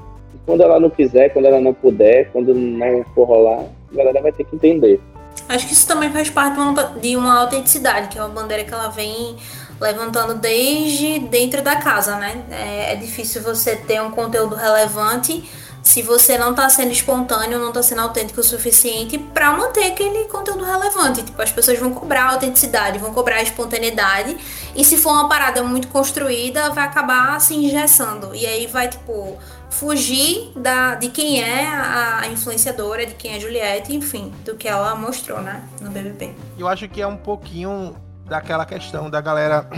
Quando 0.50 0.64
ela 0.64 0.80
não 0.80 0.90
quiser, 0.90 1.30
quando 1.30 1.46
ela 1.46 1.62
não 1.62 1.76
puder, 1.76 2.32
quando 2.32 2.56
não 2.56 3.06
for 3.14 3.26
rolar, 3.26 3.66
a 3.94 3.96
galera 3.96 4.20
vai 4.20 4.32
ter 4.32 4.44
que 4.46 4.56
entender. 4.56 5.00
Acho 5.48 5.68
que 5.68 5.74
isso 5.74 5.88
também 5.88 6.12
faz 6.12 6.28
parte 6.28 6.58
de 7.00 7.16
uma 7.16 7.42
autenticidade, 7.42 8.08
que 8.08 8.18
é 8.18 8.22
uma 8.24 8.34
bandeira 8.34 8.64
que 8.64 8.74
ela 8.74 8.88
vem 8.88 9.36
levantando 9.80 10.34
desde 10.34 11.20
dentro 11.20 11.62
da 11.62 11.76
casa, 11.76 12.16
né? 12.16 12.44
É, 12.50 12.94
é 12.94 12.96
difícil 12.96 13.44
você 13.44 13.76
ter 13.76 14.02
um 14.02 14.10
conteúdo 14.10 14.56
relevante 14.56 15.48
se 15.84 16.02
você 16.02 16.38
não 16.38 16.52
está 16.52 16.68
sendo 16.70 16.92
espontâneo, 16.92 17.58
não 17.58 17.70
está 17.70 17.82
sendo 17.82 18.02
autêntico 18.02 18.42
o 18.42 18.44
suficiente 18.44 19.18
para 19.18 19.52
manter 19.54 19.86
aquele 19.86 20.26
conteúdo 20.26 20.64
relevante. 20.64 21.24
Tipo, 21.24 21.42
as 21.42 21.52
pessoas 21.52 21.80
vão 21.80 21.94
cobrar 21.94 22.24
a 22.24 22.32
autenticidade, 22.34 23.00
vão 23.00 23.14
cobrar 23.14 23.38
a 23.38 23.42
espontaneidade, 23.42 24.36
e 24.76 24.84
se 24.84 24.98
for 24.98 25.12
uma 25.12 25.30
parada 25.30 25.64
muito 25.64 25.88
construída, 25.88 26.70
vai 26.72 26.84
acabar 26.84 27.40
se 27.40 27.56
engessando. 27.56 28.36
E 28.36 28.46
aí 28.46 28.68
vai, 28.68 28.90
tipo, 28.90 29.38
fugir 29.70 30.52
da, 30.56 30.96
de 30.96 31.10
quem 31.10 31.42
é 31.42 31.68
a 31.68 32.28
influenciadora, 32.28 33.06
de 33.06 33.14
quem 33.14 33.34
é 33.36 33.40
Juliette, 33.40 33.96
enfim, 33.96 34.32
do 34.44 34.56
que 34.56 34.68
ela 34.68 34.96
mostrou, 34.96 35.42
né, 35.42 35.64
no 35.80 35.92
BBB. 35.92 36.34
Eu 36.58 36.68
acho 36.68 36.88
que 36.88 37.02
é 37.02 37.08
um 37.08 37.18
pouquinho 37.18 37.96
daquela 38.26 38.66
questão 38.66 39.10
da 39.10 39.22
galera 39.22 39.70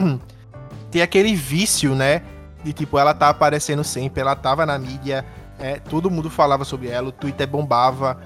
ter 0.89 1.01
aquele 1.01 1.35
vício, 1.35 1.93
né, 1.93 2.21
de 2.63 2.73
tipo, 2.73 2.97
ela 2.97 3.13
tá 3.13 3.29
aparecendo 3.29 3.83
sempre, 3.83 4.21
ela 4.21 4.35
tava 4.35 4.65
na 4.65 4.77
mídia, 4.77 5.25
é, 5.59 5.75
todo 5.79 6.09
mundo 6.09 6.29
falava 6.29 6.63
sobre 6.63 6.87
ela, 6.89 7.09
o 7.09 7.11
Twitter 7.11 7.47
bombava. 7.47 8.17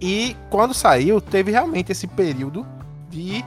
E 0.00 0.36
quando 0.50 0.74
saiu, 0.74 1.20
teve 1.20 1.50
realmente 1.50 1.92
esse 1.92 2.06
período 2.06 2.66
de, 3.08 3.44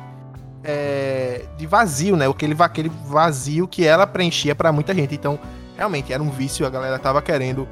é, 0.64 1.46
de 1.58 1.68
vazio, 1.68 2.16
né? 2.16 2.28
Aquele, 2.28 2.56
aquele 2.60 2.92
vazio 3.06 3.68
que 3.68 3.86
ela 3.86 4.08
preenchia 4.08 4.56
para 4.56 4.72
muita 4.72 4.94
gente. 4.94 5.14
Então, 5.14 5.40
realmente, 5.78 6.12
era 6.12 6.22
um 6.22 6.30
vício, 6.30 6.66
a 6.66 6.70
galera 6.70 6.98
tava 6.98 7.22
querendo 7.22 7.68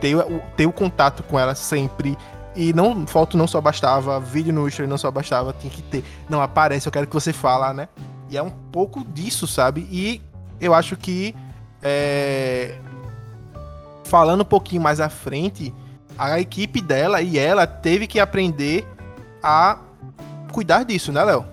ter, 0.00 0.16
ter 0.56 0.66
o 0.66 0.72
contato 0.72 1.22
com 1.22 1.38
ela 1.38 1.54
sempre. 1.54 2.16
E 2.56 2.72
não, 2.72 3.06
foto 3.06 3.36
não 3.36 3.46
só 3.46 3.60
bastava, 3.60 4.18
vídeo 4.18 4.52
no 4.52 4.66
Instagram 4.66 4.88
não 4.88 4.98
só 4.98 5.10
bastava, 5.10 5.54
tinha 5.58 5.72
que 5.72 5.82
ter. 5.82 6.04
Não, 6.28 6.40
aparece, 6.42 6.86
eu 6.88 6.92
quero 6.92 7.06
que 7.06 7.14
você 7.14 7.32
fala, 7.32 7.72
né? 7.72 7.88
E 8.28 8.36
é 8.36 8.42
um 8.42 8.50
pouco 8.50 9.04
disso, 9.04 9.46
sabe? 9.46 9.86
E 9.90 10.20
eu 10.60 10.74
acho 10.74 10.96
que 10.96 11.34
é, 11.82 12.76
falando 14.04 14.42
um 14.42 14.46
pouquinho 14.46 14.82
mais 14.82 15.00
à 15.00 15.08
frente, 15.08 15.74
a 16.18 16.40
equipe 16.40 16.80
dela 16.80 17.20
e 17.22 17.38
ela 17.38 17.66
teve 17.66 18.06
que 18.06 18.20
aprender 18.20 18.86
a 19.42 19.78
cuidar 20.52 20.84
disso, 20.84 21.12
né, 21.12 21.24
Léo? 21.24 21.51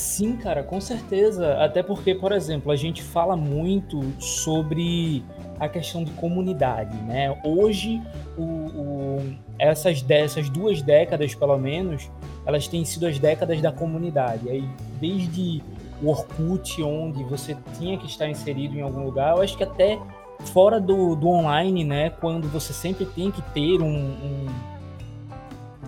Sim, 0.00 0.34
cara, 0.34 0.62
com 0.62 0.80
certeza. 0.80 1.62
Até 1.62 1.82
porque, 1.82 2.14
por 2.14 2.32
exemplo, 2.32 2.72
a 2.72 2.76
gente 2.76 3.02
fala 3.02 3.36
muito 3.36 4.00
sobre 4.18 5.22
a 5.58 5.68
questão 5.68 6.02
de 6.02 6.10
comunidade, 6.12 6.96
né? 7.02 7.38
Hoje, 7.44 8.00
o, 8.34 8.42
o, 8.42 9.36
essas, 9.58 10.02
essas 10.08 10.48
duas 10.48 10.80
décadas, 10.80 11.34
pelo 11.34 11.58
menos, 11.58 12.10
elas 12.46 12.66
têm 12.66 12.82
sido 12.82 13.06
as 13.06 13.18
décadas 13.18 13.60
da 13.60 13.70
comunidade. 13.70 14.48
Aí, 14.48 14.66
desde 14.98 15.62
o 16.02 16.08
Orkut, 16.08 16.82
onde 16.82 17.22
você 17.24 17.54
tinha 17.78 17.98
que 17.98 18.06
estar 18.06 18.26
inserido 18.26 18.78
em 18.78 18.80
algum 18.80 19.04
lugar, 19.04 19.36
eu 19.36 19.42
acho 19.42 19.54
que 19.54 19.64
até 19.64 19.98
fora 20.46 20.80
do, 20.80 21.14
do 21.14 21.28
online, 21.28 21.84
né? 21.84 22.08
Quando 22.08 22.48
você 22.48 22.72
sempre 22.72 23.04
tem 23.04 23.30
que 23.30 23.42
ter 23.52 23.82
um, 23.82 23.86
um 23.86 24.46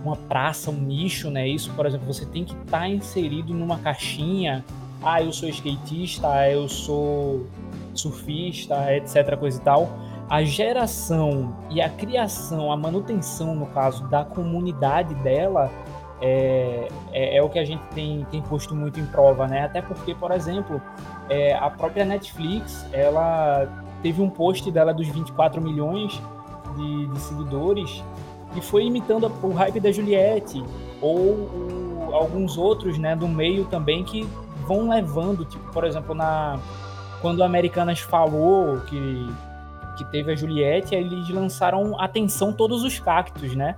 uma 0.05 0.17
praça, 0.17 0.71
um 0.71 0.75
nicho, 0.75 1.31
né? 1.31 1.47
Isso, 1.47 1.71
por 1.73 1.87
exemplo, 1.87 2.07
você 2.07 2.27
tem 2.27 2.45
que 2.45 2.55
estar 2.55 2.81
tá 2.81 2.89
inserido 2.89 3.55
numa 3.55 3.79
caixinha. 3.79 4.65
Ah, 5.03 5.23
eu 5.23 5.33
sou 5.33 5.49
skatista, 5.49 6.29
eu 6.51 6.69
sou 6.69 7.47
surfista, 7.95 8.95
etc, 8.95 9.37
coisa 9.37 9.59
e 9.59 9.63
tal. 9.63 9.89
A 10.29 10.43
geração 10.45 11.57
e 11.71 11.81
a 11.81 11.89
criação, 11.89 12.73
a 12.73 12.77
manutenção, 12.77 13.55
no 13.55 13.67
caso, 13.67 14.07
da 14.09 14.25
comunidade 14.25 15.15
dela 15.17 15.71
é, 16.23 16.89
é, 17.13 17.37
é, 17.37 17.43
o 17.43 17.51
que 17.51 17.59
a 17.59 17.65
gente 17.65 17.83
tem, 17.89 18.25
tem 18.31 18.41
posto 18.43 18.75
muito 18.75 19.01
em 19.01 19.07
prova, 19.07 19.47
né? 19.49 19.65
Até 19.65 19.83
porque, 19.83 20.15
por 20.15 20.31
exemplo, 20.31 20.81
é, 21.29 21.55
a 21.55 21.69
própria 21.69 22.05
Netflix, 22.05 22.87
ela 22.93 23.69
teve 24.03 24.23
um 24.23 24.31
post 24.31 24.71
dela 24.71 24.95
dos 24.95 25.09
24 25.09 25.61
milhões 25.61 26.21
de, 26.77 27.07
de 27.09 27.19
seguidores 27.19 28.03
e 28.57 28.61
foi 28.61 28.85
imitando 28.85 29.31
o 29.43 29.53
hype 29.53 29.81
da 29.81 29.91
Juliette 29.91 30.63
ou 31.01 31.17
o, 31.17 32.11
alguns 32.13 32.57
outros, 32.57 32.99
né, 32.99 33.17
do 33.17 33.29
meio 33.29 33.65
também 33.67 34.05
que 34.05 34.27
vão 34.67 34.89
levando, 34.89 35.45
tipo, 35.45 35.71
por 35.73 35.85
exemplo, 35.85 36.15
na 36.15 36.59
quando 37.21 37.39
o 37.39 37.45
Americanas 37.45 38.01
falou 38.01 38.81
que 38.81 39.27
que 39.97 40.05
teve 40.07 40.33
a 40.33 40.35
Juliette, 40.35 40.95
eles 40.95 41.29
lançaram 41.29 42.01
atenção 42.01 42.53
todos 42.53 42.83
os 42.83 42.99
cactos, 42.99 43.55
né? 43.55 43.77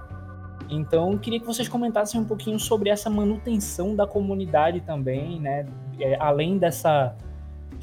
Então, 0.68 1.18
queria 1.18 1.40
que 1.40 1.46
vocês 1.46 1.68
comentassem 1.68 2.20
um 2.20 2.24
pouquinho 2.24 2.58
sobre 2.58 2.88
essa 2.88 3.10
manutenção 3.10 3.94
da 3.94 4.06
comunidade 4.06 4.80
também, 4.80 5.40
né? 5.40 5.66
É, 5.98 6.16
além 6.18 6.56
dessa 6.56 7.14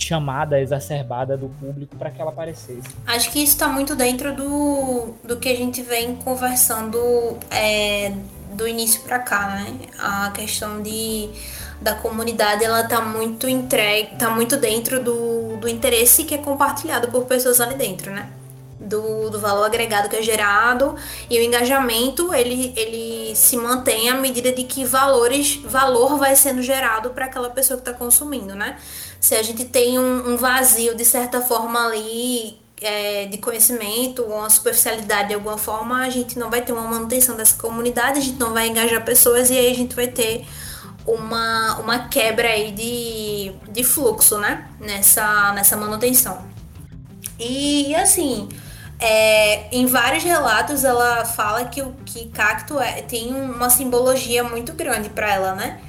chamada 0.02 0.60
exacerbada 0.60 1.38
do 1.38 1.49
público 1.49 1.95
para 1.95 2.10
que 2.10 2.22
ela 2.22 2.32
aparecesse. 2.32 2.82
Acho 3.06 3.32
que 3.32 3.39
isso 3.43 3.54
está 3.54 3.68
muito 3.68 3.95
dentro 3.95 4.36
do, 4.36 5.14
do 5.24 5.38
que 5.38 5.49
a 5.49 5.56
gente 5.56 5.82
vem 5.82 6.16
conversando 6.16 7.38
é, 7.49 8.12
do 8.54 8.68
início 8.68 9.02
para 9.02 9.20
cá, 9.20 9.47
né? 9.47 9.74
A 9.99 10.32
questão 10.32 10.82
de 10.82 11.30
da 11.82 11.95
comunidade 11.95 12.64
ela 12.64 12.84
tá 12.84 13.02
muito 13.02 13.49
entregue, 13.49 14.16
tá 14.16 14.30
muito 14.30 14.56
dentro 14.56 15.04
do, 15.04 15.58
do 15.58 15.68
interesse 15.68 16.24
que 16.24 16.36
é 16.36 16.38
compartilhado 16.38 17.08
por 17.08 17.26
pessoas 17.26 17.60
ali 17.60 17.74
dentro, 17.74 18.12
né? 18.12 18.30
Do, 18.80 19.30
do 19.30 19.39
valor 19.39 19.66
agregado 19.66 20.10
que 20.10 20.16
é 20.16 20.22
gerado 20.22 20.95
e 21.30 21.39
o 21.39 21.43
engajamento 21.43 22.34
ele, 22.34 22.74
ele 22.76 23.36
se 23.36 23.56
mantém 23.56 24.10
à 24.10 24.16
medida 24.16 24.52
de 24.52 24.64
que 24.64 24.84
valores 24.84 25.56
valor 25.64 26.18
vai 26.18 26.36
sendo 26.36 26.62
gerado 26.62 27.12
para 27.12 27.26
aquela 27.26 27.49
pessoa 27.49 27.80
que 27.80 27.88
está 27.88 27.97
consumindo, 27.97 28.56
né? 28.56 28.78
Se 29.22 29.36
a 29.36 29.43
gente 29.43 29.63
tem 29.65 29.99
um, 29.99 30.34
um 30.34 30.38
vazio 30.38 30.95
de 30.95 31.05
certa 31.05 31.39
forma 31.41 31.86
ali 31.86 32.59
é, 32.82 33.28
de 33.28 33.38
conhecimento, 33.38 34.24
uma 34.24 34.49
superficialidade 34.49 35.30
de 35.30 35.36
alguma 35.36 35.59
forma, 35.59 36.01
a 36.01 36.09
gente 36.09 36.39
não 36.39 36.49
vai 36.49 36.61
ter 36.61 36.74
uma 36.74 36.88
manutenção 36.88 37.38
dessa 37.38 37.55
comunidade, 37.55 38.17
a 38.17 38.22
gente 38.22 38.39
não 38.39 38.51
vai 38.51 38.67
engajar 38.67 39.05
pessoas 39.05 39.51
e 39.51 39.57
aí 39.57 39.72
a 39.72 39.76
gente 39.76 39.95
vai 39.95 40.07
ter 40.07 40.43
uma, 41.05 41.78
uma 41.80 42.07
quebra 42.09 42.47
aí 42.47 42.72
de, 42.72 43.51
de 43.72 43.84
fluxo, 43.84 44.39
né? 44.39 44.67
Nessa, 44.80 45.51
nessa 45.53 45.78
manutenção. 45.78 46.43
E 47.39 47.93
assim, 47.93 48.49
é, 48.99 49.67
em 49.72 49.86
vários 49.86 50.24
relatos 50.24 50.84
ela 50.84 51.26
fala 51.26 51.65
que 51.65 51.84
o 51.84 51.93
que 52.05 52.28
cacto 52.30 52.80
é, 52.80 53.03
tem 53.03 53.32
uma 53.34 53.69
simbologia 53.69 54.43
muito 54.43 54.74
grande 54.74 55.09
para 55.09 55.32
ela, 55.32 55.53
né? 55.53 55.80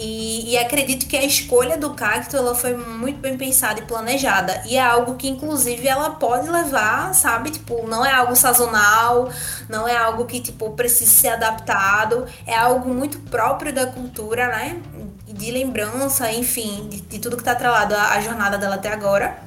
E, 0.00 0.52
e, 0.52 0.58
acredito 0.58 1.08
que 1.08 1.16
a 1.16 1.24
escolha 1.24 1.76
do 1.76 1.92
cacto 1.92 2.36
ela 2.36 2.54
foi 2.54 2.72
muito 2.72 3.18
bem 3.18 3.36
pensada 3.36 3.80
e 3.80 3.82
planejada. 3.82 4.62
E 4.64 4.76
é 4.76 4.80
algo 4.80 5.16
que, 5.16 5.28
inclusive, 5.28 5.88
ela 5.88 6.10
pode 6.10 6.48
levar, 6.48 7.12
sabe? 7.14 7.50
Tipo, 7.50 7.84
não 7.88 8.06
é 8.06 8.12
algo 8.12 8.36
sazonal, 8.36 9.28
não 9.68 9.88
é 9.88 9.96
algo 9.96 10.24
que, 10.24 10.40
tipo, 10.40 10.70
precisa 10.70 11.10
ser 11.10 11.28
adaptado. 11.30 12.26
É 12.46 12.56
algo 12.56 12.94
muito 12.94 13.18
próprio 13.18 13.72
da 13.72 13.86
cultura, 13.86 14.46
né? 14.46 14.80
de 15.26 15.50
lembrança, 15.50 16.30
enfim, 16.32 16.88
de, 16.88 17.00
de 17.00 17.18
tudo 17.18 17.36
que 17.36 17.44
tá 17.44 17.52
atrelado 17.52 17.94
à, 17.94 18.12
à 18.14 18.20
jornada 18.20 18.58
dela 18.58 18.76
até 18.76 18.92
agora. 18.92 19.38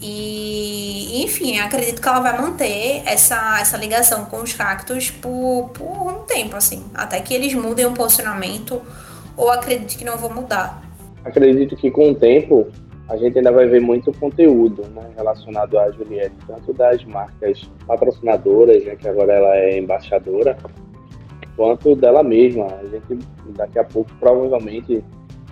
E, 0.00 1.22
enfim, 1.22 1.60
acredito 1.60 2.02
que 2.02 2.08
ela 2.08 2.18
vai 2.18 2.36
manter 2.36 3.02
essa, 3.06 3.60
essa 3.60 3.76
ligação 3.76 4.24
com 4.24 4.38
os 4.38 4.52
cactos 4.52 5.10
por, 5.10 5.70
por 5.72 6.12
um 6.12 6.24
tempo, 6.24 6.56
assim, 6.56 6.84
até 6.92 7.20
que 7.20 7.32
eles 7.32 7.54
mudem 7.54 7.86
o 7.86 7.92
posicionamento, 7.92 8.82
ou 9.42 9.50
acredito 9.50 9.98
que 9.98 10.04
não 10.04 10.16
vão 10.16 10.32
mudar. 10.32 10.80
Acredito 11.24 11.74
que 11.76 11.90
com 11.90 12.10
o 12.10 12.14
tempo 12.14 12.68
a 13.08 13.16
gente 13.16 13.36
ainda 13.36 13.50
vai 13.50 13.66
ver 13.66 13.80
muito 13.80 14.12
conteúdo 14.12 14.82
né, 14.94 15.02
relacionado 15.16 15.78
à 15.78 15.90
Juliette, 15.90 16.34
tanto 16.46 16.72
das 16.72 17.04
marcas 17.04 17.68
patrocinadoras, 17.86 18.84
né, 18.84 18.94
que 18.94 19.08
agora 19.08 19.32
ela 19.32 19.56
é 19.56 19.78
embaixadora, 19.78 20.56
quanto 21.56 21.96
dela 21.96 22.22
mesma. 22.22 22.66
A 22.66 22.86
gente 22.86 23.18
daqui 23.56 23.80
a 23.80 23.84
pouco, 23.84 24.10
provavelmente, 24.20 25.04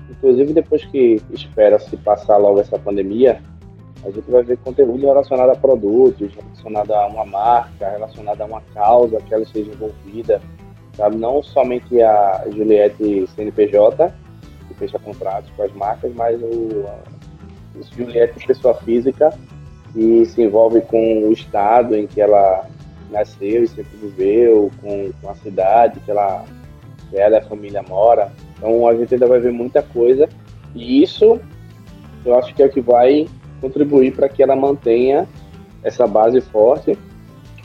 inclusive 0.08 0.52
depois 0.52 0.84
que 0.86 1.20
espera 1.32 1.78
se 1.80 1.96
passar 1.96 2.36
logo 2.36 2.60
essa 2.60 2.78
pandemia, 2.78 3.42
a 4.04 4.10
gente 4.10 4.30
vai 4.30 4.42
ver 4.44 4.56
conteúdo 4.58 5.04
relacionado 5.04 5.50
a 5.50 5.56
produtos, 5.56 6.32
relacionado 6.32 6.92
a 6.92 7.06
uma 7.08 7.26
marca, 7.26 7.90
relacionado 7.90 8.40
a 8.40 8.44
uma 8.46 8.62
causa 8.72 9.18
que 9.18 9.34
ela 9.34 9.42
esteja 9.42 9.70
envolvida, 9.72 10.40
sabe? 11.00 11.16
Não 11.16 11.42
somente 11.42 12.00
a 12.02 12.44
Juliette 12.54 13.26
CNPJ, 13.34 14.12
que 14.68 14.74
fecha 14.74 14.98
contratos 14.98 15.50
com 15.56 15.62
as 15.62 15.72
marcas, 15.72 16.12
mas 16.14 16.40
o 16.42 16.84
Juliette 17.96 18.46
pessoa 18.46 18.74
física 18.74 19.32
que 19.92 20.26
se 20.26 20.42
envolve 20.42 20.82
com 20.82 21.24
o 21.24 21.32
estado 21.32 21.96
em 21.96 22.06
que 22.06 22.20
ela 22.20 22.66
nasceu 23.10 23.64
e 23.64 23.68
sempre 23.68 23.96
viveu, 23.96 24.70
com, 24.80 25.10
com 25.20 25.30
a 25.30 25.34
cidade 25.36 25.98
que 26.00 26.10
ela, 26.10 26.44
que 27.08 27.16
ela 27.16 27.36
e 27.36 27.38
a 27.38 27.42
família 27.42 27.82
mora. 27.82 28.30
Então 28.56 28.86
a 28.86 28.94
gente 28.94 29.14
ainda 29.14 29.26
vai 29.26 29.40
ver 29.40 29.52
muita 29.52 29.82
coisa 29.82 30.28
e 30.74 31.02
isso 31.02 31.40
eu 32.24 32.38
acho 32.38 32.54
que 32.54 32.62
é 32.62 32.66
o 32.66 32.70
que 32.70 32.82
vai 32.82 33.26
contribuir 33.60 34.14
para 34.14 34.28
que 34.28 34.42
ela 34.42 34.54
mantenha 34.54 35.26
essa 35.82 36.06
base 36.06 36.40
forte, 36.42 36.96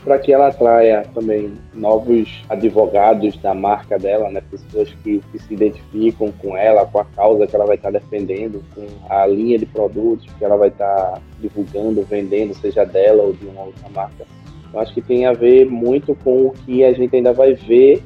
para 0.06 0.20
que 0.20 0.32
ela 0.32 0.46
atraia 0.46 1.04
também 1.12 1.54
novos 1.74 2.44
advogados 2.48 3.36
da 3.38 3.52
marca 3.52 3.98
dela, 3.98 4.30
né? 4.30 4.40
pessoas 4.48 4.88
que, 5.02 5.20
que, 5.32 5.38
se 5.40 5.52
identificam 5.52 6.30
com 6.38 6.56
ela, 6.56 6.86
com 6.86 7.00
a 7.00 7.04
causa 7.04 7.44
que 7.44 7.56
ela 7.56 7.66
vai 7.66 7.74
estar 7.74 7.90
defendendo, 7.90 8.62
com 8.72 8.86
a 9.12 9.26
linha 9.26 9.58
de 9.58 9.66
produtos 9.66 10.32
que 10.38 10.44
ela 10.44 10.56
vai 10.56 10.68
estar 10.68 11.20
divulgando, 11.40 12.02
vendendo, 12.02 12.54
seja 12.54 12.84
dela 12.84 13.24
ou 13.24 13.32
de 13.32 13.46
uma 13.46 13.62
outra 13.62 13.88
marca. 13.88 14.24
Eu 14.72 14.78
acho 14.78 14.94
que 14.94 15.02
tem 15.02 15.26
a 15.26 15.32
ver 15.32 15.66
muito 15.66 16.14
com 16.22 16.46
o 16.46 16.50
que 16.52 16.84
a 16.84 16.92
gente 16.92 17.16
ainda 17.16 17.32
vai 17.32 17.54
ver, 17.54 18.00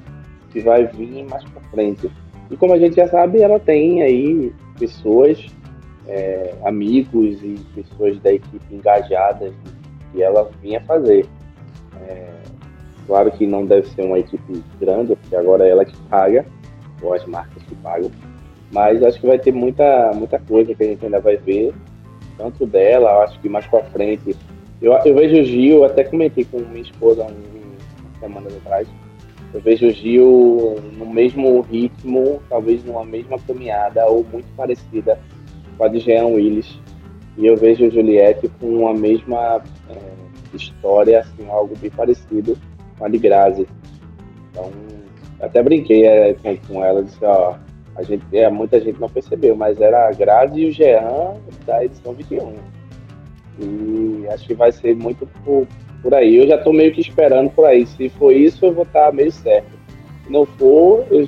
que 0.51 0.61
vai 0.61 0.87
vir 0.87 1.27
mais 1.29 1.45
para 1.51 1.61
frente. 1.71 2.11
E 2.51 2.57
como 2.57 2.73
a 2.73 2.79
gente 2.79 2.97
já 2.97 3.09
sabe, 3.09 3.43
ela 3.43 3.61
tem 3.61 4.03
aí 4.03 4.55
pessoas 4.79 5.47
é, 6.09 6.55
amigos 6.65 7.43
e 7.43 7.61
pessoas 7.75 8.19
da 8.21 8.33
equipe 8.33 8.75
engajadas 8.75 9.53
que 10.13 10.23
ela 10.23 10.51
vinha 10.63 10.81
fazer. 10.81 11.27
É, 11.97 12.29
claro 13.07 13.31
que 13.33 13.47
não 13.47 13.67
deve 13.67 13.89
ser 13.89 14.03
uma 14.03 14.19
equipe 14.19 14.63
grande, 14.81 15.17
porque 15.17 15.37
agora 15.37 15.67
é 15.67 15.71
ela 15.71 15.85
que 15.85 15.97
paga, 16.09 16.45
ou 17.03 17.15
as 17.15 17.25
marcas 17.27 17.63
que 17.63 17.75
pagam, 17.77 18.11
mas 18.73 19.03
acho 19.03 19.21
que 19.21 19.27
vai 19.27 19.39
ter 19.39 19.53
muita, 19.53 20.13
muita 20.15 20.39
coisa 20.39 20.75
que 20.75 20.83
a 20.83 20.87
gente 20.87 21.05
ainda 21.05 21.21
vai 21.21 21.37
ver, 21.37 21.75
tanto 22.37 22.67
dela, 22.67 23.25
acho 23.25 23.39
que 23.41 23.49
mais 23.49 23.67
para 23.67 23.85
frente. 23.85 24.37
Eu, 24.81 24.93
eu 25.05 25.15
vejo 25.15 25.41
o 25.41 25.45
Gil, 25.45 25.85
até 25.85 26.05
comentei 26.05 26.45
com 26.45 26.59
minha 26.61 26.83
esposa 26.83 27.25
um, 27.25 28.19
semanas 28.21 28.55
atrás, 28.57 28.89
eu 29.53 29.61
vejo 29.61 29.89
o 29.89 29.91
Gil 29.91 30.77
no 30.97 31.07
mesmo 31.07 31.61
ritmo, 31.63 32.41
talvez 32.49 32.85
numa 32.85 33.05
mesma 33.05 33.37
caminhada 33.41 34.07
ou 34.07 34.25
muito 34.33 34.47
parecida 34.57 35.19
com 35.77 35.85
a 35.85 35.89
de 35.89 35.99
Jean 35.99 36.27
Willis. 36.27 36.79
E 37.37 37.47
eu 37.47 37.57
vejo 37.57 37.91
Juliette 37.91 38.49
com 38.61 38.87
a 38.87 38.95
mesma 38.95 39.63
é, 39.89 40.20
história, 40.57 41.21
assim, 41.21 41.49
algo 41.49 41.77
bem 41.77 41.91
parecido 41.91 42.57
com 42.99 43.05
a 43.05 43.09
de 43.09 43.19
Grazi. 43.19 43.67
Então, 44.51 44.71
até 45.41 45.63
brinquei 45.63 46.07
é, 46.07 46.35
com 46.67 46.85
ela, 46.85 47.03
disse, 47.03 47.25
ó, 47.25 47.57
a 47.97 48.03
gente, 48.03 48.25
é, 48.33 48.49
muita 48.49 48.81
gente 48.81 49.01
não 49.01 49.09
percebeu, 49.09 49.57
mas 49.57 49.81
era 49.81 50.09
a 50.09 50.13
Grazi 50.13 50.61
e 50.61 50.69
o 50.69 50.73
Jean 50.73 51.35
da 51.67 51.85
edição 51.85 52.13
21. 52.13 52.55
E 53.59 54.27
acho 54.29 54.47
que 54.47 54.55
vai 54.55 54.73
ser 54.73 54.97
muito 54.97 55.27
por, 55.45 55.67
por 56.03 56.15
aí. 56.15 56.37
Eu 56.37 56.47
já 56.47 56.57
estou 56.57 56.73
meio 56.73 56.93
que 56.93 57.01
esperando 57.01 57.51
por 57.51 57.67
aí. 57.67 57.87
Se 57.87 58.09
for 58.09 58.33
isso, 58.33 58.65
eu 58.65 58.73
vou 58.73 58.85
estar 58.85 59.07
tá 59.07 59.13
meio 59.13 59.31
certo. 59.31 59.71
Se 60.25 60.33
não 60.33 60.47
for, 60.47 61.07
eu 61.11 61.27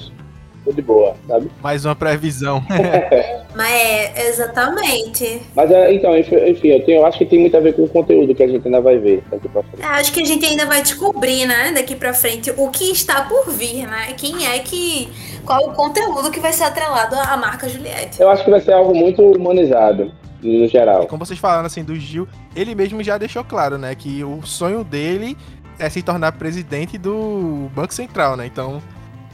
tô 0.65 0.73
de 0.73 0.83
boa, 0.83 1.15
sabe? 1.27 1.51
Mais 1.63 1.85
uma 1.85 1.95
previsão. 1.95 2.63
Mas 3.55 3.71
é, 3.71 4.29
exatamente. 4.29 5.43
Mas 5.55 5.71
é, 5.71 5.93
então, 5.93 6.17
enfim, 6.17 6.37
eu, 6.37 6.85
tenho, 6.85 7.01
eu 7.01 7.07
acho 7.07 7.19
que 7.19 7.27
tem 7.27 7.41
muito 7.41 7.57
a 7.57 7.61
ver 7.61 7.75
com 7.75 7.83
o 7.83 7.89
conteúdo 7.89 8.35
que 8.35 8.43
a 8.43 8.49
gente 8.49 8.65
ainda 8.67 8.81
vai 8.81 8.99
ver 8.99 9.23
daqui 9.31 9.49
pra 9.49 9.63
frente. 9.63 9.83
É, 9.83 9.87
acho 9.87 10.13
que 10.13 10.23
a 10.23 10.25
gente 10.25 10.45
ainda 10.45 10.67
vai 10.67 10.83
descobrir, 10.83 11.47
né, 11.47 11.73
daqui 11.73 11.95
pra 11.95 12.15
frente, 12.15 12.53
o 12.57 12.71
que 12.71 12.91
está 12.91 13.23
por 13.23 13.51
vir, 13.51 13.87
né? 13.87 14.15
Quem 14.17 14.47
é 14.47 14.59
que. 14.61 15.09
Qual 15.45 15.71
o 15.71 15.75
conteúdo 15.75 16.31
que 16.31 16.39
vai 16.39 16.53
ser 16.53 16.65
atrelado 16.65 17.17
à 17.17 17.37
marca 17.37 17.69
Juliette? 17.69 18.21
Eu 18.21 18.31
acho 18.31 18.45
que 18.45 18.51
vai 18.51 18.61
ser 18.61 18.73
algo 18.73 18.95
muito 18.95 19.21
humanizado 19.23 20.13
no 20.41 20.69
geral. 20.69 21.07
Como 21.07 21.25
vocês 21.25 21.39
falaram 21.39 21.67
assim 21.67 21.83
do 21.83 21.97
Gil, 21.97 22.29
ele 22.55 22.75
mesmo 22.75 23.03
já 23.03 23.19
deixou 23.19 23.43
claro, 23.43 23.77
né, 23.77 23.95
que 23.95 24.23
o 24.23 24.41
sonho 24.45 24.85
dele 24.85 25.37
é 25.79 25.89
se 25.89 26.03
tornar 26.03 26.33
presidente 26.33 26.97
do 26.97 27.69
Banco 27.75 27.93
Central, 27.93 28.37
né? 28.37 28.47
Então, 28.47 28.81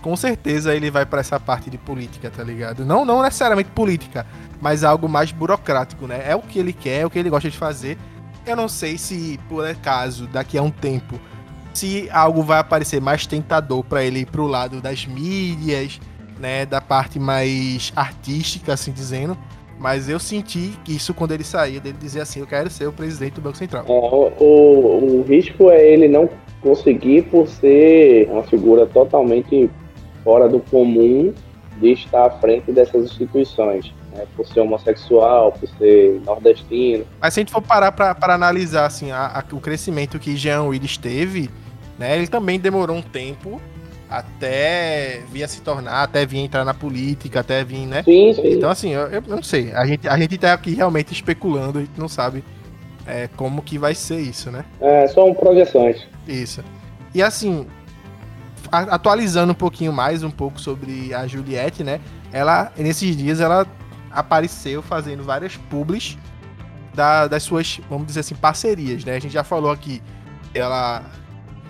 com 0.01 0.17
certeza 0.17 0.75
ele 0.75 0.91
vai 0.91 1.05
para 1.05 1.21
essa 1.21 1.39
parte 1.39 1.71
de 1.71 1.79
política, 1.79 2.31
tá 2.31 2.43
ligado? 2.43 2.85
Não, 2.85 3.05
não 3.05 3.23
necessariamente 3.23 3.71
política, 3.71 4.27
mas 4.61 4.85
algo 4.85 5.09
mais 5.09 5.33
burocrático, 5.33 6.07
né? 6.07 6.23
É 6.27 6.35
o 6.35 6.41
que 6.41 6.59
ele 6.59 6.73
quer, 6.73 7.01
é 7.01 7.07
o 7.07 7.11
que 7.11 7.19
ele 7.19 7.31
gosta 7.31 7.51
de 7.51 7.57
fazer. 7.57 7.99
Eu 8.47 8.57
não 8.57 8.69
sei 8.69 8.97
se, 8.97 9.39
por 9.49 9.67
acaso, 9.67 10.27
daqui 10.27 10.57
a 10.57 10.63
um 10.63 10.71
tempo, 10.71 11.21
se 11.75 12.09
algo 12.11 12.43
vai 12.43 12.59
aparecer 12.59 13.01
mais 13.01 13.27
tentador 13.27 13.85
para 13.85 14.03
ele 14.03 14.21
ir 14.21 14.27
pro 14.27 14.47
lado 14.47 14.81
das 14.81 15.07
mídias, 15.07 16.01
né? 16.39 16.65
Da 16.65 16.81
parte 16.81 17.19
mais 17.19 17.93
artística, 17.95 18.73
assim 18.73 18.93
dizendo. 18.93 19.37
Mas 19.79 20.09
eu 20.09 20.19
senti 20.19 20.73
isso 20.89 21.15
quando 21.15 21.33
ele 21.33 21.45
saía, 21.45 21.79
dele 21.79 21.97
dizer 22.01 22.21
assim, 22.21 22.41
eu 22.41 22.47
quero 22.47 22.69
ser 22.69 22.89
o 22.89 22.93
presidente 22.93 23.35
do 23.35 23.41
Banco 23.41 23.57
Central. 23.57 23.85
É, 23.87 23.91
o, 23.91 24.33
o, 24.41 25.21
o 25.21 25.23
risco 25.23 25.71
é 25.71 25.93
ele 25.93 26.09
não 26.09 26.29
conseguir 26.61 27.23
por 27.23 27.47
ser 27.47 28.29
uma 28.29 28.43
figura 28.43 28.87
totalmente 28.87 29.71
fora 30.29 30.47
do 30.47 30.61
comum 30.61 31.33
de 31.79 31.93
estar 31.93 32.27
à 32.27 32.31
frente 32.31 32.71
dessas 32.71 33.03
instituições. 33.05 33.95
Né? 34.13 34.27
Por 34.37 34.47
ser 34.47 34.61
homossexual, 34.61 35.53
por 35.53 35.67
ser 35.79 36.21
nordestino. 36.27 37.07
Mas 37.19 37.33
se 37.33 37.41
a 37.41 37.43
gente 37.43 37.53
for 37.53 37.63
parar 37.63 37.93
para 37.93 38.35
analisar 38.35 38.85
assim, 38.85 39.11
a, 39.11 39.27
a, 39.39 39.55
o 39.55 39.59
crescimento 39.59 40.19
que 40.19 40.37
Jean 40.37 40.65
Willis 40.65 40.99
teve, 40.99 41.49
né, 41.99 42.15
ele 42.15 42.27
também 42.27 42.61
demorou 42.61 42.95
um 42.95 43.01
tempo 43.01 43.59
até 44.11 45.23
vir 45.33 45.49
se 45.49 45.63
tornar, 45.63 46.03
até 46.03 46.27
vir 46.27 46.41
entrar 46.41 46.63
na 46.63 46.75
política, 46.75 47.41
até 47.41 47.65
vir, 47.65 47.87
né? 47.87 48.03
Sim, 48.03 48.35
sim. 48.35 48.53
Então, 48.53 48.69
assim, 48.69 48.91
eu, 48.91 49.07
eu 49.07 49.23
não 49.27 49.43
sei. 49.43 49.73
A 49.73 49.87
gente, 49.87 50.07
a 50.07 50.19
gente 50.19 50.37
tá 50.37 50.53
aqui 50.53 50.75
realmente 50.75 51.11
especulando, 51.11 51.79
a 51.79 51.83
gente 51.83 51.99
não 51.99 52.09
sabe 52.09 52.45
é, 53.07 53.31
como 53.35 53.63
que 53.63 53.79
vai 53.79 53.95
ser 53.95 54.21
isso, 54.21 54.51
né? 54.51 54.67
É, 54.79 55.07
são 55.07 55.33
projeções. 55.33 56.07
Isso. 56.27 56.63
E 57.15 57.23
assim, 57.23 57.67
atualizando 58.71 59.53
um 59.53 59.55
pouquinho 59.55 59.93
mais 59.93 60.23
um 60.23 60.31
pouco 60.31 60.61
sobre 60.61 61.13
a 61.15 61.27
Juliette, 61.27 61.83
né? 61.85 62.01
Ela, 62.33 62.73
nesses 62.77 63.17
dias, 63.17 63.41
ela 63.41 63.67
apareceu 64.11 64.83
fazendo 64.83 65.23
várias 65.23 65.57
publis 65.57 66.19
da, 66.95 67.27
das 67.27 67.43
suas, 67.43 67.81
vamos 67.89 68.07
dizer 68.07 68.21
assim, 68.21 68.35
parcerias, 68.35 69.05
né? 69.05 69.17
A 69.17 69.21
gente 69.21 69.33
já 69.33 69.45
falou 69.45 69.71
aqui, 69.71 70.03
ela 70.55 71.03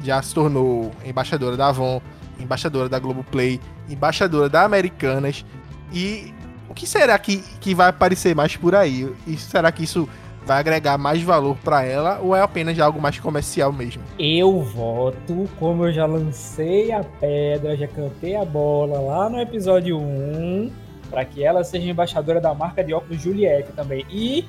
já 0.03 0.22
se 0.22 0.34
tornou 0.34 0.93
embaixadora 1.05 1.57
da 1.57 1.68
Avon, 1.68 2.01
embaixadora 2.39 2.89
da 2.89 2.99
Globoplay, 2.99 3.61
embaixadora 3.89 4.49
da 4.49 4.64
Americanas. 4.64 5.45
E 5.93 6.32
o 6.68 6.74
que 6.74 6.86
será 6.86 7.18
que, 7.18 7.39
que 7.61 7.74
vai 7.74 7.89
aparecer 7.89 8.34
mais 8.34 8.57
por 8.57 8.74
aí? 8.74 9.12
E 9.26 9.36
será 9.36 9.72
que 9.72 9.84
isso 9.84 10.09
vai 10.49 10.61
agregar 10.61 10.96
mais 10.96 11.20
valor 11.22 11.55
para 11.62 11.84
ela 11.84 12.20
ou 12.22 12.34
é 12.34 12.40
apenas 12.40 12.78
algo 12.80 12.99
mais 12.99 13.20
comercial 13.20 13.70
mesmo? 13.70 14.03
Eu 14.18 14.62
voto, 14.62 15.46
como 15.59 15.84
eu 15.84 15.92
já 15.92 16.07
lancei 16.07 16.90
a 16.90 17.05
pedra, 17.05 17.76
já 17.76 17.86
cantei 17.86 18.34
a 18.34 18.46
bola 18.46 18.99
lá 18.99 19.28
no 19.28 19.38
episódio 19.38 19.99
1, 19.99 20.72
para 21.11 21.22
que 21.26 21.44
ela 21.44 21.62
seja 21.62 21.90
embaixadora 21.90 22.40
da 22.40 22.55
marca 22.55 22.82
de 22.82 22.94
óculos 22.94 23.20
Juliette 23.20 23.72
também. 23.72 24.07
E 24.11 24.46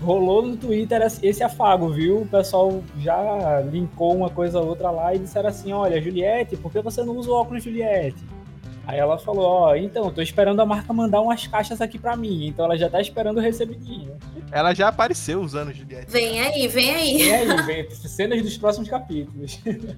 rolou 0.00 0.40
no 0.40 0.56
Twitter 0.56 1.02
esse 1.22 1.44
afago, 1.44 1.90
viu? 1.90 2.22
O 2.22 2.26
pessoal 2.26 2.82
já 2.98 3.60
linkou 3.60 4.16
uma 4.16 4.30
coisa 4.30 4.58
ou 4.58 4.68
outra 4.68 4.90
lá 4.90 5.14
e 5.14 5.18
disseram 5.18 5.50
assim: 5.50 5.70
olha, 5.70 6.00
Juliette, 6.00 6.56
por 6.56 6.72
que 6.72 6.80
você 6.80 7.04
não 7.04 7.14
usa 7.14 7.30
o 7.30 7.34
óculos 7.34 7.62
Juliette? 7.62 8.24
Aí 8.92 8.98
ela 8.98 9.16
falou, 9.16 9.46
ó, 9.46 9.70
oh, 9.70 9.74
então, 9.74 10.12
tô 10.12 10.20
esperando 10.20 10.60
a 10.60 10.66
marca 10.66 10.92
mandar 10.92 11.22
umas 11.22 11.46
caixas 11.46 11.80
aqui 11.80 11.98
para 11.98 12.14
mim, 12.14 12.48
então 12.48 12.66
ela 12.66 12.76
já 12.76 12.90
tá 12.90 13.00
esperando 13.00 13.38
o 13.38 13.40
recebidinho. 13.40 14.18
Ela 14.50 14.74
já 14.74 14.88
apareceu 14.88 15.40
usando 15.40 15.72
Juliette. 15.72 16.10
Vem 16.10 16.38
aí, 16.38 16.68
vem 16.68 16.94
aí. 16.94 17.16
Vem 17.22 17.32
aí, 17.32 17.62
vem 17.62 17.90
cenas 17.90 18.42
dos 18.42 18.58
próximos 18.58 18.90
capítulos. 18.90 19.58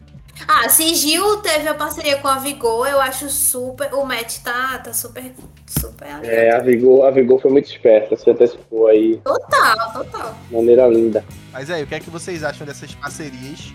Ah, 0.49 0.69
Sigil 0.69 1.37
teve 1.37 1.69
a 1.69 1.75
parceria 1.75 2.17
com 2.17 2.27
a 2.27 2.41
Vigor, 2.41 2.89
eu 2.89 3.01
acho 3.01 3.31
super. 3.31 3.95
O 3.95 4.05
Matt 4.05 4.39
tá, 4.41 4.79
tá 4.79 4.93
super. 4.93 5.33
Super 5.65 6.07
alinhado. 6.07 6.27
É, 6.27 6.51
a 6.51 6.59
Vigor, 6.59 7.07
a 7.07 7.11
Vigor 7.13 7.41
foi 7.41 7.53
muito 7.53 7.71
esperta, 7.71 8.17
se 8.17 8.29
antecipou 8.29 8.89
aí 8.89 9.19
Total, 9.19 9.93
total. 9.93 10.35
de 10.49 10.55
maneira 10.57 10.89
linda. 10.89 11.25
Mas 11.53 11.71
aí, 11.71 11.85
o 11.85 11.87
que 11.87 11.95
é 11.95 12.01
que 12.01 12.11
vocês 12.11 12.43
acham 12.43 12.67
dessas 12.67 12.93
parcerias? 12.97 13.73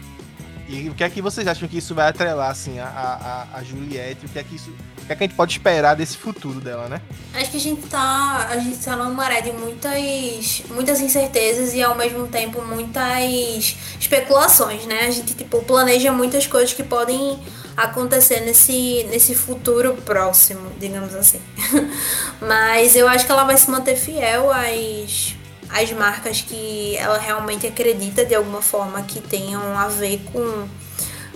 E 0.69 0.87
o 0.87 0.93
que 0.93 1.03
é 1.03 1.09
que 1.09 1.19
vocês 1.19 1.47
acham 1.47 1.67
que 1.67 1.79
isso 1.79 1.95
vai 1.95 2.07
atrelar, 2.07 2.51
assim, 2.51 2.77
a, 2.77 2.85
a, 2.85 3.57
a 3.57 3.63
Juliette? 3.63 4.27
O 4.27 4.29
que 4.29 4.37
é 4.37 4.43
que 4.43 4.55
isso. 4.55 4.69
O 5.01 5.05
que 5.07 5.11
é 5.11 5.15
que 5.15 5.23
a 5.23 5.27
gente 5.27 5.35
pode 5.35 5.51
esperar 5.53 5.95
desse 5.95 6.15
futuro 6.15 6.61
dela, 6.61 6.87
né? 6.87 7.01
Acho 7.33 7.49
que 7.49 7.57
a 7.57 7.59
gente 7.59 7.81
tá. 7.87 8.47
A 8.51 8.57
gente 8.59 8.77
tá 8.77 8.95
numa 8.95 9.09
maré 9.09 9.41
de 9.41 9.51
muitas. 9.51 10.61
muitas 10.69 11.01
incertezas 11.01 11.73
e 11.73 11.81
ao 11.81 11.95
mesmo 11.95 12.27
tempo 12.27 12.61
muitas 12.61 13.75
especulações, 13.99 14.85
né? 14.85 15.07
A 15.07 15.09
gente, 15.09 15.33
tipo, 15.33 15.59
planeja 15.63 16.11
muitas 16.11 16.45
coisas 16.45 16.71
que 16.71 16.83
podem 16.83 17.39
acontecer 17.75 18.41
nesse, 18.41 19.07
nesse 19.09 19.33
futuro 19.33 19.95
próximo, 20.05 20.71
digamos 20.79 21.15
assim. 21.15 21.41
Mas 22.39 22.95
eu 22.95 23.07
acho 23.07 23.25
que 23.25 23.31
ela 23.31 23.43
vai 23.43 23.57
se 23.57 23.71
manter 23.71 23.95
fiel 23.95 24.51
às, 24.51 25.33
às 25.69 25.91
marcas 25.91 26.41
que 26.41 26.95
ela 26.97 27.17
realmente 27.17 27.67
acredita 27.67 28.25
de 28.25 28.35
alguma 28.35 28.61
forma 28.61 29.01
que 29.03 29.21
tenham 29.21 29.77
a 29.77 29.87
ver 29.87 30.21
com, 30.31 30.67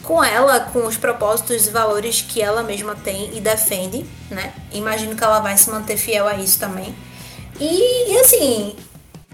com 0.01 0.23
ela, 0.23 0.59
com 0.59 0.85
os 0.85 0.97
propósitos 0.97 1.67
e 1.67 1.69
valores 1.69 2.21
que 2.21 2.41
ela 2.41 2.63
mesma 2.63 2.95
tem 2.95 3.35
e 3.35 3.39
defende, 3.39 4.05
né? 4.29 4.53
Imagino 4.71 5.15
que 5.15 5.23
ela 5.23 5.39
vai 5.39 5.55
se 5.57 5.69
manter 5.69 5.97
fiel 5.97 6.27
a 6.27 6.35
isso 6.35 6.59
também. 6.59 6.95
E, 7.59 8.11
e 8.11 8.19
assim, 8.19 8.75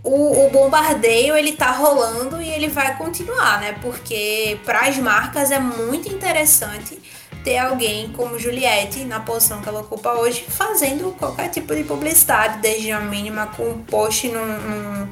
o, 0.04 0.46
o 0.46 0.50
bombardeio 0.50 1.36
ele 1.36 1.54
tá 1.54 1.72
rolando 1.72 2.42
e 2.42 2.50
ele 2.50 2.68
vai 2.68 2.98
continuar, 2.98 3.62
né? 3.62 3.76
Porque 3.82 4.60
para 4.66 4.82
as 4.82 4.98
marcas 4.98 5.52
é 5.52 5.60
muito 5.60 6.10
interessante 6.10 7.00
ter 7.44 7.58
alguém 7.58 8.12
como 8.14 8.38
Juliette 8.38 9.06
na 9.06 9.20
posição 9.20 9.62
que 9.62 9.70
ela 9.70 9.82
ocupa 9.82 10.14
hoje, 10.14 10.46
fazendo 10.48 11.16
qualquer 11.18 11.50
tipo 11.50 11.74
de 11.76 11.84
publicidade, 11.84 12.60
desde 12.60 12.92
a 12.92 13.00
mínima 13.00 13.48
com 13.48 13.70
um 13.70 13.84
post 13.84 14.28
no, 14.28 14.46
no, 14.46 15.10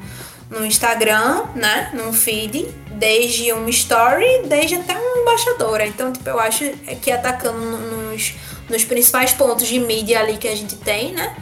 no 0.50 0.66
Instagram, 0.66 1.44
né? 1.54 1.90
Num 1.94 2.12
feed, 2.12 2.68
desde 2.92 3.52
uma 3.52 3.70
story, 3.70 4.42
desde 4.46 4.76
até 4.76 4.96
uma 4.96 5.22
embaixadora. 5.22 5.86
Então, 5.86 6.12
tipo, 6.12 6.28
eu 6.28 6.38
acho 6.38 6.70
que 7.02 7.10
atacando 7.10 7.58
nos, 7.58 8.34
nos 8.68 8.84
principais 8.84 9.32
pontos 9.32 9.66
de 9.66 9.78
mídia 9.78 10.20
ali 10.20 10.36
que 10.36 10.48
a 10.48 10.56
gente 10.56 10.76
tem, 10.76 11.12
né? 11.12 11.34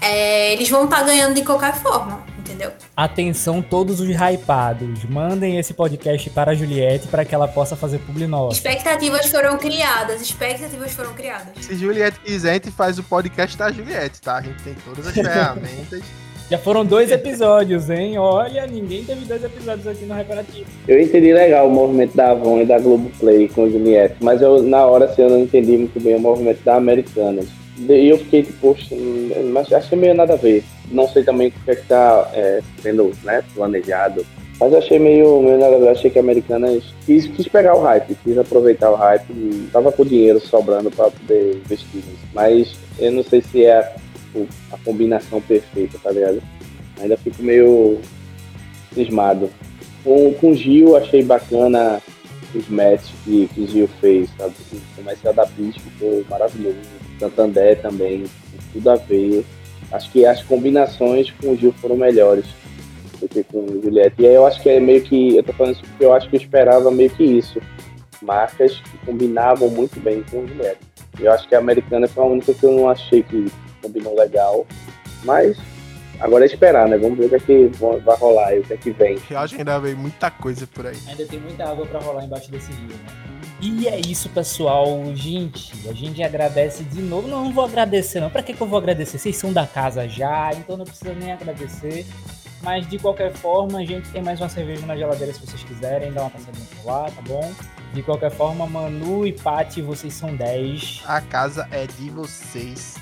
É, 0.00 0.52
eles 0.52 0.68
vão 0.68 0.84
estar 0.84 1.02
ganhando 1.02 1.34
de 1.34 1.42
qualquer 1.42 1.74
forma, 1.74 2.22
entendeu? 2.56 2.72
Atenção 2.96 3.60
todos 3.60 4.00
os 4.00 4.08
hypados, 4.08 5.04
mandem 5.04 5.58
esse 5.58 5.74
podcast 5.74 6.28
para 6.30 6.52
a 6.52 6.54
Juliette 6.54 7.06
para 7.08 7.24
que 7.24 7.34
ela 7.34 7.46
possa 7.46 7.76
fazer 7.76 7.98
publi 7.98 8.26
nossa. 8.26 8.56
Expectativas 8.56 9.26
foram 9.26 9.58
criadas, 9.58 10.20
expectativas 10.22 10.92
foram 10.94 11.12
criadas. 11.12 11.52
Se 11.60 11.76
Juliette 11.76 12.18
quiser, 12.20 12.50
a 12.50 12.54
gente 12.54 12.70
faz 12.70 12.98
o 12.98 13.02
podcast 13.02 13.56
da 13.56 13.70
Juliette, 13.70 14.20
tá? 14.20 14.36
A 14.36 14.42
gente 14.42 14.62
tem 14.62 14.74
todas 14.84 15.06
as 15.06 15.14
ferramentas. 15.14 16.02
Já 16.48 16.58
foram 16.58 16.86
dois 16.86 17.10
episódios, 17.10 17.90
hein? 17.90 18.16
Olha, 18.18 18.68
ninguém 18.68 19.04
teve 19.04 19.24
dois 19.24 19.42
episódios 19.42 19.84
aqui 19.84 20.04
no 20.04 20.14
Reparativo. 20.14 20.66
Eu 20.86 21.00
entendi 21.00 21.32
legal 21.32 21.66
o 21.66 21.72
movimento 21.72 22.16
da 22.16 22.30
Avon 22.30 22.60
e 22.60 22.64
da 22.64 22.78
Globoplay 22.78 23.48
com 23.48 23.64
o 23.64 23.70
Juliette, 23.70 24.14
mas 24.20 24.40
eu, 24.40 24.62
na 24.62 24.86
hora 24.86 25.06
assim, 25.06 25.22
eu 25.22 25.30
não 25.30 25.40
entendi 25.40 25.76
muito 25.76 25.98
bem 25.98 26.14
o 26.14 26.20
movimento 26.20 26.62
da 26.62 26.76
Americanas. 26.76 27.48
E 27.78 28.08
eu 28.08 28.18
fiquei 28.18 28.42
tipo, 28.42 28.58
poxa, 28.72 28.94
mas 29.52 29.72
achei 29.72 29.98
meio 29.98 30.14
nada 30.14 30.34
a 30.34 30.36
ver. 30.36 30.64
Não 30.90 31.06
sei 31.08 31.22
também 31.22 31.48
o 31.48 31.52
que 31.52 31.70
é 31.70 31.76
que 31.76 31.86
tá 31.86 32.30
é, 32.32 32.62
sendo 32.82 33.12
né, 33.22 33.42
planejado. 33.54 34.24
Mas 34.58 34.72
achei 34.72 34.98
meio, 34.98 35.42
meio 35.42 35.58
nada 35.58 35.76
a 35.76 35.78
ver. 35.78 35.88
Achei 35.90 36.10
que 36.10 36.18
a 36.18 36.22
Americanas 36.22 36.82
quis, 37.04 37.26
quis 37.26 37.46
pegar 37.48 37.74
o 37.74 37.82
hype, 37.82 38.16
quis 38.24 38.38
aproveitar 38.38 38.90
o 38.90 38.94
hype 38.94 39.30
e 39.30 39.68
tava 39.70 39.92
com 39.92 40.04
dinheiro 40.04 40.40
sobrando 40.40 40.90
para 40.90 41.10
poder 41.10 41.56
investir. 41.56 42.02
Mas 42.32 42.74
eu 42.98 43.12
não 43.12 43.22
sei 43.22 43.42
se 43.42 43.64
é 43.64 43.78
a, 43.78 43.92
a 44.72 44.78
combinação 44.84 45.40
perfeita, 45.42 45.98
tá 46.02 46.10
ligado? 46.10 46.42
Ainda 47.00 47.16
fico 47.18 47.42
meio 47.42 47.98
cismado. 48.94 49.50
Com, 50.02 50.32
com 50.34 50.52
o 50.52 50.54
Gil, 50.54 50.96
achei 50.96 51.22
bacana 51.22 52.00
os 52.54 52.68
matches 52.68 53.10
que, 53.24 53.48
que 53.48 53.66
Gil 53.66 53.88
fez, 54.00 54.30
sabe? 54.36 54.54
O 54.72 54.96
comercial 54.96 55.34
da 55.34 55.46
ficou 55.46 56.24
maravilhoso. 56.28 56.78
Santander 57.18 57.80
também, 57.80 58.24
tudo 58.72 58.90
a 58.90 58.96
ver. 58.96 59.44
Acho 59.92 60.10
que 60.10 60.26
as 60.26 60.42
combinações 60.42 61.30
com 61.30 61.52
o 61.52 61.56
Gil 61.56 61.72
foram 61.72 61.96
melhores 61.96 62.44
do 63.20 63.28
que 63.28 63.42
com 63.44 63.64
o 63.64 63.82
Juliette. 63.82 64.16
E 64.18 64.26
aí 64.26 64.34
eu 64.34 64.46
acho 64.46 64.60
que 64.62 64.68
é 64.68 64.80
meio 64.80 65.02
que. 65.02 65.36
Eu 65.36 65.42
tô 65.42 65.52
falando 65.52 65.74
isso 65.74 65.84
porque 65.84 66.04
eu 66.04 66.12
acho 66.12 66.28
que 66.28 66.36
eu 66.36 66.40
esperava 66.40 66.90
meio 66.90 67.10
que 67.10 67.24
isso. 67.24 67.60
Marcas 68.22 68.80
que 68.80 68.98
combinavam 69.06 69.68
muito 69.68 70.00
bem 70.00 70.22
com 70.30 70.44
o 70.44 70.48
Juliette. 70.48 70.80
Eu 71.18 71.32
acho 71.32 71.48
que 71.48 71.54
a 71.54 71.58
americana 71.58 72.06
foi 72.08 72.24
a 72.24 72.26
única 72.26 72.52
que 72.52 72.64
eu 72.64 72.72
não 72.72 72.88
achei 72.88 73.22
que 73.22 73.46
combinou 73.82 74.14
legal. 74.16 74.66
Mas 75.24 75.56
agora 76.20 76.44
é 76.44 76.46
esperar, 76.46 76.88
né? 76.88 76.96
Vamos 76.96 77.18
ver 77.18 77.26
o 77.26 77.28
que 77.28 77.34
é 77.36 77.38
que 77.40 77.70
vai 78.04 78.16
rolar 78.16 78.54
e 78.54 78.60
o 78.60 78.62
que 78.62 78.72
é 78.72 78.76
que 78.76 78.90
vem. 78.90 79.18
Eu 79.30 79.38
acho 79.38 79.54
que 79.54 79.60
ainda 79.60 79.78
veio 79.78 79.96
muita 79.96 80.30
coisa 80.30 80.66
por 80.66 80.86
aí. 80.86 80.96
Ainda 81.06 81.26
tem 81.26 81.40
muita 81.40 81.64
água 81.64 81.86
para 81.86 82.00
rolar 82.00 82.24
embaixo 82.24 82.50
desse 82.50 82.72
rio, 82.72 82.88
né? 82.88 83.26
E 83.60 83.88
é 83.88 83.98
isso, 83.98 84.28
pessoal. 84.28 84.86
Gente, 85.14 85.88
a 85.88 85.92
gente 85.92 86.22
agradece 86.22 86.84
de 86.84 87.00
novo. 87.00 87.26
Não, 87.26 87.44
não 87.44 87.52
vou 87.52 87.64
agradecer, 87.64 88.20
não. 88.20 88.28
Pra 88.28 88.42
que, 88.42 88.52
que 88.52 88.60
eu 88.60 88.66
vou 88.66 88.78
agradecer? 88.78 89.18
Vocês 89.18 89.36
são 89.36 89.52
da 89.52 89.66
casa 89.66 90.06
já, 90.06 90.50
então 90.52 90.76
não 90.76 90.84
precisa 90.84 91.14
nem 91.14 91.32
agradecer. 91.32 92.06
Mas 92.62 92.86
de 92.88 92.98
qualquer 92.98 93.32
forma, 93.32 93.78
a 93.78 93.84
gente 93.84 94.10
tem 94.10 94.22
mais 94.22 94.40
uma 94.40 94.48
cerveja 94.48 94.84
na 94.86 94.96
geladeira 94.96 95.32
se 95.32 95.40
vocês 95.40 95.62
quiserem. 95.62 96.12
Dá 96.12 96.22
uma 96.22 96.30
passadinha 96.30 96.66
por 96.76 96.86
lá, 96.86 97.10
tá 97.10 97.22
bom? 97.22 97.52
De 97.94 98.02
qualquer 98.02 98.30
forma, 98.30 98.66
Manu 98.66 99.26
e 99.26 99.32
Paty, 99.32 99.80
vocês 99.80 100.12
são 100.12 100.34
10. 100.34 101.02
A 101.06 101.20
casa 101.20 101.66
é 101.70 101.86
de 101.86 102.10
vocês. 102.10 102.96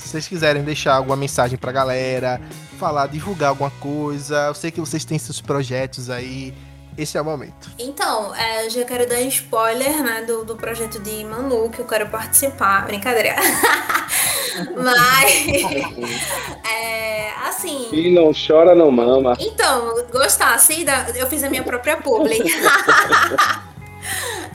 Se 0.00 0.08
vocês 0.08 0.26
quiserem 0.26 0.62
deixar 0.62 0.94
alguma 0.94 1.16
mensagem 1.16 1.58
pra 1.58 1.70
galera, 1.70 2.40
falar, 2.78 3.06
divulgar 3.06 3.50
alguma 3.50 3.70
coisa, 3.72 4.46
eu 4.48 4.54
sei 4.54 4.70
que 4.70 4.80
vocês 4.80 5.04
têm 5.04 5.18
seus 5.18 5.40
projetos 5.40 6.08
aí. 6.10 6.54
Esse 6.98 7.16
é 7.16 7.20
o 7.20 7.24
momento. 7.24 7.70
Então, 7.78 8.34
é, 8.34 8.66
eu 8.66 8.70
já 8.70 8.84
quero 8.84 9.08
dar 9.08 9.20
spoiler, 9.22 10.02
né, 10.02 10.22
do, 10.26 10.44
do 10.44 10.56
projeto 10.56 10.98
de 11.00 11.24
Manu, 11.24 11.70
que 11.70 11.78
eu 11.78 11.84
quero 11.86 12.08
participar. 12.08 12.84
Brincadeira. 12.86 13.36
Mas, 14.76 15.62
é, 16.68 17.30
assim... 17.48 17.88
E 17.92 18.10
não 18.12 18.32
chora, 18.34 18.74
não 18.74 18.90
mama. 18.90 19.36
Então, 19.38 19.94
gostasse, 20.10 20.84
da- 20.84 21.08
eu 21.14 21.26
fiz 21.28 21.42
a 21.44 21.48
minha 21.48 21.62
própria 21.62 21.96
publi. 21.96 22.38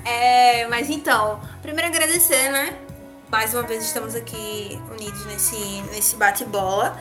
É, 0.08 0.68
mas 0.68 0.88
então, 0.89 1.39
primeiro 1.64 1.88
agradecer, 1.88 2.52
né? 2.52 2.74
Mais 3.32 3.53
uma 3.53 3.63
vez 3.63 3.84
estamos 3.84 4.15
aqui 4.15 4.80
unidos 4.91 5.26
nesse, 5.26 5.82
nesse 5.93 6.15
bate-bola. 6.15 6.97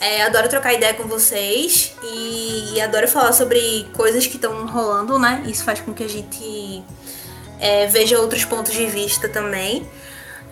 É, 0.00 0.22
adoro 0.22 0.48
trocar 0.48 0.72
ideia 0.72 0.94
com 0.94 1.04
vocês 1.04 1.94
e, 2.02 2.74
e 2.74 2.80
adoro 2.80 3.06
falar 3.06 3.32
sobre 3.32 3.86
coisas 3.94 4.26
que 4.26 4.36
estão 4.36 4.66
rolando, 4.66 5.18
né? 5.18 5.42
Isso 5.46 5.62
faz 5.64 5.80
com 5.80 5.92
que 5.92 6.02
a 6.02 6.08
gente 6.08 6.82
é, 7.60 7.86
veja 7.86 8.18
outros 8.18 8.44
pontos 8.44 8.72
de 8.72 8.86
vista 8.86 9.28
também. 9.28 9.86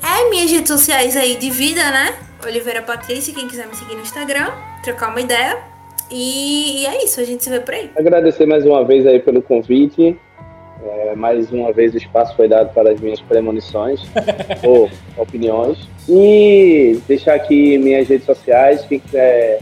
É, 0.03 0.29
minhas 0.29 0.51
redes 0.51 0.69
sociais 0.69 1.17
aí 1.17 1.37
de 1.37 1.51
vida, 1.51 1.83
né? 1.91 2.19
Oliveira 2.45 2.83
Patrícia, 2.83 3.33
quem 3.33 3.49
quiser 3.49 3.67
me 3.67 3.75
seguir 3.75 3.95
no 3.95 4.03
Instagram, 4.03 4.53
trocar 4.83 5.11
uma 5.11 5.21
ideia. 5.21 5.59
E, 6.11 6.83
e 6.83 6.87
é 6.87 7.05
isso, 7.05 7.21
a 7.21 7.25
gente 7.25 7.43
se 7.43 7.51
vê 7.51 7.61
por 7.61 7.73
aí. 7.73 7.91
Agradecer 7.97 8.47
mais 8.47 8.65
uma 8.67 8.85
vez 8.85 9.07
aí 9.07 9.21
pelo 9.21 9.41
convite. 9.41 10.19
É, 10.83 11.15
mais 11.17 11.51
uma 11.51 11.73
vez 11.73 11.93
o 11.95 11.99
espaço 11.99 12.37
foi 12.37 12.49
dado 12.49 12.73
para 12.73 12.93
as 12.93 13.01
minhas 13.01 13.21
premonições 13.21 14.01
ou 14.65 14.89
opiniões. 15.17 15.89
E 16.09 17.01
deixar 17.07 17.35
aqui 17.35 17.77
minhas 17.79 18.09
redes 18.09 18.27
sociais, 18.27 18.85
quem 18.87 19.01
quiser 19.01 19.61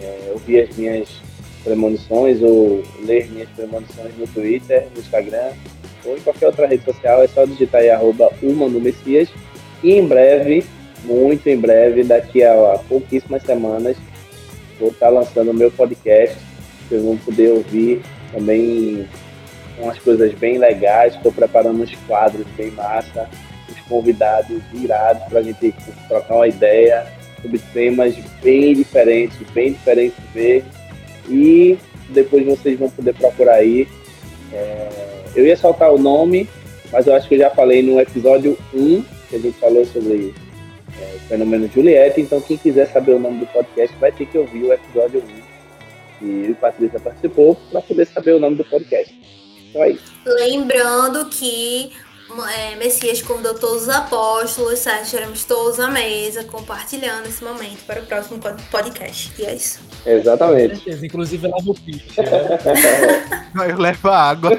é, 0.00 0.30
ouvir 0.32 0.60
as 0.62 0.76
minhas 0.76 1.08
premonições 1.62 2.42
ou 2.42 2.82
ler 3.04 3.30
minhas 3.30 3.48
premonições 3.50 4.16
no 4.18 4.26
Twitter, 4.26 4.86
no 4.94 5.00
Instagram 5.00 5.52
ou 6.04 6.16
em 6.16 6.20
qualquer 6.20 6.46
outra 6.46 6.66
rede 6.66 6.84
social, 6.84 7.22
é 7.22 7.28
só 7.28 7.44
digitar 7.44 7.80
aí 7.80 7.90
arroba 7.90 8.30
Humano 8.42 8.80
Messias. 8.80 9.28
E 9.82 9.92
em 9.92 10.06
breve, 10.06 10.64
muito 11.04 11.48
em 11.48 11.56
breve, 11.56 12.02
daqui 12.02 12.42
a, 12.42 12.74
a 12.74 12.78
pouquíssimas 12.78 13.42
semanas, 13.42 13.96
vou 14.78 14.90
estar 14.90 15.10
lançando 15.10 15.50
o 15.50 15.54
meu 15.54 15.70
podcast. 15.70 16.36
Vocês 16.88 17.02
vão 17.02 17.16
poder 17.18 17.52
ouvir 17.52 18.02
também 18.32 19.06
umas 19.78 19.98
coisas 19.98 20.32
bem 20.34 20.58
legais. 20.58 21.14
Estou 21.14 21.32
preparando 21.32 21.82
uns 21.82 21.94
quadros 22.06 22.46
bem 22.56 22.70
massa, 22.70 23.28
uns 23.70 23.80
convidados 23.88 24.62
irados 24.72 25.22
para 25.24 25.40
a 25.40 25.42
gente 25.42 25.74
trocar 26.08 26.36
uma 26.36 26.48
ideia 26.48 27.06
sobre 27.40 27.58
temas 27.72 28.14
bem 28.42 28.74
diferentes, 28.74 29.36
bem 29.52 29.72
diferentes 29.72 30.18
ver. 30.34 30.64
E 31.28 31.78
depois 32.10 32.44
vocês 32.44 32.78
vão 32.78 32.90
poder 32.90 33.14
procurar 33.14 33.56
aí. 33.56 33.88
É, 34.52 34.88
eu 35.34 35.46
ia 35.46 35.56
soltar 35.56 35.92
o 35.92 35.98
nome, 35.98 36.48
mas 36.90 37.06
eu 37.06 37.14
acho 37.14 37.28
que 37.28 37.34
eu 37.34 37.38
já 37.38 37.50
falei 37.50 37.82
no 37.82 38.00
episódio 38.00 38.58
1, 38.74 39.02
que 39.28 39.36
a 39.36 39.38
gente 39.38 39.58
falou 39.58 39.84
sobre 39.86 40.34
é, 41.00 41.14
o 41.16 41.18
fenômeno 41.20 41.70
Juliette. 41.72 42.20
Então, 42.20 42.40
quem 42.40 42.58
quiser 42.58 42.86
saber 42.88 43.12
o 43.12 43.18
nome 43.18 43.40
do 43.40 43.46
podcast 43.46 43.96
vai 43.96 44.12
ter 44.12 44.26
que 44.26 44.36
ouvir 44.36 44.64
o 44.64 44.72
episódio 44.72 45.22
1 45.48 45.52
que 46.22 46.50
e 46.50 46.54
Patrícia 46.54 47.00
participou 47.00 47.56
para 47.70 47.82
poder 47.82 48.06
saber 48.06 48.34
o 48.34 48.38
nome 48.38 48.56
do 48.56 48.64
podcast. 48.64 49.12
Lembrando 50.24 51.26
que 51.26 51.92
é, 52.56 52.74
Messias 52.76 53.20
convidou 53.20 53.54
todos 53.54 53.82
os 53.82 53.88
apóstolos, 53.90 54.78
certo? 54.78 55.04
Estaremos 55.04 55.44
todos 55.44 55.78
à 55.78 55.88
mesa, 55.88 56.44
compartilhando 56.44 57.26
esse 57.26 57.44
momento 57.44 57.84
para 57.86 58.00
o 58.00 58.06
próximo 58.06 58.38
pod- 58.38 58.62
podcast. 58.70 59.30
E 59.38 59.44
é 59.44 59.54
isso. 59.54 59.80
Exatamente. 60.06 60.76
certeza, 60.76 61.04
inclusive 61.06 61.46
lava 61.46 61.70
o 61.70 61.74
piche. 61.74 62.20
né? 62.22 63.38
Eu 63.68 63.78
levo 63.78 64.08
a 64.08 64.30
água. 64.30 64.50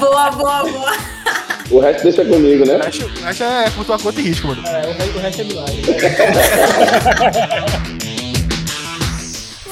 Boa, 0.00 0.30
boa, 0.30 0.62
boa. 0.64 0.92
O 1.70 1.80
resto 1.80 2.04
deixa 2.04 2.24
comigo, 2.24 2.64
né? 2.64 2.76
Acho, 2.76 3.10
acho 3.26 3.42
é 3.42 3.68
por 3.70 3.84
tua 3.84 3.98
conta 3.98 4.20
e 4.20 4.24
risco, 4.24 4.46
mano. 4.46 4.62
É, 4.66 4.86
o 4.86 4.92
resto, 4.92 5.16
o 5.16 5.20
resto 5.20 5.40
é 5.40 5.44
milagre. 5.44 5.82